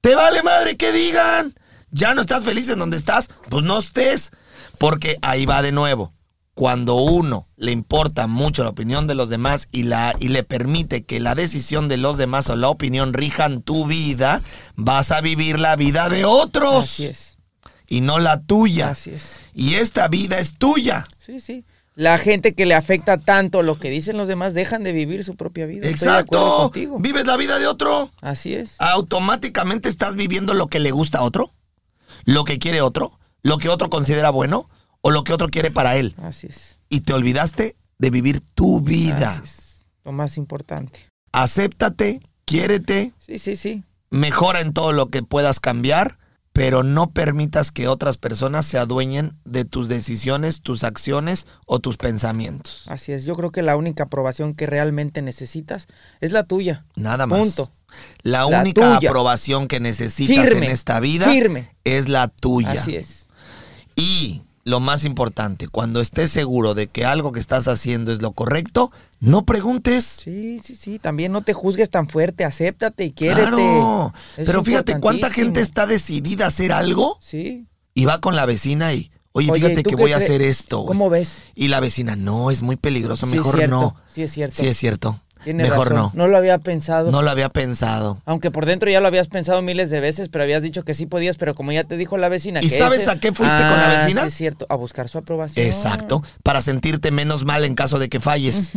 ¿Te 0.01 0.15
vale 0.15 0.41
madre 0.43 0.77
que 0.77 0.91
digan? 0.91 1.53
¿Ya 1.91 2.13
no 2.15 2.21
estás 2.21 2.43
feliz 2.43 2.69
en 2.69 2.79
donde 2.79 2.97
estás? 2.97 3.29
Pues 3.49 3.63
no 3.63 3.77
estés. 3.79 4.31
Porque 4.77 5.17
ahí 5.21 5.45
va 5.45 5.61
de 5.61 5.71
nuevo. 5.71 6.13
Cuando 6.59 6.95
uno 6.95 7.47
le 7.55 7.71
importa 7.71 8.27
mucho 8.27 8.65
la 8.65 8.71
opinión 8.71 9.07
de 9.07 9.15
los 9.15 9.29
demás 9.29 9.69
y, 9.71 9.83
la, 9.83 10.13
y 10.19 10.27
le 10.27 10.43
permite 10.43 11.05
que 11.05 11.21
la 11.21 11.33
decisión 11.33 11.87
de 11.87 11.95
los 11.95 12.17
demás 12.17 12.49
o 12.49 12.57
la 12.57 12.67
opinión 12.67 13.13
rijan 13.13 13.61
tu 13.61 13.87
vida, 13.87 14.41
vas 14.75 15.11
a 15.11 15.21
vivir 15.21 15.57
la 15.57 15.77
vida 15.77 16.09
de 16.09 16.25
otros. 16.25 16.83
Así 16.83 17.05
es. 17.05 17.37
y 17.87 18.01
no 18.01 18.19
la 18.19 18.41
tuya. 18.41 18.89
Así 18.89 19.11
es. 19.11 19.39
Y 19.53 19.75
esta 19.75 20.09
vida 20.09 20.37
es 20.37 20.57
tuya. 20.57 21.05
Sí, 21.17 21.39
sí. 21.39 21.65
La 21.95 22.17
gente 22.17 22.53
que 22.53 22.65
le 22.65 22.75
afecta 22.75 23.15
tanto 23.15 23.63
lo 23.63 23.79
que 23.79 23.89
dicen 23.89 24.17
los 24.17 24.27
demás 24.27 24.53
dejan 24.53 24.83
de 24.83 24.91
vivir 24.91 25.23
su 25.23 25.37
propia 25.37 25.65
vida. 25.65 25.87
Exacto. 25.87 26.73
Vives 26.99 27.25
la 27.25 27.37
vida 27.37 27.57
de 27.57 27.67
otro. 27.67 28.11
Así 28.19 28.53
es. 28.53 28.75
Automáticamente 28.79 29.87
estás 29.87 30.15
viviendo 30.15 30.53
lo 30.53 30.67
que 30.67 30.81
le 30.81 30.91
gusta 30.91 31.19
a 31.19 31.23
otro, 31.23 31.53
lo 32.25 32.43
que 32.43 32.59
quiere 32.59 32.81
otro, 32.81 33.17
lo 33.43 33.59
que 33.59 33.69
otro 33.69 33.89
considera 33.89 34.29
bueno 34.29 34.67
o 35.01 35.11
lo 35.11 35.23
que 35.23 35.33
otro 35.33 35.49
quiere 35.49 35.71
para 35.71 35.95
él. 35.95 36.15
Así 36.21 36.47
es. 36.47 36.79
Y 36.89 37.01
te 37.01 37.13
olvidaste 37.13 37.75
de 37.97 38.09
vivir 38.09 38.41
tu 38.55 38.81
vida. 38.81 39.31
Así 39.33 39.43
es. 39.43 39.85
Lo 40.05 40.11
más 40.11 40.37
importante. 40.37 41.07
Acéptate, 41.31 42.19
quiérete, 42.45 43.13
Sí, 43.17 43.39
sí, 43.39 43.55
sí. 43.55 43.83
mejora 44.09 44.61
en 44.61 44.73
todo 44.73 44.91
lo 44.91 45.07
que 45.07 45.21
puedas 45.23 45.59
cambiar, 45.59 46.17
pero 46.51 46.83
no 46.83 47.11
permitas 47.11 47.71
que 47.71 47.87
otras 47.87 48.17
personas 48.17 48.65
se 48.65 48.77
adueñen 48.77 49.37
de 49.45 49.65
tus 49.65 49.87
decisiones, 49.87 50.61
tus 50.61 50.83
acciones 50.83 51.45
o 51.65 51.79
tus 51.79 51.97
pensamientos. 51.97 52.83
Así 52.87 53.11
es. 53.13 53.23
Yo 53.25 53.35
creo 53.35 53.51
que 53.51 53.61
la 53.61 53.75
única 53.77 54.03
aprobación 54.05 54.53
que 54.55 54.65
realmente 54.65 55.21
necesitas 55.21 55.87
es 56.21 56.31
la 56.31 56.43
tuya. 56.43 56.85
Nada 56.95 57.27
más. 57.27 57.39
Punto. 57.39 57.71
La 58.23 58.39
La 58.49 58.61
única 58.61 58.95
tuya. 58.95 59.09
aprobación 59.09 59.67
que 59.67 59.79
necesitas 59.79 60.47
Firme, 60.47 60.65
en 60.67 60.71
esta 60.71 60.99
vida 60.99 61.25
firme. 61.29 61.69
es 61.83 62.09
la 62.09 62.27
tuya. 62.27 62.71
Así 62.71 62.95
es. 62.95 63.27
Y 63.95 64.41
lo 64.69 64.79
más 64.79 65.03
importante, 65.03 65.67
cuando 65.67 65.99
estés 66.01 66.31
seguro 66.31 66.73
de 66.73 66.87
que 66.87 67.03
algo 67.05 67.31
que 67.31 67.39
estás 67.39 67.67
haciendo 67.67 68.11
es 68.11 68.21
lo 68.21 68.31
correcto, 68.33 68.91
no 69.19 69.45
preguntes. 69.45 70.05
Sí, 70.23 70.59
sí, 70.63 70.75
sí. 70.75 70.99
También 70.99 71.31
no 71.31 71.41
te 71.41 71.53
juzgues 71.53 71.89
tan 71.89 72.07
fuerte. 72.07 72.45
Acéptate 72.45 73.05
y 73.05 73.11
quiérete. 73.11 73.41
Claro. 73.49 74.13
Es 74.37 74.45
Pero 74.45 74.63
fíjate 74.63 74.99
cuánta 74.99 75.29
gente 75.29 75.61
está 75.61 75.85
decidida 75.87 76.45
a 76.45 76.47
hacer 76.49 76.71
algo 76.71 77.17
Sí. 77.19 77.67
y 77.93 78.05
va 78.05 78.21
con 78.21 78.35
la 78.35 78.45
vecina 78.45 78.93
y, 78.93 79.11
oye, 79.31 79.51
Oye, 79.51 79.61
fíjate 79.61 79.83
¿tú 79.83 79.89
que 79.91 79.95
voy 79.95 80.13
a 80.13 80.17
hacer 80.17 80.41
esto. 80.41 80.77
güey". 80.79 80.87
¿Cómo 80.87 81.09
ves? 81.09 81.37
Y 81.55 81.67
la 81.69 81.79
vecina, 81.79 82.15
no, 82.15 82.51
es 82.51 82.61
muy 82.61 82.75
peligroso, 82.75 83.25
Sí, 83.27 83.35
mejor 83.35 83.55
cierto, 83.55 83.75
no. 83.75 83.95
Sí, 84.13 84.23
es 84.23 84.31
cierto. 84.31 84.55
Sí, 84.55 84.67
es 84.67 84.77
cierto. 84.77 85.21
Mejor 85.45 85.89
razón. 85.89 85.95
no. 85.95 86.11
No 86.13 86.27
lo 86.27 86.37
había 86.37 86.57
pensado. 86.57 87.11
No 87.11 87.21
lo 87.21 87.31
había 87.31 87.49
pensado. 87.49 88.21
Aunque 88.25 88.51
por 88.51 88.65
dentro 88.65 88.89
ya 88.89 88.99
lo 89.01 89.07
habías 89.07 89.27
pensado 89.27 89.61
miles 89.61 89.89
de 89.89 89.99
veces, 89.99 90.29
pero 90.29 90.43
habías 90.43 90.61
dicho 90.63 90.83
que 90.83 90.93
sí 90.93 91.05
podías, 91.05 91.37
pero 91.37 91.55
como 91.55 91.71
ya 91.71 91.83
te 91.83 91.97
dijo 91.97 92.17
la 92.17 92.29
vecina 92.29 92.59
¿Y 92.61 92.69
que 92.69 92.77
sabes 92.77 93.01
ese- 93.01 93.11
a 93.11 93.15
qué 93.19 93.31
fuiste 93.33 93.57
con 93.57 93.77
la 93.77 93.91
Ah, 93.91 94.03
vecina? 94.03 94.21
Sí, 94.23 94.27
es 94.27 94.33
cierto, 94.33 94.65
a 94.69 94.75
buscar 94.75 95.09
su 95.09 95.17
aprobación. 95.17 95.65
Exacto, 95.65 96.23
para 96.43 96.61
sentirte 96.61 97.11
menos 97.11 97.45
mal 97.45 97.63
en 97.65 97.75
caso 97.75 97.99
de 97.99 98.09
que 98.09 98.19
falles. 98.19 98.71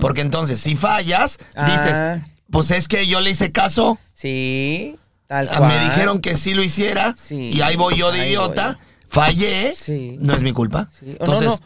Porque 0.00 0.20
entonces, 0.20 0.60
si 0.60 0.76
fallas, 0.76 1.38
Ah. 1.54 1.70
dices, 1.70 2.26
pues 2.50 2.70
es 2.70 2.88
que 2.88 3.06
yo 3.06 3.20
le 3.20 3.30
hice 3.30 3.50
caso, 3.52 3.98
Sí, 4.12 4.98
tal 5.28 5.48
ah, 5.50 5.56
cual. 5.58 5.68
me 5.72 5.78
dijeron 5.84 6.20
que 6.20 6.36
sí 6.36 6.54
lo 6.54 6.62
hiciera, 6.62 7.14
Sí, 7.16 7.50
y 7.52 7.60
ahí 7.62 7.76
voy 7.76 7.96
yo 7.96 8.12
de 8.12 8.20
ahí 8.20 8.28
idiota, 8.30 8.66
voy. 8.78 8.91
Fallé, 9.12 9.74
Sí. 9.76 10.16
no 10.20 10.32
es 10.34 10.40
mi 10.40 10.52
culpa. 10.52 10.88
Sí, 10.98 11.04
O, 11.06 11.24
Entonces, 11.24 11.44
no, 11.48 11.54
no, 11.54 11.60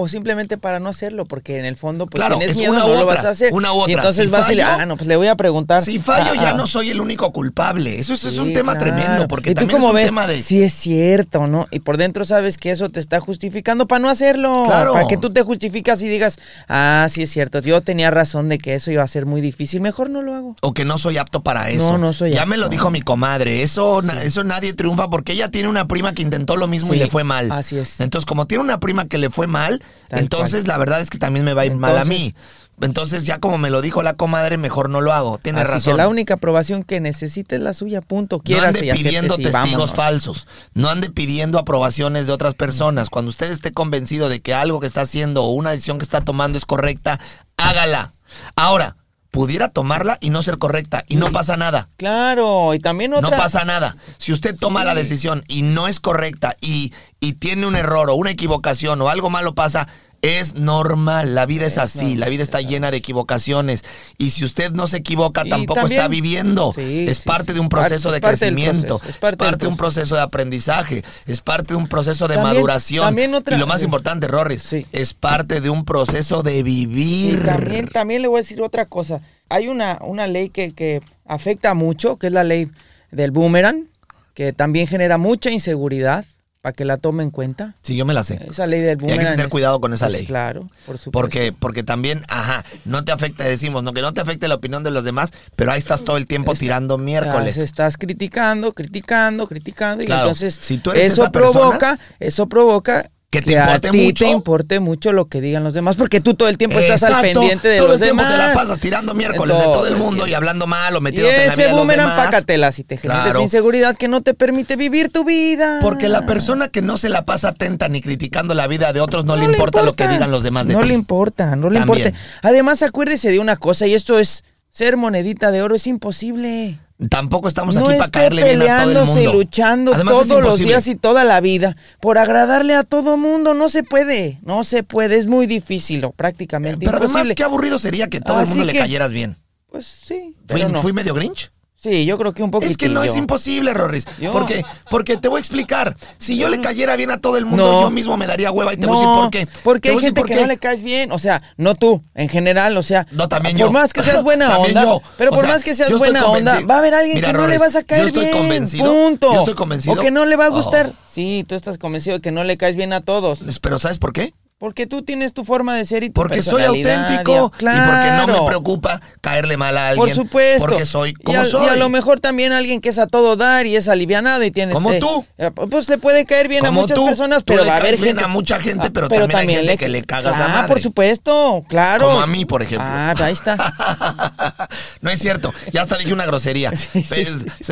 o, 0.00 0.08
simplemente 0.08 0.58
para 0.58 0.80
no 0.80 0.88
hacerlo, 0.88 1.26
porque 1.26 1.56
en 1.58 1.64
el 1.64 1.76
fondo 1.76 2.06
pues 2.06 2.18
Claro, 2.20 2.38
tienes 2.38 2.52
es 2.52 2.58
miedo, 2.58 2.72
una 2.72 2.80
no 2.80 2.86
u 2.86 2.88
lo 2.94 3.00
otra, 3.02 3.14
vas 3.14 3.24
a 3.24 3.30
hacer. 3.30 3.52
una 3.54 3.72
u 3.72 3.76
otra. 3.78 3.90
Y 3.92 3.94
entonces 3.94 4.24
Si 4.24 4.30
vas 4.30 4.50
y 4.50 4.54
le, 4.56 4.64
fallo- 4.64 4.76
ah, 4.82 4.86
no, 4.86 4.96
pues 4.96 5.06
le 5.06 5.16
voy 5.16 5.28
a 5.28 5.36
preguntar. 5.36 5.82
si 5.84 6.00
fallo 6.00 6.32
Ah, 6.32 6.42
ya 6.42 6.52
no 6.54 6.66
soy 6.66 6.90
el 6.90 7.00
único 7.00 7.32
culpable. 7.32 7.98
Eso, 8.00 8.14
eso 8.14 8.28
es 8.28 8.38
un 8.38 8.52
tema 8.52 8.76
claro. 8.76 8.96
tremendo, 8.96 9.28
porque 9.28 9.50
¿Y 9.50 9.54
tú 9.54 9.60
también 9.60 9.78
es 9.82 9.88
un 9.88 9.94
ves? 9.94 10.06
tema 10.06 10.26
de... 10.26 10.42
Sí 10.42 10.60
es 10.62 10.72
cierto, 10.72 11.46
¿no? 11.46 11.68
Y 11.70 11.78
por 11.80 11.98
dentro 11.98 12.24
sabes 12.24 12.58
que 12.58 12.72
eso 12.72 12.88
te 12.90 12.98
está 12.98 13.20
justificando 13.20 13.86
para 13.86 14.00
no 14.00 14.08
hacerlo. 14.10 14.64
Claro. 14.66 14.94
Para 14.94 15.06
que 15.06 15.16
tú 15.16 15.30
te 15.32 15.42
justificas 15.42 16.02
y 16.02 16.08
digas, 16.08 16.38
ah, 16.68 17.06
sí 17.08 17.22
es 17.22 17.30
cierto, 17.30 17.60
yo 17.60 17.80
tenía 17.80 18.10
razón 18.10 18.48
de 18.48 18.58
que 18.58 18.74
eso 18.74 18.90
iba 18.90 19.04
a 19.04 19.06
ser 19.06 19.24
muy 19.24 19.40
difícil, 19.40 19.80
mejor 19.80 20.10
no 20.10 20.22
lo 20.22 20.34
hago. 20.34 20.56
o 20.62 20.74
que 20.74 20.84
no 20.84 20.98
soy 20.98 21.16
apto 21.18 21.42
para 21.44 21.70
eso. 21.70 21.92
No, 21.92 21.98
no 21.98 22.12
soy 22.12 22.32
Ya 22.32 22.38
apto. 22.40 22.50
me 22.50 22.56
lo 22.56 22.68
dijo 22.68 22.90
mi 22.90 23.02
comadre. 23.02 23.62
Eso, 23.62 24.02
na- 24.02 24.20
eso 24.24 24.42
nadie 24.42 24.72
triunfa 24.72 25.08
porque 25.10 25.32
ella 25.32 25.48
tiene 25.50 25.68
una 25.68 25.86
prima 25.86 26.12
que 26.12 26.22
intentó 26.22 26.56
lo 26.56 26.66
mismo 26.66 26.87
y 26.94 26.98
le 26.98 27.08
fue 27.08 27.24
mal. 27.24 27.50
así 27.52 27.78
es. 27.78 28.00
Entonces, 28.00 28.26
como 28.26 28.46
tiene 28.46 28.64
una 28.64 28.80
prima 28.80 29.06
que 29.06 29.18
le 29.18 29.30
fue 29.30 29.46
mal, 29.46 29.82
Tal 30.08 30.18
entonces 30.20 30.62
cual. 30.64 30.68
la 30.68 30.78
verdad 30.78 31.00
es 31.00 31.10
que 31.10 31.18
también 31.18 31.44
me 31.44 31.54
va 31.54 31.62
a 31.62 31.66
ir 31.66 31.74
mal 31.74 31.96
a 31.98 32.04
mí. 32.04 32.34
Entonces, 32.80 33.24
ya 33.24 33.38
como 33.38 33.58
me 33.58 33.70
lo 33.70 33.80
dijo 33.82 34.04
la 34.04 34.14
comadre, 34.14 34.56
mejor 34.56 34.88
no 34.88 35.00
lo 35.00 35.12
hago. 35.12 35.38
Tiene 35.38 35.62
Así 35.62 35.70
razón. 35.72 35.92
que 35.92 35.96
la 35.96 36.06
única 36.08 36.34
aprobación 36.34 36.84
que 36.84 37.00
necesita 37.00 37.56
es 37.56 37.60
la 37.62 37.74
suya, 37.74 38.00
punto. 38.02 38.36
no 38.36 38.42
Quieras 38.44 38.66
ande 38.66 38.86
y 38.86 38.90
aceptes 38.90 39.04
pidiendo 39.04 39.34
y 39.34 39.42
testigos 39.42 39.52
vámonos. 39.72 39.94
falsos. 39.94 40.46
No 40.74 40.88
ande 40.88 41.10
pidiendo 41.10 41.58
aprobaciones 41.58 42.28
de 42.28 42.32
otras 42.32 42.54
personas. 42.54 43.10
Cuando 43.10 43.30
usted 43.30 43.50
esté 43.50 43.72
convencido 43.72 44.28
de 44.28 44.40
que 44.42 44.54
algo 44.54 44.78
que 44.78 44.86
está 44.86 45.00
haciendo 45.00 45.42
o 45.42 45.54
una 45.54 45.72
decisión 45.72 45.98
que 45.98 46.04
está 46.04 46.20
tomando 46.20 46.56
es 46.56 46.66
correcta, 46.66 47.18
hágala. 47.56 48.12
Ahora, 48.54 48.96
pudiera 49.38 49.68
tomarla 49.68 50.18
y 50.20 50.30
no 50.30 50.42
ser 50.42 50.58
correcta 50.58 51.04
y 51.06 51.14
no 51.14 51.30
pasa 51.30 51.56
nada. 51.56 51.88
Claro, 51.96 52.74
y 52.74 52.80
también 52.80 53.14
otra... 53.14 53.30
No 53.30 53.36
pasa 53.36 53.64
nada. 53.64 53.96
Si 54.16 54.32
usted 54.32 54.56
toma 54.58 54.80
Sí. 54.80 54.86
la 54.86 54.94
decisión 54.96 55.44
y 55.46 55.62
no 55.62 55.86
es 55.86 56.00
correcta 56.00 56.56
y, 56.60 56.92
y 57.20 57.34
tiene 57.34 57.64
un 57.68 57.76
error 57.76 58.10
o 58.10 58.14
una 58.16 58.32
equivocación 58.32 59.00
o 59.00 59.10
algo 59.10 59.30
malo 59.30 59.54
pasa, 59.54 59.86
es 60.22 60.54
normal. 60.54 61.34
La 61.34 61.46
vida 61.46 61.66
es, 61.66 61.78
así. 61.78 61.98
normal, 62.00 62.20
La 62.20 62.28
vida 62.28 62.42
está 62.42 62.60
llena 62.60 62.90
de 62.90 62.96
equivocaciones. 62.96 63.84
Y 64.18 64.30
si 64.30 64.44
usted 64.44 64.72
no 64.72 64.86
se 64.88 64.98
equivoca, 64.98 65.44
tampoco 65.44 65.80
también- 65.80 65.98
está 66.00 66.08
viviendo. 66.08 66.72
Sí, 66.74 67.06
es 67.08 67.18
sí, 67.18 67.22
parte 67.26 67.52
sí, 67.52 67.54
de 67.54 67.60
un 67.60 67.68
proceso 67.68 68.10
de 68.10 68.20
crecimiento. 68.20 68.98
proceso, 68.98 69.10
es 69.10 69.16
parte 69.16 69.56
de 69.64 69.66
un 69.68 69.76
proceso 69.76 70.14
de 70.16 70.20
aprendizaje. 70.22 71.04
Es 71.26 71.40
parte 71.40 71.74
de 71.74 71.76
un 71.76 71.86
proceso 71.88 72.26
de 72.28 72.34
También- 72.34 72.54
maduración. 72.54 73.04
también 73.04 73.34
otra- 73.34 73.56
y 73.56 73.58
lo 73.60 73.66
más 73.66 73.82
importante, 73.82 74.26
Rorris, 74.26 74.72
es 74.92 75.14
parte 75.14 75.60
de 75.60 75.70
un 75.70 75.84
proceso 75.84 76.42
de 76.42 76.58
Y 76.58 76.62
vivir. 76.62 77.44
también, 77.44 77.88
también 77.88 78.22
le 78.22 78.28
voy 78.28 78.38
a 78.38 78.42
decir 78.42 78.60
otra 78.62 78.86
cosa. 78.86 79.20
Hay 79.48 79.68
una, 79.68 79.98
una 80.02 80.26
ley 80.26 80.48
que, 80.50 80.72
que 80.72 81.00
afecta 81.26 81.74
mucho, 81.74 82.16
que 82.16 82.26
es 82.26 82.32
la 82.32 82.44
ley 82.44 82.68
del 83.10 83.30
boomerang, 83.30 83.88
que 84.34 84.52
también 84.52 84.86
genera 84.86 85.16
mucha 85.18 85.50
inseguridad, 85.50 86.24
para 86.60 86.72
que 86.72 86.84
la 86.84 86.96
tome 86.96 87.22
en 87.22 87.30
cuenta. 87.30 87.74
Sí, 87.82 87.96
yo 87.96 88.04
me 88.04 88.14
la 88.14 88.24
sé. 88.24 88.40
Esa 88.50 88.66
ley 88.66 88.80
del 88.80 88.88
Y 88.88 88.90
hay 88.90 88.96
que 88.96 89.04
boomerang. 89.14 89.36
tener 89.36 89.48
cuidado 89.48 89.80
con 89.80 89.92
esa 89.94 90.06
pues, 90.06 90.18
ley. 90.18 90.26
Claro, 90.26 90.62
por 90.86 90.98
supuesto. 90.98 91.10
Porque, 91.12 91.52
porque 91.52 91.82
también, 91.82 92.22
ajá, 92.28 92.64
no 92.84 93.04
te 93.04 93.12
afecta, 93.12 93.44
decimos, 93.44 93.82
no 93.82 93.92
que 93.92 94.00
no 94.02 94.12
te 94.12 94.20
afecte 94.20 94.48
la 94.48 94.56
opinión 94.56 94.82
de 94.82 94.90
los 94.90 95.04
demás, 95.04 95.30
pero 95.54 95.70
ahí 95.72 95.78
estás 95.78 96.04
todo 96.04 96.16
el 96.16 96.26
tiempo 96.26 96.52
Está- 96.52 96.60
tirando 96.60 96.98
miércoles. 96.98 97.56
Estás 97.56 97.96
criticando, 97.96 98.72
criticando, 98.72 99.46
criticando. 99.46 100.04
Claro, 100.04 100.20
y 100.20 100.24
entonces 100.24 100.58
si 100.60 100.78
tú 100.78 100.90
eres 100.90 101.12
eso 101.12 101.22
esa 101.22 101.32
persona, 101.32 101.52
provoca, 101.60 101.98
eso 102.18 102.48
provoca 102.48 103.10
que 103.30 103.42
te 103.42 103.58
a 103.58 103.64
importe 103.64 103.90
ti 103.90 104.04
mucho. 104.06 104.24
te 104.24 104.30
importe 104.30 104.80
mucho 104.80 105.12
lo 105.12 105.26
que 105.26 105.42
digan 105.42 105.62
los 105.62 105.74
demás, 105.74 105.96
porque 105.96 106.20
tú 106.22 106.32
todo 106.34 106.48
el 106.48 106.56
tiempo 106.56 106.78
estás 106.78 107.02
al 107.02 107.12
Exacto, 107.12 107.40
pendiente 107.40 107.68
de 107.68 107.76
todo 107.78 107.88
los 107.88 107.96
el 107.96 108.02
tiempo 108.04 108.22
demás. 108.22 108.36
te 108.40 108.46
la 108.48 108.54
pasas 108.54 108.78
tirando 108.78 109.12
miércoles 109.14 109.58
de 109.58 109.64
todo 109.64 109.86
el 109.86 109.96
mundo 109.98 110.26
y 110.26 110.32
hablando 110.32 110.66
mal 110.66 110.96
o 110.96 111.00
metiéndote 111.02 111.42
en 111.42 111.48
la 111.48 111.54
vida 111.54 111.66
de 111.68 111.72
los 111.74 111.86
demás. 111.88 112.24
pácatela 112.24 112.72
si 112.72 112.84
te 112.84 112.96
generas 112.96 113.24
Claro. 113.24 113.42
inseguridad 113.42 113.96
que 113.98 114.08
no 114.08 114.22
te 114.22 114.32
permite 114.32 114.76
vivir 114.76 115.10
tu 115.10 115.24
vida. 115.24 115.78
Porque 115.82 116.08
la 116.08 116.24
persona 116.24 116.68
que 116.68 116.80
no 116.80 116.96
se 116.96 117.10
la 117.10 117.26
pasa 117.26 117.48
atenta 117.48 117.88
ni 117.90 118.00
criticando 118.00 118.54
la 118.54 118.66
vida 118.66 118.94
de 118.94 119.00
otros 119.02 119.26
no, 119.26 119.36
le, 119.36 119.44
importa 119.44 119.82
lo 119.82 119.94
que 119.94 120.08
digan 120.08 120.30
los 120.30 120.42
demás 120.42 120.66
de 120.66 120.72
No 120.72 120.80
ti. 120.80 120.88
le 120.88 120.94
importa, 120.94 121.54
no 121.54 121.68
le 121.68 121.80
También. 121.80 122.08
importa. 122.08 122.18
Además, 122.42 122.82
acuérdese 122.82 123.30
de 123.30 123.40
una 123.40 123.56
cosa, 123.58 123.86
y 123.86 123.94
esto 123.94 124.18
es 124.18 124.42
ser 124.70 124.96
monedita 124.96 125.50
de 125.50 125.60
oro, 125.60 125.74
es 125.74 125.86
imposible. 125.86 126.78
Tampoco 127.10 127.46
estamos 127.48 127.76
no 127.76 127.86
aquí 127.86 127.98
para 127.98 128.10
caerle 128.10 128.42
bien 128.42 128.62
a 128.62 128.64
todo 128.64 128.72
el 128.72 128.88
peleándose 128.88 129.22
y 129.22 129.26
mundo. 129.26 129.32
luchando 129.38 129.94
Además, 129.94 130.14
todos 130.14 130.42
los 130.42 130.58
días 130.58 130.88
y 130.88 130.96
toda 130.96 131.22
la 131.22 131.40
vida 131.40 131.76
por 132.00 132.18
agradarle 132.18 132.74
a 132.74 132.82
todo 132.82 133.16
mundo. 133.16 133.54
No 133.54 133.68
se 133.68 133.84
puede, 133.84 134.40
no 134.42 134.64
se 134.64 134.82
puede, 134.82 135.16
es 135.16 135.28
muy 135.28 135.46
difícil 135.46 136.04
prácticamente 136.16 136.78
Pero 136.78 136.96
además, 136.96 137.10
imposible. 137.10 137.34
qué 137.36 137.44
aburrido 137.44 137.78
sería 137.78 138.08
que 138.08 138.20
todo 138.20 138.40
el 138.40 138.48
mundo 138.48 138.64
le 138.64 138.76
cayeras 138.76 139.12
bien. 139.12 139.36
Pues 139.70 139.86
sí, 139.86 140.34
¿Fui, 140.48 140.60
pero 140.60 140.68
no. 140.70 140.82
fui 140.82 140.92
medio 140.92 141.14
grinch? 141.14 141.52
Sí, 141.80 142.04
yo 142.06 142.18
creo 142.18 142.34
que 142.34 142.42
un 142.42 142.50
poquito. 142.50 142.72
Es 142.72 142.76
que 142.76 142.88
no 142.88 143.04
es 143.04 143.14
imposible, 143.14 143.72
Rorris. 143.72 144.04
Yo- 144.20 144.32
Porque, 144.32 144.64
porque 144.90 145.16
te 145.16 145.28
voy 145.28 145.38
a 145.38 145.40
explicar. 145.40 145.96
Si 146.18 146.36
yo 146.36 146.48
le 146.48 146.60
cayera 146.60 146.96
bien 146.96 147.12
a 147.12 147.20
todo 147.20 147.36
el 147.36 147.46
mundo, 147.46 147.70
No. 147.70 147.80
yo 147.82 147.90
mismo 147.90 148.16
me 148.16 148.26
daría 148.26 148.50
hueva 148.50 148.74
y 148.74 148.76
te 148.78 148.88
no, 148.88 148.94
voy 148.94 148.96
a 148.96 149.00
decir 149.08 149.20
por 149.22 149.30
qué. 149.30 149.48
Porque 149.62 149.90
hay 149.90 149.98
gente 150.00 150.20
por 150.20 150.28
que 150.28 150.34
no 150.34 150.46
le 150.46 150.58
caes 150.58 150.82
bien. 150.82 151.12
O 151.12 151.20
sea, 151.20 151.40
no 151.56 151.76
tú, 151.76 152.02
en 152.16 152.28
general, 152.28 152.76
o 152.76 152.82
sea. 152.82 153.06
No, 153.12 153.28
también 153.28 153.54
por 153.56 153.66
yo. 153.66 153.70
más 153.72 153.92
que 153.92 154.02
seas 154.02 154.24
buena 154.24 154.58
onda. 154.58 154.82
yo. 154.82 155.02
Pero 155.16 155.30
O 155.30 155.34
por 155.34 155.44
sea, 155.44 155.54
más 155.54 155.62
que 155.62 155.76
seas 155.76 155.96
buena 155.96 156.26
onda, 156.26 156.58
va 156.68 156.74
a 156.74 156.78
haber 156.78 156.94
alguien 156.94 157.14
Mira, 157.18 157.28
que 157.28 157.38
no 157.38 157.46
le 157.46 157.58
vas 157.58 157.76
a 157.76 157.84
caer 157.84 158.02
yo 158.02 158.06
estoy 158.08 158.24
bien. 158.24 158.36
convencido- 158.38 158.92
Punto. 158.92 159.32
yo 159.32 159.38
estoy 159.38 159.54
convencido- 159.54 159.92
O 159.94 160.02
que 160.02 160.10
no 160.10 160.24
le 160.24 160.34
va 160.34 160.46
a 160.46 160.48
Oh. 160.48 160.54
gustar. 160.54 160.90
Sí, 161.08 161.44
tú 161.48 161.54
estás 161.54 161.78
convencido 161.78 162.16
de 162.16 162.22
que 162.22 162.32
no 162.32 162.42
le 162.42 162.56
caes 162.56 162.74
bien 162.74 162.92
a 162.92 163.02
todos. 163.02 163.38
Pero 163.62 163.78
¿sabes 163.78 163.98
por 163.98 164.12
qué? 164.12 164.34
Porque 164.58 164.88
tú 164.88 165.02
tienes 165.02 165.32
tu 165.34 165.44
forma 165.44 165.76
de 165.76 165.86
ser 165.86 166.02
y 166.02 166.08
tu 166.08 166.14
Porque 166.14 166.42
soy 166.42 166.64
auténtico 166.64 167.52
y- 167.60 167.64
y 167.64 167.68
porque 167.68 168.10
no 168.10 168.24
Claro. 168.26 168.40
me 168.42 168.46
preocupa 168.48 169.00
caerle 169.20 169.56
mal 169.56 169.78
a 169.78 169.90
alguien. 169.90 170.04
Por 170.06 170.12
supuesto. 170.14 170.66
Porque 170.66 170.84
soy 170.84 171.10
y 171.10 171.12
como 171.14 171.38
a, 171.38 171.44
soy. 171.44 171.66
Y 171.66 171.68
a 171.68 171.76
lo 171.76 171.88
mejor 171.88 172.18
también 172.18 172.52
alguien 172.52 172.80
que 172.80 172.88
es 172.88 172.98
a 172.98 173.06
todo 173.06 173.36
dar 173.36 173.66
y 173.66 173.76
es 173.76 173.88
alivianado 173.88 174.42
y 174.42 174.50
tienes. 174.50 174.74
Como 174.74 174.90
eh, 174.92 174.98
tú. 174.98 175.24
eh, 175.38 175.52
Pues 175.52 175.88
le 175.88 175.98
puede 175.98 176.26
caer 176.26 176.48
bien 176.48 176.66
a 176.66 176.72
muchas 176.72 176.96
tú. 176.96 177.06
personas, 177.06 177.44
Tú 177.44 177.52
pero 177.52 177.62
le 177.62 177.70
va 177.70 177.76
a 177.76 177.78
haber 177.78 177.98
gente. 178.00 178.24
a 178.24 178.26
mucha 178.26 178.60
gente, 178.60 178.88
Ah, 178.88 178.90
pero 178.92 179.06
también 179.08 179.30
hay 179.40 179.48
gente 179.54 179.76
que 179.76 179.88
le 179.88 180.02
cagas 180.02 180.36
la 180.36 180.46
Ah, 180.46 180.48
madre. 180.48 180.68
por 180.68 180.82
supuesto, 180.82 181.64
claro. 181.68 182.06
Como 182.08 182.20
a 182.20 182.26
mí, 182.26 182.44
por 182.44 182.60
ejemplo. 182.62 182.84
Ah, 182.90 183.14
ahí 183.16 183.32
está. 183.34 183.56
no 185.02 185.10
es 185.10 185.20
cierto, 185.20 185.54
ya 185.72 185.82
hasta 185.82 185.96
dije 185.98 186.12
una 186.12 186.26
grosería. 186.26 186.72
Sí, 187.08 187.24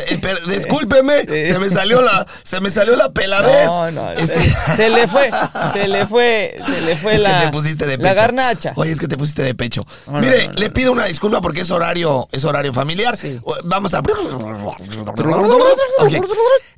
eh, 0.07 0.35
discúlpeme, 0.49 1.23
se 1.47 1.59
me 1.59 1.69
salió 1.69 2.01
la, 2.01 2.27
se 2.45 2.61
me 2.61 2.71
salió 2.71 2.95
la 2.97 3.11
peladez. 3.11 3.67
No, 3.67 3.91
no, 3.91 4.13
Es 4.13 4.29
se, 4.31 4.35
que- 4.37 4.55
se 4.77 4.89
le 4.91 5.09
fue, 5.09 5.31
se 5.73 5.89
le 5.89 6.07
fue, 6.07 6.57
se 6.65 6.76
Se 6.77 6.83
le 6.83 6.97
fue 6.97 7.15
es 7.15 7.23
la, 7.23 7.41
que 7.41 7.47
te 7.47 7.53
pusiste 7.53 7.87
de 7.87 7.97
pecho. 7.97 8.07
la 8.07 8.15
garnacha. 8.15 8.73
Oye, 8.77 8.93
es 8.93 9.01
que 9.01 9.09
te 9.09 9.17
pusiste 9.17 9.43
de 9.43 9.55
pecho. 9.55 9.83
No, 10.07 10.21
Mire, 10.21 10.49
no, 10.49 10.53
no, 10.53 10.59
le 10.61 10.71
pido 10.71 10.93
una 10.93 11.07
disculpa 11.07 11.41
porque 11.41 11.63
es 11.63 11.71
horario, 11.71 12.29
es 12.33 12.45
horario 12.45 12.73
familiar. 12.73 13.17
Sí. 13.17 13.41
Vamos 13.65 13.95
a. 13.95 14.03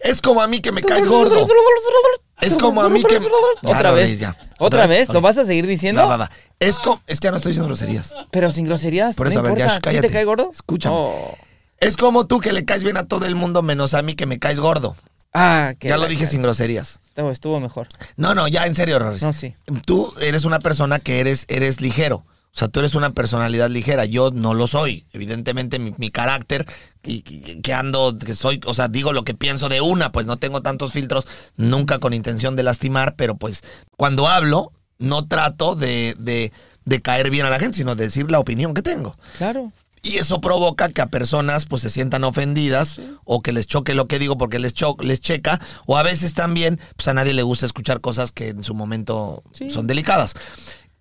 Es 0.01 0.23
como 0.23 0.41
a 0.41 0.49
mí 0.49 0.61
que 0.61 0.73
me 0.73 0.83
caes 0.83 1.07
gordo. 1.07 1.47
Es 2.41 2.57
como 2.57 2.83
a 2.83 2.89
mí 2.89 3.03
que. 3.03 3.21
Otra 3.65 3.91
vez. 3.93 4.19
ya. 4.19 4.37
¿Otra 4.59 4.87
vez? 4.87 5.09
¿Lo 5.09 5.21
vas 5.21 5.37
a 5.39 5.45
seguir 5.45 5.67
diciendo? 5.67 6.03
Va, 6.03 6.09
va, 6.09 6.17
va. 6.17 6.31
Es 6.61 6.79
como. 6.79 7.03
Es 7.07 7.21
que 7.21 7.27
ya 7.27 7.31
no 7.31 7.39
estoy 7.39 7.51
diciendo 7.51 7.69
groserías. 7.69 8.15
Pero 8.31 8.51
sin 8.51 8.65
groserías. 8.65 9.17
Por 9.17 9.27
no 9.27 9.31
eso, 9.31 9.41
a 9.41 9.43
ver, 9.43 9.57
ya, 9.57 9.65
importa. 9.65 9.75
¿Sí 9.75 9.81
cállate. 9.83 10.07
te 10.09 10.13
cae 10.13 10.25
gordo? 10.25 10.51
Escúchame. 10.53 10.95
Oh. 10.97 11.37
Es 11.81 11.97
como 11.97 12.27
tú 12.27 12.41
que 12.41 12.53
le 12.53 12.65
caes 12.65 12.83
bien 12.83 12.97
a 12.97 13.07
todo 13.07 13.27
el 13.27 13.35
mundo 13.35 13.63
menos 13.63 13.95
a 13.95 14.03
mí 14.03 14.15
que 14.15 14.27
me 14.27 14.39
caes 14.39 14.59
gordo. 14.61 14.97
Ah, 15.33 15.75
que 15.79 15.89
ya 15.89 15.97
lo 15.97 16.07
dije 16.09 16.27
sin 16.27 16.43
groserías. 16.43 17.01
Estuvo, 17.19 17.31
estuvo 17.33 17.61
mejor. 17.61 17.89
No, 18.17 18.35
no, 18.35 18.47
ya 18.47 18.65
en 18.67 18.75
serio, 18.77 18.99
Rorris. 19.01 19.23
No, 19.23 19.33
sí. 19.33 19.55
Tú 19.85 20.13
eres 20.21 20.45
una 20.45 20.61
persona 20.61 21.01
que 21.01 21.19
eres, 21.19 21.47
eres 21.49 21.81
ligero. 21.81 22.19
O 22.19 22.59
sea, 22.59 22.69
tú 22.69 22.79
eres 22.79 22.95
una 22.95 23.11
personalidad 23.11 23.69
ligera. 23.71 24.05
Yo 24.05 24.31
no 24.31 24.55
lo 24.55 24.67
soy. 24.69 25.05
Evidentemente, 25.13 25.79
mi, 25.81 25.93
mi 25.99 26.11
carácter, 26.11 26.65
y, 27.03 27.25
y- 27.29 27.61
que 27.61 27.73
ando, 27.75 28.17
que 28.17 28.35
soy, 28.37 28.61
o 28.67 28.73
sea, 28.75 28.87
digo 28.87 29.13
lo 29.13 29.25
que 29.25 29.35
pienso 29.35 29.69
de 29.69 29.81
una, 29.81 30.13
pues 30.13 30.27
no 30.27 30.37
tengo 30.37 30.63
tantos 30.63 30.93
filtros, 30.93 31.27
nunca 31.57 31.99
con 31.99 32.15
intención 32.15 32.55
de 32.55 32.63
lastimar, 32.63 33.17
pero 33.17 33.37
pues 33.37 33.65
cuando 33.97 34.29
hablo, 34.29 34.73
no 34.99 35.27
trato 35.27 35.75
de, 35.75 36.15
de, 36.19 36.53
de 36.85 37.03
caer 37.03 37.31
bien 37.31 37.47
a 37.47 37.51
la 37.51 37.59
gente, 37.59 37.77
sino 37.79 37.97
de 37.97 38.05
decir 38.05 38.31
la 38.31 38.39
opinión 38.39 38.75
que 38.75 38.83
tengo. 38.83 39.17
Claro. 39.39 39.73
Y 40.09 40.17
eso 40.17 40.41
provoca 40.41 40.89
que 40.89 41.03
a 41.03 41.07
personas 41.07 41.67
pues 41.67 41.83
se 41.83 41.91
sientan 41.91 42.25
ofendidas 42.25 42.99
o 43.25 43.43
que 43.43 43.53
les 43.53 43.67
choque 43.67 43.95
lo 43.95 44.09
que 44.09 44.19
digo 44.19 44.39
porque 44.39 44.59
les 44.59 44.73
cho 44.73 44.97
les 45.01 45.21
checa 45.21 45.61
o 45.87 45.99
a 45.99 46.03
veces 46.03 46.33
también 46.35 46.81
pues 46.97 47.09
a 47.09 47.15
nadie 47.15 47.35
le 47.35 47.43
gusta 47.43 47.67
escuchar 47.67 48.01
cosas 48.01 48.33
que 48.33 48.49
en 48.49 48.63
su 48.63 48.75
momento 48.75 49.43
Sí. 49.53 49.71
son 49.71 49.87
delicadas. 49.87 50.35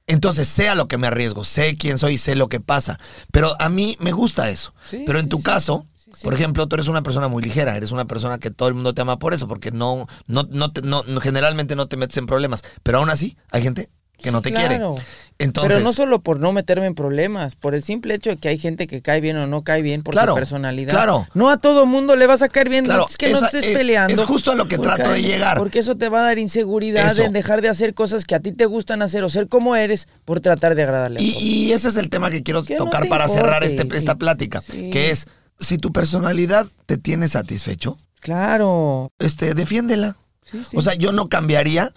Entonces, 0.09 0.47
sé 0.47 0.69
a 0.69 0.75
lo 0.75 0.87
que 0.87 0.97
me 0.97 1.07
arriesgo, 1.07 1.43
sé 1.43 1.75
quién 1.75 1.97
soy, 1.97 2.17
sé 2.17 2.35
lo 2.35 2.47
que 2.47 2.61
pasa. 2.61 2.97
Pero 3.31 3.59
a 3.61 3.67
mí 3.69 3.97
me 3.99 4.13
gusta 4.13 4.49
eso. 4.49 4.73
Sí, 4.89 5.03
Pero 5.05 5.19
en 5.19 5.27
tu 5.27 5.41
caso, 5.41 5.85
Sí, 5.95 6.23
por 6.23 6.33
ejemplo, 6.33 6.65
tú 6.67 6.75
eres 6.77 6.87
una 6.87 7.03
persona 7.03 7.27
muy 7.27 7.43
ligera, 7.43 7.75
eres 7.75 7.91
una 7.91 8.05
persona 8.05 8.37
que 8.39 8.49
todo 8.49 8.69
el 8.69 8.73
mundo 8.75 8.93
te 8.93 9.01
ama 9.01 9.19
por 9.19 9.33
eso, 9.33 9.45
porque 9.49 9.71
no, 9.71 10.07
no, 10.25 10.47
no, 10.49 10.71
te- 10.71 10.81
no- 10.81 11.03
no- 11.03 11.19
generalmente 11.19 11.75
no 11.75 11.87
te 11.89 11.97
metes 11.97 12.15
en 12.15 12.25
problemas. 12.25 12.63
Pero 12.83 12.99
aún 12.99 13.09
así, 13.09 13.35
hay 13.51 13.61
gente 13.63 13.89
que 14.21 14.31
no 14.31 14.41
te 14.41 14.51
Claro. 14.51 14.95
quiere. 14.95 15.07
Entonces, 15.39 15.71
Pero 15.71 15.83
no 15.83 15.93
solo 15.93 16.19
por 16.21 16.39
no 16.39 16.51
meterme 16.51 16.87
en 16.87 16.95
problemas, 16.95 17.55
por 17.55 17.75
el 17.75 17.83
simple 17.83 18.15
hecho 18.15 18.31
de 18.31 18.37
que 18.37 18.47
hay 18.49 18.57
gente 18.57 18.87
que 18.87 19.03
cae 19.03 19.21
bien 19.21 19.37
o 19.37 19.45
no 19.45 19.61
cae 19.63 19.83
bien 19.83 20.01
por 20.01 20.13
Claro, 20.13 20.31
su 20.33 20.35
personalidad. 20.35 20.89
claro. 20.91 21.27
No 21.35 21.51
a 21.51 21.57
todo 21.57 21.85
mundo 21.85 22.15
le 22.15 22.25
vas 22.25 22.41
a 22.41 22.49
caer 22.49 22.69
bien. 22.69 22.85
Claro, 22.85 23.05
es 23.07 23.17
que 23.17 23.29
no 23.29 23.45
estés 23.45 23.67
peleando. 23.67 24.13
es 24.19 24.27
justo 24.27 24.51
a 24.51 24.55
lo 24.55 24.67
que 24.67 24.79
trato 24.79 25.11
de 25.11 25.21
llegar. 25.21 25.57
Porque 25.59 25.77
eso 25.77 25.95
te 25.95 26.09
va 26.09 26.21
a 26.21 26.23
dar 26.23 26.39
inseguridad 26.39 27.11
Eso. 27.11 27.21
en 27.21 27.33
dejar 27.33 27.61
de 27.61 27.69
hacer 27.69 27.93
cosas 27.93 28.25
que 28.25 28.33
a 28.33 28.39
ti 28.39 28.51
te 28.51 28.65
gustan 28.65 29.03
hacer 29.03 29.23
o 29.23 29.29
ser 29.29 29.47
como 29.47 29.75
eres 29.75 30.07
por 30.25 30.39
tratar 30.39 30.73
de 30.73 30.81
agradarle 30.81 31.19
a 31.19 31.21
Y, 31.23 31.31
todos. 31.33 31.43
y 31.43 31.71
ese 31.73 31.87
es 31.89 31.97
el 31.97 32.09
tema 32.09 32.31
que 32.31 32.41
quiero 32.41 32.63
Que 32.63 32.75
tocar 32.77 33.07
para 33.07 33.29
cerrar 33.29 33.63
este- 33.63 33.87
esta 33.95 34.15
plática, 34.15 34.61
sí. 34.61 34.89
que 34.89 35.11
es, 35.11 35.27
si 35.59 35.77
tu 35.77 35.91
personalidad 35.93 36.65
te 36.87 36.97
tiene 36.97 37.27
satisfecho, 37.27 37.95
Claro. 38.21 39.11
este, 39.19 39.53
defiéndela. 39.53 40.15
Sí, 40.49 40.63
sí. 40.67 40.75
O 40.77 40.81
sea, 40.81 40.95
yo 40.95 41.11
no 41.11 41.27
cambiaría 41.27 41.91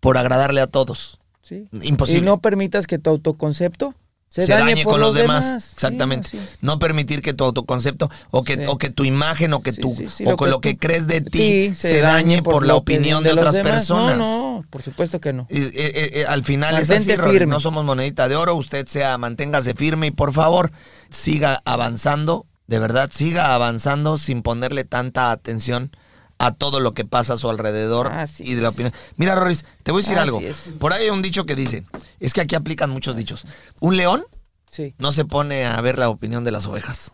por 0.00 0.16
agradarle 0.16 0.62
a 0.62 0.66
todos. 0.66 1.18
Sí. 1.46 1.68
Imposible. 1.82 2.20
Y 2.20 2.24
no 2.24 2.40
permitas 2.40 2.86
que 2.86 2.98
tu 2.98 3.10
autoconcepto 3.10 3.94
se, 4.28 4.42
se 4.42 4.52
dañe, 4.52 4.72
dañe 4.72 4.82
por 4.82 4.94
con 4.94 5.00
los 5.00 5.14
demás. 5.14 5.72
Exactamente. 5.74 6.30
no 6.60 6.78
permitir 6.78 7.22
que 7.22 7.32
tu 7.32 7.44
autoconcepto 7.44 8.10
o 8.30 8.42
que, 8.42 8.56
Sí. 8.56 8.62
o 8.66 8.76
que 8.76 8.90
tu 8.90 9.04
imagen 9.04 9.54
o 9.54 9.62
que 9.62 9.72
tu 9.72 9.94
sí, 9.94 10.24
o 10.26 10.32
lo 10.32 10.36
que 10.36 10.46
lo 10.46 10.60
que 10.60 10.76
crees 10.76 11.06
de 11.06 11.20
ti 11.20 11.74
se, 11.74 12.00
dañe 12.00 12.42
por, 12.42 12.66
la 12.66 12.74
opinión 12.74 13.22
de, 13.22 13.32
otras 13.32 13.54
demás. 13.54 13.72
personas. 13.72 14.18
No, 14.18 14.58
no, 14.58 14.64
por 14.68 14.82
supuesto 14.82 15.20
que 15.20 15.32
no. 15.32 15.46
Y, 15.48 15.58
eh, 15.62 15.72
eh, 15.74 16.24
al 16.28 16.44
final 16.44 16.76
es 16.76 16.90
así, 16.90 17.10
firme. 17.12 17.46
no 17.46 17.60
somos 17.60 17.84
monedita 17.84 18.28
de 18.28 18.36
oro, 18.36 18.56
usted 18.56 18.86
sea, 18.88 19.16
manténgase 19.16 19.74
firme 19.74 20.08
y 20.08 20.10
por 20.10 20.32
favor, 20.32 20.72
siga 21.08 21.62
avanzando, 21.64 22.46
de 22.66 22.78
verdad, 22.80 23.10
siga 23.12 23.54
avanzando 23.54 24.18
sin 24.18 24.42
ponerle 24.42 24.84
tanta 24.84 25.30
atención 25.30 25.92
a 26.38 26.52
todo 26.52 26.80
lo 26.80 26.92
que 26.94 27.04
pasa 27.04 27.34
a 27.34 27.36
su 27.36 27.48
alrededor 27.48 28.08
Así 28.08 28.44
y 28.44 28.54
de 28.54 28.62
la 28.62 28.68
es. 28.68 28.74
opinión. 28.74 28.92
Mira, 29.16 29.34
Roris, 29.34 29.64
te 29.82 29.90
voy 29.92 30.00
a 30.00 30.02
decir 30.02 30.18
Así 30.18 30.28
algo. 30.28 30.40
es. 30.40 30.74
Por 30.78 30.92
ahí 30.92 31.04
hay 31.04 31.10
un 31.10 31.22
dicho 31.22 31.46
que 31.46 31.54
dice, 31.56 31.84
es 32.20 32.32
que 32.34 32.40
aquí 32.42 32.54
aplican 32.54 32.90
muchos 32.90 33.16
dichos. 33.16 33.46
Un 33.80 33.96
león 33.96 34.24
Sí. 34.68 34.94
no 34.98 35.12
se 35.12 35.24
pone 35.24 35.64
a 35.64 35.80
ver 35.80 35.98
la 35.98 36.08
opinión 36.10 36.44
de 36.44 36.50
las 36.50 36.66
ovejas. 36.66 37.12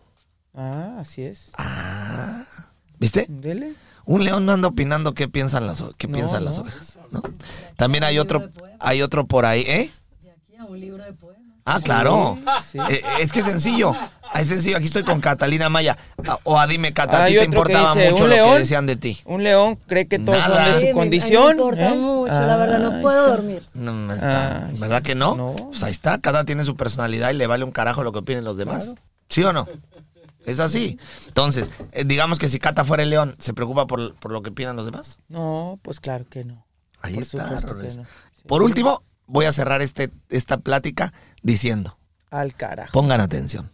Ah, 0.55 0.97
así 0.99 1.21
es. 1.23 1.51
¿Viste? 2.99 3.25
Dele. 3.29 3.73
Un 4.05 4.23
león 4.23 4.45
no 4.45 4.51
anda 4.51 4.67
opinando 4.67 5.13
qué 5.13 5.27
piensan 5.29 5.65
las, 5.67 5.79
o- 5.81 5.93
qué 5.97 6.07
No, 6.07 6.13
piensan 6.15 6.43
las 6.45 6.57
ovejas. 6.57 6.99
¿no? 7.11 7.21
También 7.77 8.03
hay 8.03 8.19
otro, 8.19 8.49
hay 8.79 9.01
otro 9.01 9.25
por 9.27 9.45
ahí, 9.45 9.61
¿eh? 9.61 9.91
Ah, 11.65 11.79
claro. 11.81 12.37
sí. 12.69 12.77
Eh, 12.89 13.01
es 13.21 13.31
que 13.31 13.39
es 13.39 13.45
sencillo. 13.45 13.95
Es 14.35 14.47
sencillo. 14.49 14.77
Aquí 14.77 14.87
estoy 14.87 15.03
con 15.03 15.21
Catalina 15.21 15.69
Maya. 15.69 15.97
Ah, 16.27 16.37
O 16.43 16.59
a 16.59 16.65
dime, 16.67 16.93
Cata, 16.93 17.23
a 17.23 17.27
ti 17.27 17.35
te 17.35 17.43
importaba 17.45 17.93
dice, 17.93 18.11
mucho 18.11 18.23
¿un 18.23 18.29
lo 18.29 18.35
que 18.35 18.59
decían 18.59 18.85
de 18.85 18.95
ti. 18.95 19.19
Un 19.25 19.43
león 19.43 19.77
cree 19.87 20.07
que 20.07 20.19
todos 20.19 20.37
Nada. 20.39 20.65
son 20.73 20.81
de 20.81 20.87
su 20.89 20.93
condición. 20.93 21.43
me 21.45 21.51
importa 21.51 21.89
¿eh? 21.89 21.95
mucho, 21.97 22.31
la 22.33 22.57
verdad, 22.57 22.79
no 22.79 22.91
ahí 22.95 23.01
puedo 23.01 23.21
está. 23.23 23.35
dormir. 23.35 23.67
No, 23.73 23.93
no 23.93 24.13
está. 24.13 24.57
Ah, 24.57 24.67
¿Verdad 24.71 24.83
está. 24.97 25.01
que 25.01 25.15
no? 25.15 25.35
No. 25.35 25.55
Pues 25.55 25.83
ahí 25.83 25.91
está. 25.91 26.19
Cada 26.19 26.43
tiene 26.45 26.63
su 26.65 26.75
personalidad 26.75 27.31
y 27.31 27.33
le 27.35 27.47
vale 27.47 27.63
un 27.63 27.71
carajo 27.71 28.03
lo 28.03 28.11
que 28.11 28.19
opinen 28.19 28.43
los 28.43 28.57
demás. 28.57 28.85
Claro. 28.85 29.01
¿Sí 29.29 29.43
o 29.43 29.53
no? 29.53 29.67
Es 30.45 30.59
así. 30.59 30.99
Entonces, 31.27 31.71
eh, 31.93 32.03
digamos 32.05 32.37
que 32.39 32.49
si 32.49 32.59
Cata 32.59 32.83
fuera 32.83 33.03
el 33.03 33.09
león, 33.09 33.35
¿se 33.39 33.53
preocupa 33.53 33.87
por, 33.87 34.15
por 34.15 34.31
lo 34.31 34.41
que 34.41 34.49
opinan 34.49 34.75
los 34.75 34.85
demás? 34.85 35.19
No, 35.29 35.79
pues 35.83 35.99
claro 35.99 36.25
que 36.29 36.43
no. 36.43 36.65
Ahí 37.01 37.13
Por 37.13 37.23
está. 37.23 37.57
que 37.59 37.73
no. 37.97 38.03
Sí. 38.03 38.41
Por 38.47 38.61
último, 38.63 39.03
voy 39.25 39.45
a 39.45 39.51
cerrar 39.51 39.81
este, 39.81 40.09
esta 40.29 40.57
plática 40.57 41.13
diciendo, 41.41 41.97
Al 42.29 42.55
carajo. 42.55 42.91
pongan 42.91 43.21
atención. 43.21 43.69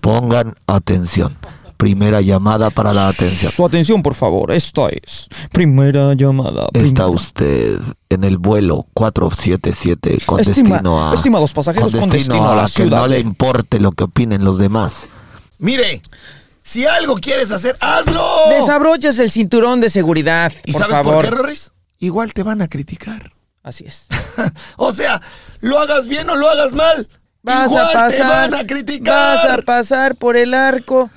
Pongan 0.00 0.54
atención. 0.66 1.36
Primera 1.76 2.20
llamada 2.20 2.70
para 2.70 2.92
la 2.92 3.08
atención. 3.08 3.52
Su 3.52 3.64
atención, 3.64 4.02
por 4.02 4.14
favor. 4.16 4.50
Esta 4.50 4.88
es 4.88 5.28
primera 5.52 6.12
llamada. 6.14 6.66
Está 6.72 7.06
usted 7.06 7.78
en 8.08 8.24
el 8.24 8.36
vuelo 8.38 8.86
477 8.94 10.18
con 10.26 10.40
Estima- 10.40 10.70
destino 10.74 11.08
a... 11.10 11.14
estimados 11.14 11.52
pasajeros, 11.52 11.94
con 11.94 12.10
destino 12.10 12.50
a 12.50 12.56
la 12.56 12.62
que 12.62 12.68
ciudad 12.68 12.98
no 13.02 13.06
le 13.08 13.20
importe 13.20 13.78
lo 13.78 13.92
que 13.92 14.04
opinen 14.04 14.44
los 14.44 14.58
demás. 14.58 15.06
Mire, 15.58 16.02
si 16.62 16.84
algo 16.84 17.14
quieres 17.16 17.52
hacer, 17.52 17.76
hazlo. 17.80 18.26
Desabroches 18.50 19.16
el 19.20 19.30
cinturón 19.30 19.80
de 19.80 19.90
seguridad, 19.90 20.52
¿Y 20.64 20.72
por 20.72 20.80
sabes 20.82 20.96
favor. 20.96 21.14
por 21.14 21.24
qué, 21.24 21.30
Rorris? 21.30 21.72
Igual 22.00 22.32
te 22.32 22.42
van 22.42 22.60
a 22.60 22.66
criticar. 22.68 23.32
Así 23.62 23.84
es. 23.86 24.08
o 24.76 24.92
sea, 24.92 25.20
lo 25.60 25.78
hagas 25.78 26.08
bien 26.08 26.28
o 26.28 26.34
lo 26.34 26.48
hagas 26.48 26.74
mal. 26.74 27.08
Vas 27.48 27.66
igual 27.66 27.86
a 27.88 27.92
pasar. 27.92 28.10
te 28.16 28.22
van 28.22 28.54
a 28.54 28.66
criticar. 28.66 29.36
Vas 29.48 29.58
a 29.58 29.62
pasar 29.62 30.16
por 30.16 30.36
el 30.36 30.54
arco. 30.54 31.10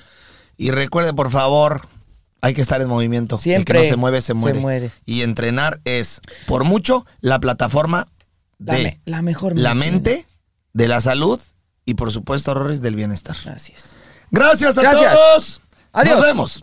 Y 0.57 0.70
recuerde, 0.70 1.12
por 1.14 1.30
favor, 1.30 1.83
hay 2.41 2.55
que 2.55 2.61
estar 2.61 2.80
en 2.83 2.89
movimiento. 2.89 3.39
Siempre 3.39 3.78
El 3.78 3.83
que 3.83 3.89
no 3.89 3.95
se 3.95 3.97
mueve, 3.97 4.20
se 4.20 4.26
se 4.28 4.35
muere. 4.35 4.61
muere. 4.61 4.91
Y 5.07 5.22
entrenar 5.22 5.80
es, 5.85 6.20
por 6.47 6.64
mucho, 6.64 7.07
la 7.20 7.41
plataforma 7.41 8.09
La, 8.59 8.74
de 8.74 9.01
la 9.05 9.22
mejor 9.22 9.59
la 9.59 9.74
mente, 9.74 10.26
de 10.72 10.89
la 10.89 11.01
salud 11.01 11.41
y, 11.85 11.95
por 11.95 12.12
supuesto, 12.12 12.55
Rorris, 12.55 12.80
del 12.83 12.95
bienestar. 12.97 13.37
Así 13.47 13.72
es. 13.76 13.91
Gracias 14.30 14.76
a 14.78 14.83
Gracias. 14.83 15.12
todos. 15.12 15.61
Adiós. 15.93 16.16
Nos 16.16 16.24
vemos. 16.24 16.62